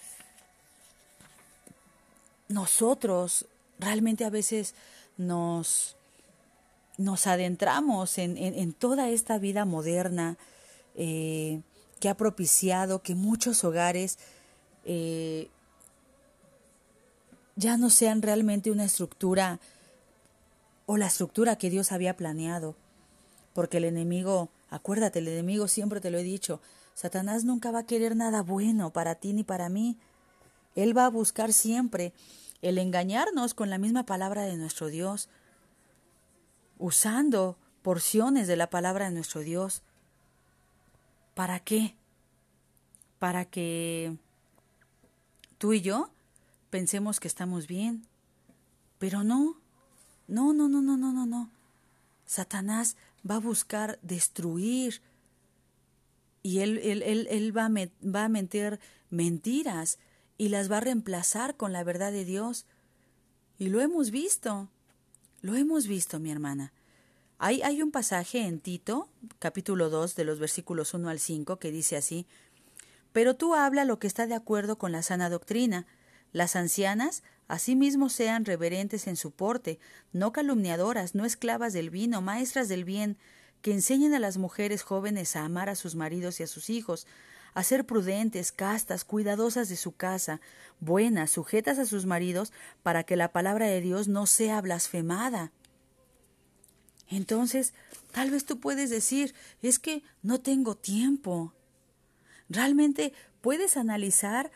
nosotros 2.49 3.45
realmente 3.79 4.25
a 4.25 4.29
veces 4.29 4.75
nos, 5.17 5.95
nos 6.97 7.25
adentramos 7.25 8.17
en, 8.17 8.38
en, 8.38 8.73
toda 8.73 9.09
esta 9.09 9.38
vida 9.38 9.63
moderna 9.63 10.38
eh, 10.95 11.61
que 11.99 12.09
ha 12.09 12.17
propiciado 12.17 13.01
que 13.01 13.15
muchos 13.15 13.63
hogares 13.63 14.19
eh, 14.86 15.49
ya 17.56 17.78
no 17.78 17.89
sean 17.89 18.22
realmente 18.22 18.72
una 18.72 18.86
estructura 18.86 19.60
o 20.86 20.97
la 20.97 21.08
estructura 21.08 21.56
que 21.58 21.70
Dios 21.70 21.91
había 21.91 22.18
planeado. 22.18 22.76
Porque 23.54 23.78
el 23.78 23.86
enemigo, 23.86 24.49
acuérdate, 24.70 25.20
el 25.20 25.28
enemigo 25.28 25.68
siempre 25.68 26.01
te 26.01 26.12
lo 26.12 26.18
he 26.18 26.24
dicho, 26.24 26.60
Satanás 26.93 27.43
nunca 27.43 27.72
va 27.72 27.80
a 27.80 27.86
querer 27.86 28.16
nada 28.16 28.41
bueno 28.41 28.91
para 28.91 29.16
ti 29.16 29.34
ni 29.34 29.43
para 29.43 29.70
mí. 29.70 29.97
Él 30.76 30.97
va 30.97 31.06
a 31.06 31.10
buscar 31.10 31.54
siempre 31.54 32.14
el 32.62 32.78
engañarnos 32.78 33.54
con 33.54 33.70
la 33.70 33.78
misma 33.78 34.06
palabra 34.06 34.43
de 34.43 34.58
nuestro 34.58 34.88
Dios, 34.88 35.30
usando 36.78 37.58
porciones 37.82 38.47
de 38.47 38.56
la 38.56 38.70
palabra 38.70 39.06
de 39.06 39.12
nuestro 39.12 39.41
Dios. 39.41 39.82
¿Para 41.34 41.60
qué? 41.60 41.95
Para 43.20 43.45
que 43.45 44.16
tú 45.58 45.74
y 45.74 45.82
yo 45.82 46.10
pensemos 46.74 47.19
que 47.19 47.28
estamos 47.28 47.67
bien. 47.67 48.07
Pero 48.97 49.24
no, 49.24 49.61
no, 50.28 50.53
no, 50.53 50.67
no, 50.67 50.82
no, 50.82 50.97
no, 50.97 51.13
no, 51.13 51.28
no. 51.28 51.51
Satanás 52.26 52.97
va 53.30 53.36
a 53.36 53.39
buscar 53.39 53.99
destruir 54.01 55.03
y 56.41 56.61
él, 56.61 56.80
él, 56.80 57.03
él, 57.03 57.28
él 57.30 57.55
va, 57.55 57.67
a 57.67 57.69
va 57.69 58.24
a 58.24 58.30
meter 58.30 58.80
mentiras 59.11 59.99
y 60.39 60.49
las 60.49 60.71
va 60.71 60.78
a 60.78 60.80
reemplazar 60.80 61.57
con 61.57 61.74
la 61.74 61.84
verdad 61.84 62.11
de 62.11 62.26
Dios. 62.26 62.65
Y 63.59 63.69
lo 63.69 63.80
hemos 63.80 64.09
visto, 64.09 64.67
lo 65.43 65.53
hemos 65.53 65.86
visto, 65.86 66.19
mi 66.19 66.32
hermana. 66.32 66.74
Hay, 67.38 67.61
hay 67.61 67.84
un 67.84 67.91
pasaje 67.91 68.47
en 68.47 68.59
Tito, 68.59 69.09
capítulo 69.38 69.91
2, 69.91 70.15
de 70.15 70.26
los 70.26 70.39
versículos 70.39 70.95
1 70.95 71.07
al 71.07 71.19
5, 71.19 71.59
que 71.59 71.69
dice 71.69 71.97
así, 71.97 72.26
Pero 73.11 73.36
tú 73.36 73.53
habla 73.53 73.86
lo 73.86 73.99
que 73.99 74.07
está 74.07 74.26
de 74.26 74.34
acuerdo 74.34 74.80
con 74.80 74.91
la 74.91 75.03
sana 75.03 75.30
doctrina, 75.30 75.86
las 76.34 76.57
ancianas 76.57 77.23
asimismo 77.47 78.09
sean 78.09 78.45
reverentes 78.45 79.07
en 79.07 79.15
su 79.15 79.31
porte, 79.31 79.79
no 80.11 80.31
calumniadoras, 80.31 81.15
no 81.15 81.25
esclavas 81.25 81.71
del 81.73 81.89
vino, 81.89 82.21
maestras 82.21 82.67
del 82.67 82.84
bien, 82.84 83.17
que 83.61 83.71
enseñen 83.71 84.13
a 84.13 84.19
las 84.19 84.38
mujeres 84.38 84.84
jóvenes 84.84 85.36
a 85.36 85.45
amar 85.45 85.69
a 85.69 85.75
sus 85.75 85.95
maridos 85.95 86.39
y 86.39 86.43
a 86.43 86.47
sus 86.47 86.69
hijos, 86.69 87.07
a 87.53 87.63
ser 87.63 87.86
prudentes, 87.86 88.51
castas, 88.51 89.05
cuidadosas 89.05 89.69
de 89.69 89.77
su 89.77 89.95
casa, 89.95 90.41
buenas, 90.79 91.31
sujetas 91.31 91.77
a 91.79 91.86
sus 91.86 92.05
maridos, 92.05 92.51
para 92.81 93.03
que 93.03 93.15
la 93.15 93.31
palabra 93.31 93.67
de 93.67 93.79
Dios 93.79 94.07
no 94.07 94.25
sea 94.25 94.59
blasfemada. 94.59 95.51
Entonces, 97.07 97.73
tal 98.11 98.31
vez 98.31 98.45
tú 98.45 98.59
puedes 98.59 98.89
decir, 98.89 99.36
es 99.61 99.77
que 99.77 100.03
no 100.23 100.41
tengo 100.41 100.75
tiempo. 100.75 101.53
Realmente 102.49 103.13
puedes 103.41 103.77
analizar 103.77 104.51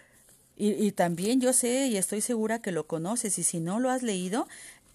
y, 0.59 0.91
también 0.91 1.39
yo 1.39 1.53
sé 1.53 1.87
y 1.87 1.97
estoy 1.97 2.21
segura 2.21 2.59
que 2.59 2.71
lo 2.71 2.87
conoces 2.87 3.37
y 3.37 3.43
si 3.43 3.59
no 3.59 3.79
lo 3.79 3.91
has 3.91 4.01
leído, 4.01 4.47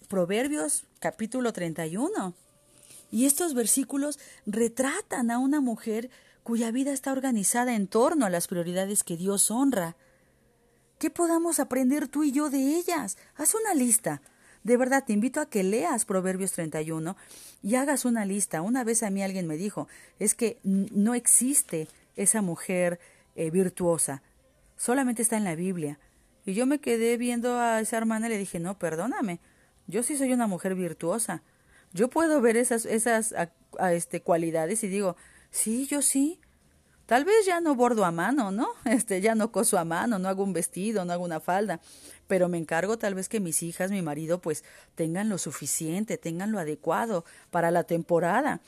Proverbios 0.09 0.83
capítulo 0.99 1.53
31. 1.53 2.33
Y 3.11 3.25
estos 3.25 3.53
versículos 3.53 4.19
retratan 4.45 5.31
a 5.31 5.37
una 5.37 5.61
mujer 5.61 6.09
cuya 6.43 6.71
vida 6.71 6.91
está 6.91 7.13
organizada 7.13 7.75
en 7.75 7.87
torno 7.87 8.25
a 8.25 8.29
las 8.29 8.47
prioridades 8.47 9.03
que 9.03 9.15
Dios 9.15 9.49
honra. 9.51 9.95
¿Qué 10.99 11.09
podamos 11.09 11.59
aprender 11.59 12.09
tú 12.09 12.23
y 12.23 12.33
yo 12.33 12.49
de 12.49 12.75
ellas? 12.75 13.17
Haz 13.35 13.55
una 13.55 13.73
lista. 13.73 14.21
De 14.63 14.75
verdad, 14.75 15.05
te 15.05 15.13
invito 15.13 15.39
a 15.39 15.49
que 15.49 15.63
leas 15.63 16.03
Proverbios 16.03 16.51
31 16.51 17.15
y 17.61 17.75
hagas 17.75 18.03
una 18.03 18.25
lista. 18.25 18.61
Una 18.61 18.83
vez 18.83 19.01
a 19.01 19.09
mí 19.09 19.23
alguien 19.23 19.47
me 19.47 19.55
dijo, 19.55 19.87
es 20.19 20.35
que 20.35 20.59
no 20.63 21.15
existe 21.15 21.87
esa 22.17 22.41
mujer 22.41 22.99
eh, 23.35 23.49
virtuosa 23.49 24.21
solamente 24.83 25.21
está 25.21 25.37
en 25.37 25.45
la 25.45 25.55
Biblia. 25.55 25.97
Y 26.45 26.55
yo 26.55 26.65
me 26.65 26.79
quedé 26.79 27.15
viendo 27.15 27.57
a 27.57 27.79
esa 27.79 27.95
hermana 27.95 28.27
y 28.27 28.31
le 28.31 28.37
dije, 28.37 28.59
no, 28.59 28.77
perdóname, 28.77 29.39
yo 29.87 30.03
sí 30.03 30.17
soy 30.17 30.33
una 30.33 30.45
mujer 30.45 30.75
virtuosa. 30.75 31.41
Yo 31.93 32.09
puedo 32.09 32.41
ver 32.41 32.57
esas, 32.57 32.85
esas 32.85 33.33
este, 33.91 34.21
cualidades 34.21 34.83
y 34.83 34.89
digo, 34.89 35.15
sí, 35.51 35.87
yo 35.87 36.01
sí. 36.01 36.37
Tal 37.05 37.23
vez 37.23 37.45
ya 37.45 37.61
no 37.61 37.75
bordo 37.75 38.03
a 38.03 38.11
mano, 38.11 38.51
¿no? 38.51 38.67
Este, 38.85 39.21
ya 39.21 39.35
no 39.35 39.53
coso 39.53 39.77
a 39.77 39.85
mano, 39.85 40.19
no 40.19 40.27
hago 40.27 40.43
un 40.43 40.51
vestido, 40.51 41.05
no 41.05 41.13
hago 41.13 41.23
una 41.23 41.39
falda, 41.39 41.79
pero 42.27 42.49
me 42.49 42.57
encargo 42.57 42.97
tal 42.97 43.15
vez 43.15 43.29
que 43.29 43.39
mis 43.39 43.63
hijas, 43.63 43.89
mi 43.89 44.01
marido, 44.01 44.41
pues 44.41 44.65
tengan 44.95 45.29
lo 45.29 45.37
suficiente, 45.37 46.17
tengan 46.17 46.51
lo 46.51 46.59
adecuado 46.59 47.23
para 47.51 47.71
la 47.71 47.85
temporada. 47.85 48.59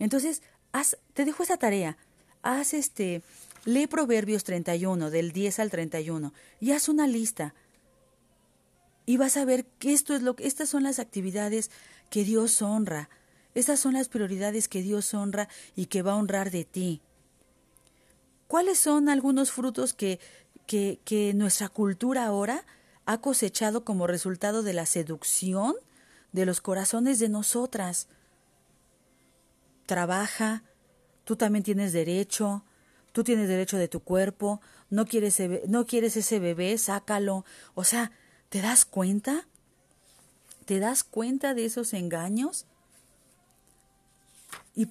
Entonces, 0.00 0.42
haz, 0.72 0.96
te 1.14 1.24
dejo 1.24 1.44
esa 1.44 1.56
tarea. 1.56 1.96
Haz 2.42 2.74
este, 2.74 3.22
Lee 3.64 3.86
Proverbios 3.86 4.42
31, 4.44 5.10
del 5.10 5.32
10 5.32 5.60
al 5.60 5.70
31, 5.70 6.32
y 6.60 6.72
haz 6.72 6.88
una 6.88 7.06
lista. 7.06 7.54
y 9.04 9.16
vas 9.16 9.36
a 9.36 9.44
ver 9.44 9.66
que 9.80 9.92
esto 9.92 10.14
es 10.14 10.22
lo 10.22 10.36
que 10.36 10.46
estas 10.46 10.68
son 10.68 10.84
las 10.84 11.00
actividades 11.00 11.70
que 12.08 12.22
Dios 12.22 12.62
honra. 12.62 13.08
Estas 13.54 13.80
son 13.80 13.94
las 13.94 14.08
prioridades 14.08 14.68
que 14.68 14.80
Dios 14.80 15.12
honra 15.12 15.48
y 15.74 15.86
que 15.86 16.02
va 16.02 16.12
a 16.12 16.16
honrar 16.16 16.50
de 16.52 16.64
ti. 16.64 17.00
¿Cuáles 18.46 18.78
son 18.78 19.08
algunos 19.08 19.50
frutos 19.50 19.92
que, 19.92 20.20
que, 20.66 21.00
que 21.04 21.34
nuestra 21.34 21.68
cultura 21.68 22.26
ahora 22.26 22.64
ha 23.04 23.20
cosechado 23.20 23.84
como 23.84 24.06
resultado 24.06 24.62
de 24.62 24.72
la 24.72 24.86
seducción 24.86 25.74
de 26.30 26.46
los 26.46 26.60
corazones 26.60 27.18
de 27.18 27.28
nosotras? 27.28 28.06
Trabaja, 29.86 30.62
tú 31.24 31.34
también 31.34 31.64
tienes 31.64 31.92
derecho, 31.92 32.64
tú 33.12 33.24
tienes 33.24 33.48
derecho 33.48 33.76
de 33.76 33.88
tu 33.88 34.00
cuerpo, 34.00 34.60
no 34.90 35.06
quieres, 35.06 35.40
no 35.68 35.86
quieres 35.86 36.16
ese 36.16 36.38
bebé, 36.38 36.76
sácalo. 36.78 37.44
O 37.74 37.84
sea, 37.84 38.12
¿te 38.48 38.60
das 38.60 38.84
cuenta? 38.84 39.46
¿Te 40.64 40.80
das 40.80 41.04
cuenta 41.04 41.54
de 41.54 41.66
esos 41.66 41.92
engaños? 41.92 42.66
Y, 44.74 44.86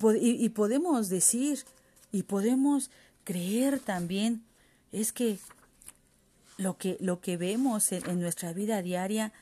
podemos 0.49 1.09
decir, 1.09 1.65
y 2.11 2.23
podemos 2.23 2.91
creer 3.23 3.79
también, 3.79 4.43
es 4.91 5.11
que 5.11 5.39
lo 6.57 6.77
que, 6.77 6.97
lo 6.99 7.19
que 7.19 7.37
vemos 7.37 7.91
en 7.91 8.19
nuestra 8.19 8.53
vida 8.53 8.81
diaria, 8.83 9.33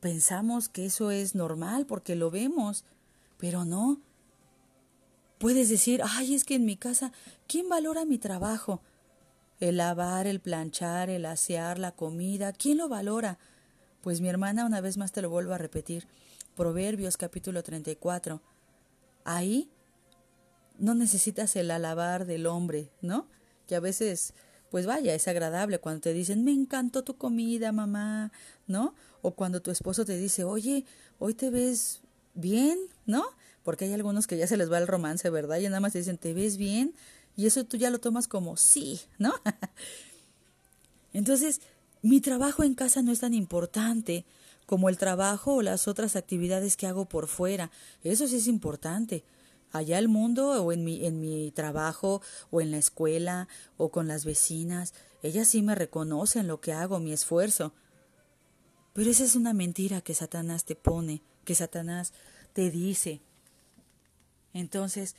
pensamos 0.00 0.68
que 0.68 0.86
eso 0.86 1.10
es 1.10 1.34
normal 1.34 1.86
porque 1.86 2.16
lo 2.16 2.30
vemos, 2.30 2.84
pero 3.38 3.64
no, 3.64 4.00
Puedes 5.42 5.68
decir, 5.68 6.02
ay, 6.04 6.36
es 6.36 6.44
que 6.44 6.54
en 6.54 6.64
mi 6.64 6.76
casa, 6.76 7.10
¿quién 7.48 7.68
valora 7.68 8.04
mi 8.04 8.16
trabajo? 8.16 8.80
El 9.58 9.78
lavar, 9.78 10.28
el 10.28 10.38
planchar, 10.38 11.10
el 11.10 11.26
asear, 11.26 11.80
la 11.80 11.90
comida, 11.90 12.52
¿quién 12.52 12.78
lo 12.78 12.88
valora? 12.88 13.40
Pues 14.02 14.20
mi 14.20 14.28
hermana, 14.28 14.64
una 14.64 14.80
vez 14.80 14.98
más 14.98 15.10
te 15.10 15.20
lo 15.20 15.30
vuelvo 15.30 15.52
a 15.52 15.58
repetir, 15.58 16.06
Proverbios 16.54 17.16
capítulo 17.16 17.64
34. 17.64 18.40
Ahí 19.24 19.68
no 20.78 20.94
necesitas 20.94 21.56
el 21.56 21.72
alabar 21.72 22.24
del 22.24 22.46
hombre, 22.46 22.92
¿no? 23.00 23.26
Que 23.66 23.74
a 23.74 23.80
veces, 23.80 24.34
pues 24.70 24.86
vaya, 24.86 25.12
es 25.12 25.26
agradable 25.26 25.80
cuando 25.80 26.02
te 26.02 26.12
dicen, 26.12 26.44
me 26.44 26.52
encantó 26.52 27.02
tu 27.02 27.16
comida, 27.16 27.72
mamá, 27.72 28.30
¿no? 28.68 28.94
O 29.22 29.32
cuando 29.32 29.60
tu 29.60 29.72
esposo 29.72 30.04
te 30.04 30.16
dice, 30.16 30.44
oye, 30.44 30.84
hoy 31.18 31.34
te 31.34 31.50
ves 31.50 32.00
bien, 32.34 32.78
¿no? 33.06 33.24
Porque 33.62 33.84
hay 33.84 33.92
algunos 33.92 34.26
que 34.26 34.36
ya 34.36 34.46
se 34.46 34.56
les 34.56 34.70
va 34.70 34.78
el 34.78 34.86
romance, 34.86 35.28
¿verdad? 35.30 35.58
Y 35.58 35.64
nada 35.64 35.80
más 35.80 35.92
te 35.92 35.98
dicen, 35.98 36.18
¿te 36.18 36.34
ves 36.34 36.56
bien? 36.56 36.94
Y 37.36 37.46
eso 37.46 37.64
tú 37.64 37.76
ya 37.76 37.90
lo 37.90 37.98
tomas 37.98 38.28
como 38.28 38.56
sí, 38.56 39.00
¿no? 39.18 39.32
Entonces, 41.12 41.60
mi 42.02 42.20
trabajo 42.20 42.64
en 42.64 42.74
casa 42.74 43.02
no 43.02 43.12
es 43.12 43.20
tan 43.20 43.34
importante 43.34 44.24
como 44.66 44.88
el 44.88 44.98
trabajo 44.98 45.54
o 45.54 45.62
las 45.62 45.88
otras 45.88 46.16
actividades 46.16 46.76
que 46.76 46.86
hago 46.86 47.06
por 47.06 47.28
fuera. 47.28 47.70
Eso 48.02 48.26
sí 48.26 48.36
es 48.36 48.46
importante. 48.46 49.24
Allá 49.70 49.98
el 49.98 50.08
mundo 50.08 50.62
o 50.62 50.72
en 50.72 50.84
mi, 50.84 51.06
en 51.06 51.20
mi 51.20 51.50
trabajo 51.52 52.20
o 52.50 52.60
en 52.60 52.70
la 52.70 52.78
escuela 52.78 53.48
o 53.76 53.90
con 53.90 54.08
las 54.08 54.24
vecinas, 54.24 54.92
ellas 55.22 55.48
sí 55.48 55.62
me 55.62 55.74
reconocen 55.74 56.46
lo 56.46 56.60
que 56.60 56.72
hago, 56.72 57.00
mi 57.00 57.12
esfuerzo. 57.12 57.72
Pero 58.92 59.10
esa 59.10 59.24
es 59.24 59.34
una 59.34 59.54
mentira 59.54 60.02
que 60.02 60.14
Satanás 60.14 60.64
te 60.64 60.76
pone, 60.76 61.22
que 61.44 61.54
Satanás 61.54 62.12
te 62.52 62.70
dice. 62.70 63.22
Entonces, 64.52 65.16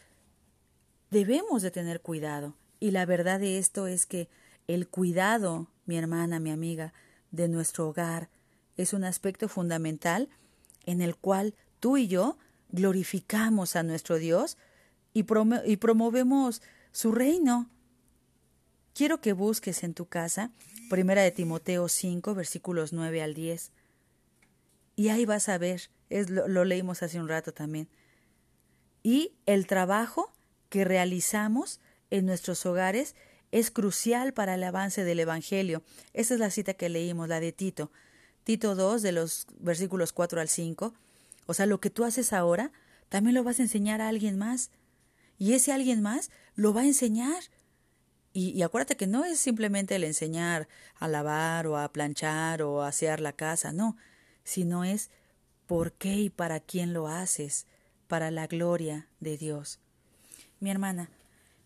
debemos 1.12 1.62
de 1.62 1.72
tener 1.72 2.02
cuidado. 2.02 2.56
Y 2.80 2.92
la 2.92 3.06
verdad 3.06 3.40
de 3.40 3.58
esto 3.58 3.88
es 3.88 4.06
que 4.06 4.28
el 4.68 4.88
cuidado, 4.88 5.68
mi 5.86 5.98
hermana, 5.98 6.40
mi 6.40 6.52
amiga, 6.52 6.94
de 7.32 7.48
nuestro 7.48 7.88
hogar 7.88 8.30
es 8.78 8.94
un 8.94 9.04
aspecto 9.04 9.48
fundamental 9.48 10.30
en 10.86 11.02
el 11.02 11.16
cual 11.16 11.56
tú 11.80 11.98
y 11.98 12.08
yo 12.08 12.38
glorificamos 12.70 13.76
a 13.76 13.84
nuestro 13.84 14.18
Dios 14.18 14.58
y, 15.14 15.24
promovemos 15.24 16.62
su 16.92 17.12
reino. 17.12 17.70
Quiero 18.94 19.22
que 19.22 19.34
busques 19.34 19.84
en 19.84 19.94
tu 19.94 20.06
casa 20.06 20.52
Primera 20.90 21.22
de 21.22 21.32
Timoteo 21.32 21.88
5, 21.88 22.36
versículos 22.36 22.94
9 22.94 23.22
al 23.22 23.34
10. 23.34 23.72
Y 24.96 25.10
ahí 25.10 25.26
vas 25.26 25.50
a 25.50 25.58
ver, 25.58 25.90
lo 26.10 26.66
leímos 26.66 27.02
hace 27.02 27.20
un 27.20 27.28
rato 27.28 27.54
también 27.54 27.88
y 29.04 29.34
el 29.46 29.68
trabajo 29.68 30.34
que 30.70 30.86
realizamos 30.86 31.82
en 32.10 32.26
nuestros 32.26 32.66
hogares 32.66 33.16
es 33.52 33.70
crucial 33.70 34.34
para 34.34 34.56
el 34.56 34.64
avance 34.64 35.04
del 35.04 35.20
Evangelio. 35.20 35.84
Esa 36.14 36.34
es 36.34 36.40
la 36.40 36.50
cita 36.50 36.74
que 36.74 36.90
leímos, 36.90 37.28
la 37.28 37.40
de 37.40 37.52
Tito. 37.52 37.92
Tito 38.44 38.74
2, 38.74 39.02
de 39.02 39.12
los 39.12 39.46
versículos 39.60 40.14
4 40.14 40.42
al 40.42 40.48
5. 40.48 40.94
O 41.46 41.54
sea, 41.54 41.66
lo 41.66 41.80
que 41.80 41.90
tú 41.90 42.06
haces 42.06 42.34
ahora, 42.34 42.72
también 43.10 43.36
lo 43.36 43.44
vas 43.44 43.60
a 43.60 43.64
enseñar 43.64 44.02
a 44.02 44.08
alguien 44.08 44.38
más. 44.38 44.72
Y 45.38 45.54
ese 45.54 45.72
alguien 45.72 46.02
más 46.02 46.32
lo 46.56 46.74
va 46.74 46.82
a 46.82 46.86
enseñar. 46.86 47.44
Y, 48.32 48.50
y, 48.50 48.64
acuérdate 48.64 48.98
que 48.98 49.06
no 49.06 49.26
es 49.26 49.38
simplemente 49.38 49.96
el 49.96 50.04
enseñar 50.04 50.68
a 50.96 51.08
lavar 51.08 51.68
o 51.68 51.78
a 51.78 51.92
planchar 51.92 52.64
o 52.64 52.82
a 52.82 52.88
asear 52.88 53.20
la 53.20 53.34
casa, 53.34 53.72
no, 53.72 53.96
sino 54.44 54.84
es 54.84 55.12
por 55.68 55.92
qué 55.94 56.16
y 56.16 56.30
para 56.32 56.60
quién 56.60 56.94
lo 56.94 57.08
haces 57.08 57.68
para 58.08 58.32
la 58.32 58.48
gloria 58.48 59.08
de 59.20 59.38
Dios. 59.38 59.80
Mi 60.60 60.70
hermana, 60.72 61.10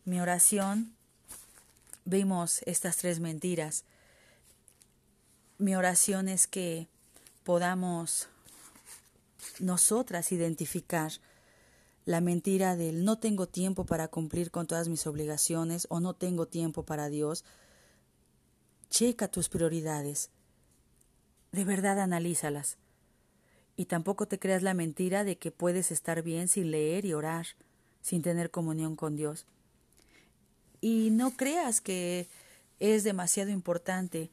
mi 0.05 0.19
oración, 0.19 0.93
vimos 2.05 2.61
estas 2.65 2.97
tres 2.97 3.19
mentiras. 3.19 3.83
Mi 5.57 5.75
oración 5.75 6.29
es 6.29 6.47
que 6.47 6.87
podamos 7.43 8.27
nosotras 9.59 10.31
identificar 10.31 11.11
la 12.05 12.21
mentira 12.21 12.77
del 12.77 13.03
no 13.03 13.17
tengo 13.17 13.47
tiempo 13.47 13.85
para 13.85 14.07
cumplir 14.07 14.49
con 14.49 14.65
todas 14.65 14.87
mis 14.87 15.05
obligaciones 15.07 15.87
o 15.89 15.99
no 15.99 16.13
tengo 16.13 16.47
tiempo 16.47 16.83
para 16.83 17.09
Dios. 17.09 17.43
Checa 18.89 19.27
tus 19.27 19.49
prioridades. 19.49 20.29
De 21.51 21.65
verdad 21.65 21.99
analízalas. 21.99 22.77
Y 23.77 23.85
tampoco 23.85 24.27
te 24.27 24.39
creas 24.39 24.63
la 24.63 24.73
mentira 24.73 25.23
de 25.23 25.37
que 25.37 25.51
puedes 25.51 25.91
estar 25.91 26.23
bien 26.23 26.49
sin 26.49 26.71
leer 26.71 27.05
y 27.05 27.13
orar, 27.13 27.45
sin 28.01 28.23
tener 28.23 28.51
comunión 28.51 28.95
con 28.95 29.15
Dios. 29.15 29.45
Y 30.81 31.11
no 31.11 31.31
creas 31.37 31.79
que 31.79 32.27
es 32.79 33.03
demasiado 33.03 33.51
importante 33.51 34.31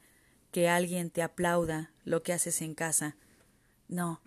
que 0.51 0.69
alguien 0.69 1.11
te 1.11 1.23
aplauda 1.23 1.93
lo 2.05 2.23
que 2.23 2.33
haces 2.33 2.63
en 2.63 2.75
casa. 2.75 3.17
No. 3.89 4.21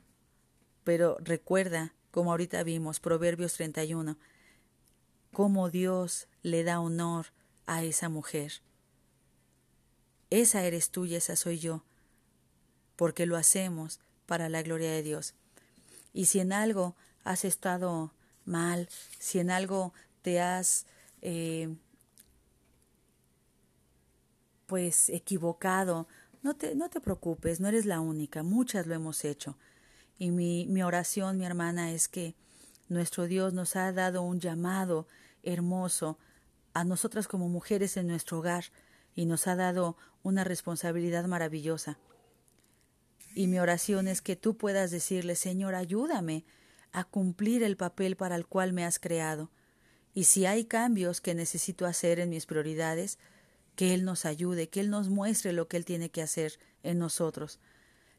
Pero 0.84 1.18
recuerda, 1.20 1.94
como 2.12 2.32
ahorita 2.32 2.64
vimos, 2.64 3.00
Proverbios 3.00 3.54
31, 3.54 4.18
cómo 5.34 5.70
Dios 5.70 6.28
le 6.44 6.64
da 6.64 6.80
honor 6.80 7.28
a 7.66 7.84
esa 7.84 8.10
mujer. 8.10 8.62
Esa 10.30 10.64
eres 10.64 10.92
tú 10.92 11.06
y 11.06 11.16
esa 11.16 11.36
soy 11.36 11.58
yo, 11.58 11.84
porque 12.96 13.26
lo 13.26 13.38
hacemos 13.38 14.00
para 14.28 14.50
la 14.50 14.62
gloria 14.62 14.92
de 14.92 15.02
Dios. 15.02 15.34
Y 16.14 16.26
si 16.26 16.40
en 16.40 16.54
algo 16.54 16.96
has 17.24 17.44
estado 17.44 18.14
mal, 18.46 18.88
si 19.18 19.40
en 19.40 19.50
algo 19.50 19.94
te 20.22 20.40
has 20.40 20.86
eh, 21.22 21.76
pues 24.68 25.10
equivocado, 25.10 26.08
no 26.44 26.56
te, 26.56 26.76
no 26.76 26.90
te 26.90 27.02
preocupes, 27.02 27.60
no 27.60 27.68
eres 27.68 27.86
la 27.86 28.00
única, 28.00 28.44
muchas 28.44 28.86
lo 28.86 28.94
hemos 28.94 29.26
hecho. 29.26 29.58
Y 30.20 30.30
mi, 30.32 30.68
mi 30.68 30.84
oración, 30.84 31.38
mi 31.38 31.46
hermana, 31.46 31.92
es 31.92 32.08
que 32.08 32.36
nuestro 32.90 33.26
Dios 33.26 33.54
nos 33.54 33.76
ha 33.76 33.92
dado 33.92 34.22
un 34.22 34.40
llamado 34.40 35.08
hermoso 35.44 36.18
a 36.74 36.84
nosotras 36.84 37.28
como 37.28 37.50
mujeres 37.50 37.98
en 37.98 38.08
nuestro 38.08 38.40
hogar 38.40 38.66
y 39.16 39.26
nos 39.26 39.48
ha 39.48 39.56
dado 39.56 39.98
una 40.24 40.44
responsabilidad 40.44 41.26
maravillosa. 41.26 41.98
Y 43.38 43.46
mi 43.46 43.60
oración 43.60 44.08
es 44.08 44.24
que 44.24 44.36
tú 44.36 44.58
puedas 44.58 44.90
decirle, 44.90 45.36
Señor, 45.36 45.76
ayúdame 45.76 46.44
a 46.92 47.04
cumplir 47.04 47.62
el 47.62 47.78
papel 47.78 48.16
para 48.16 48.36
el 48.36 48.48
cual 48.48 48.74
me 48.74 48.84
has 48.84 48.98
creado. 48.98 49.52
Y 50.16 50.24
si 50.24 50.48
hay 50.48 50.66
cambios 50.66 51.22
que 51.22 51.36
necesito 51.36 51.86
hacer 51.86 52.20
en 52.20 52.32
mis 52.32 52.48
prioridades, 52.48 53.20
que 53.76 53.94
Él 53.94 54.06
nos 54.06 54.26
ayude, 54.26 54.70
que 54.70 54.80
Él 54.80 54.90
nos 54.90 55.10
muestre 55.10 55.54
lo 55.54 55.68
que 55.68 55.78
Él 55.78 55.86
tiene 55.86 56.10
que 56.10 56.24
hacer 56.24 56.58
en 56.82 56.98
nosotros, 56.98 57.60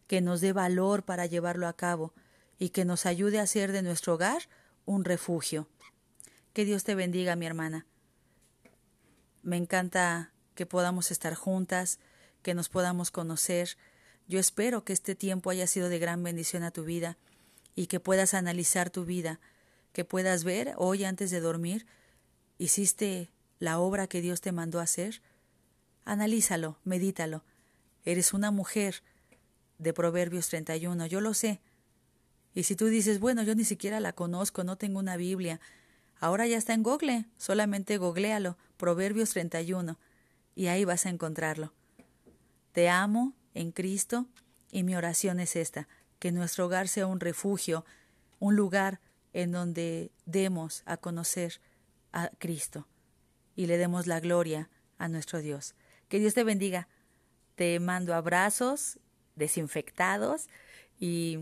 que 0.07 0.21
nos 0.21 0.41
dé 0.41 0.53
valor 0.53 1.05
para 1.05 1.27
llevarlo 1.27 1.66
a 1.66 1.73
cabo 1.73 2.14
y 2.57 2.69
que 2.69 2.85
nos 2.85 3.05
ayude 3.05 3.41
a 3.41 3.43
hacer 3.43 3.73
de 3.73 3.83
nuestro 3.83 4.14
hogar 4.14 4.43
un 4.85 5.05
refugio. 5.05 5.66
Que 6.53 6.64
Dios 6.64 6.85
te 6.85 6.95
bendiga, 6.95 7.35
mi 7.35 7.47
hermana. 7.47 7.87
Me 9.43 9.57
encanta 9.57 10.31
que 10.55 10.64
podamos 10.64 11.11
estar 11.11 11.35
juntas, 11.35 11.99
que 12.43 12.55
nos 12.55 12.69
podamos 12.69 13.11
conocer, 13.11 13.77
yo 14.29 14.39
espero 14.39 14.85
que 14.85 14.93
este 14.93 15.14
tiempo 15.14 15.51
haya 15.51 15.66
sido 15.66 15.89
de 15.89 15.99
gran 15.99 16.22
bendición 16.22 16.62
a 16.62 16.70
tu 16.70 16.85
vida 16.85 17.16
y 17.74 17.87
que 17.87 17.99
puedas 17.99 18.35
analizar 18.35 18.91
tu 18.91 19.07
vida, 19.07 19.41
que 19.93 20.05
puedas 20.05 20.45
ver 20.45 20.74
hoy 20.76 21.05
antes 21.05 21.31
de 21.31 21.41
dormir, 21.41 21.87
¿hiciste 22.59 23.31
la 23.59 23.79
obra 23.79 24.07
que 24.07 24.20
Dios 24.20 24.43
te 24.43 24.53
mandó 24.53 24.81
hacer? 24.81 25.22
Analízalo, 26.05 26.79
medítalo. 26.85 27.43
Eres 28.05 28.35
una 28.35 28.51
mujer 28.51 29.03
de 29.79 29.95
Proverbios 29.95 30.49
31, 30.49 31.07
yo 31.07 31.22
lo 31.22 31.33
sé. 31.33 31.61
Y 32.55 32.64
si 32.64 32.76
tú 32.76 32.87
dices, 32.87 33.20
bueno, 33.20 33.43
yo 33.43 33.55
ni 33.55 33.64
siquiera 33.64 33.99
la 33.99 34.12
conozco, 34.12 34.62
no 34.62 34.76
tengo 34.76 34.99
una 34.99 35.16
Biblia, 35.16 35.61
ahora 36.20 36.47
ya 36.47 36.59
está 36.59 36.74
en 36.74 36.83
Google, 36.83 37.24
solamente 37.39 37.97
googlealo, 37.97 38.59
Proverbios 38.76 39.31
31, 39.31 39.99
y 40.55 40.66
ahí 40.66 40.85
vas 40.85 41.07
a 41.07 41.11
encontrarlo. 41.11 41.72
Te 42.72 42.89
amo 42.89 43.35
en 43.59 43.73
Cristo 43.73 44.27
y 44.71 44.85
mi 44.85 44.95
oración 44.95 45.41
es 45.41 45.57
esta, 45.57 45.89
que 46.21 46.31
nuestro 46.31 46.67
hogar 46.67 46.87
sea 46.87 47.09
un 47.09 47.19
refugio, 47.19 47.85
un 48.39 48.55
lugar 48.55 49.01
en 49.33 49.51
donde 49.51 50.13
demos 50.27 50.83
a 50.87 50.97
conocer 50.97 51.61
a 52.13 52.31
Cristo 52.39 52.87
y 53.57 53.67
le 53.67 53.77
demos 53.77 54.07
la 54.07 54.21
gloria 54.21 54.71
a 54.97 55.09
nuestro 55.09 55.41
Dios. 55.41 55.75
Que 56.09 56.21
Dios 56.21 56.35
te 56.35 56.45
bendiga. 56.45 56.89
Te 57.57 57.81
mando 57.81 58.15
abrazos 58.15 59.01
desinfectados 59.35 60.49
y 61.01 61.41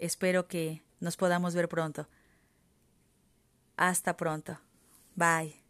espero 0.00 0.48
que 0.48 0.82
nos 0.98 1.16
podamos 1.16 1.54
ver 1.54 1.68
pronto. 1.68 2.08
Hasta 3.76 4.16
pronto. 4.16 4.58
Bye. 5.14 5.65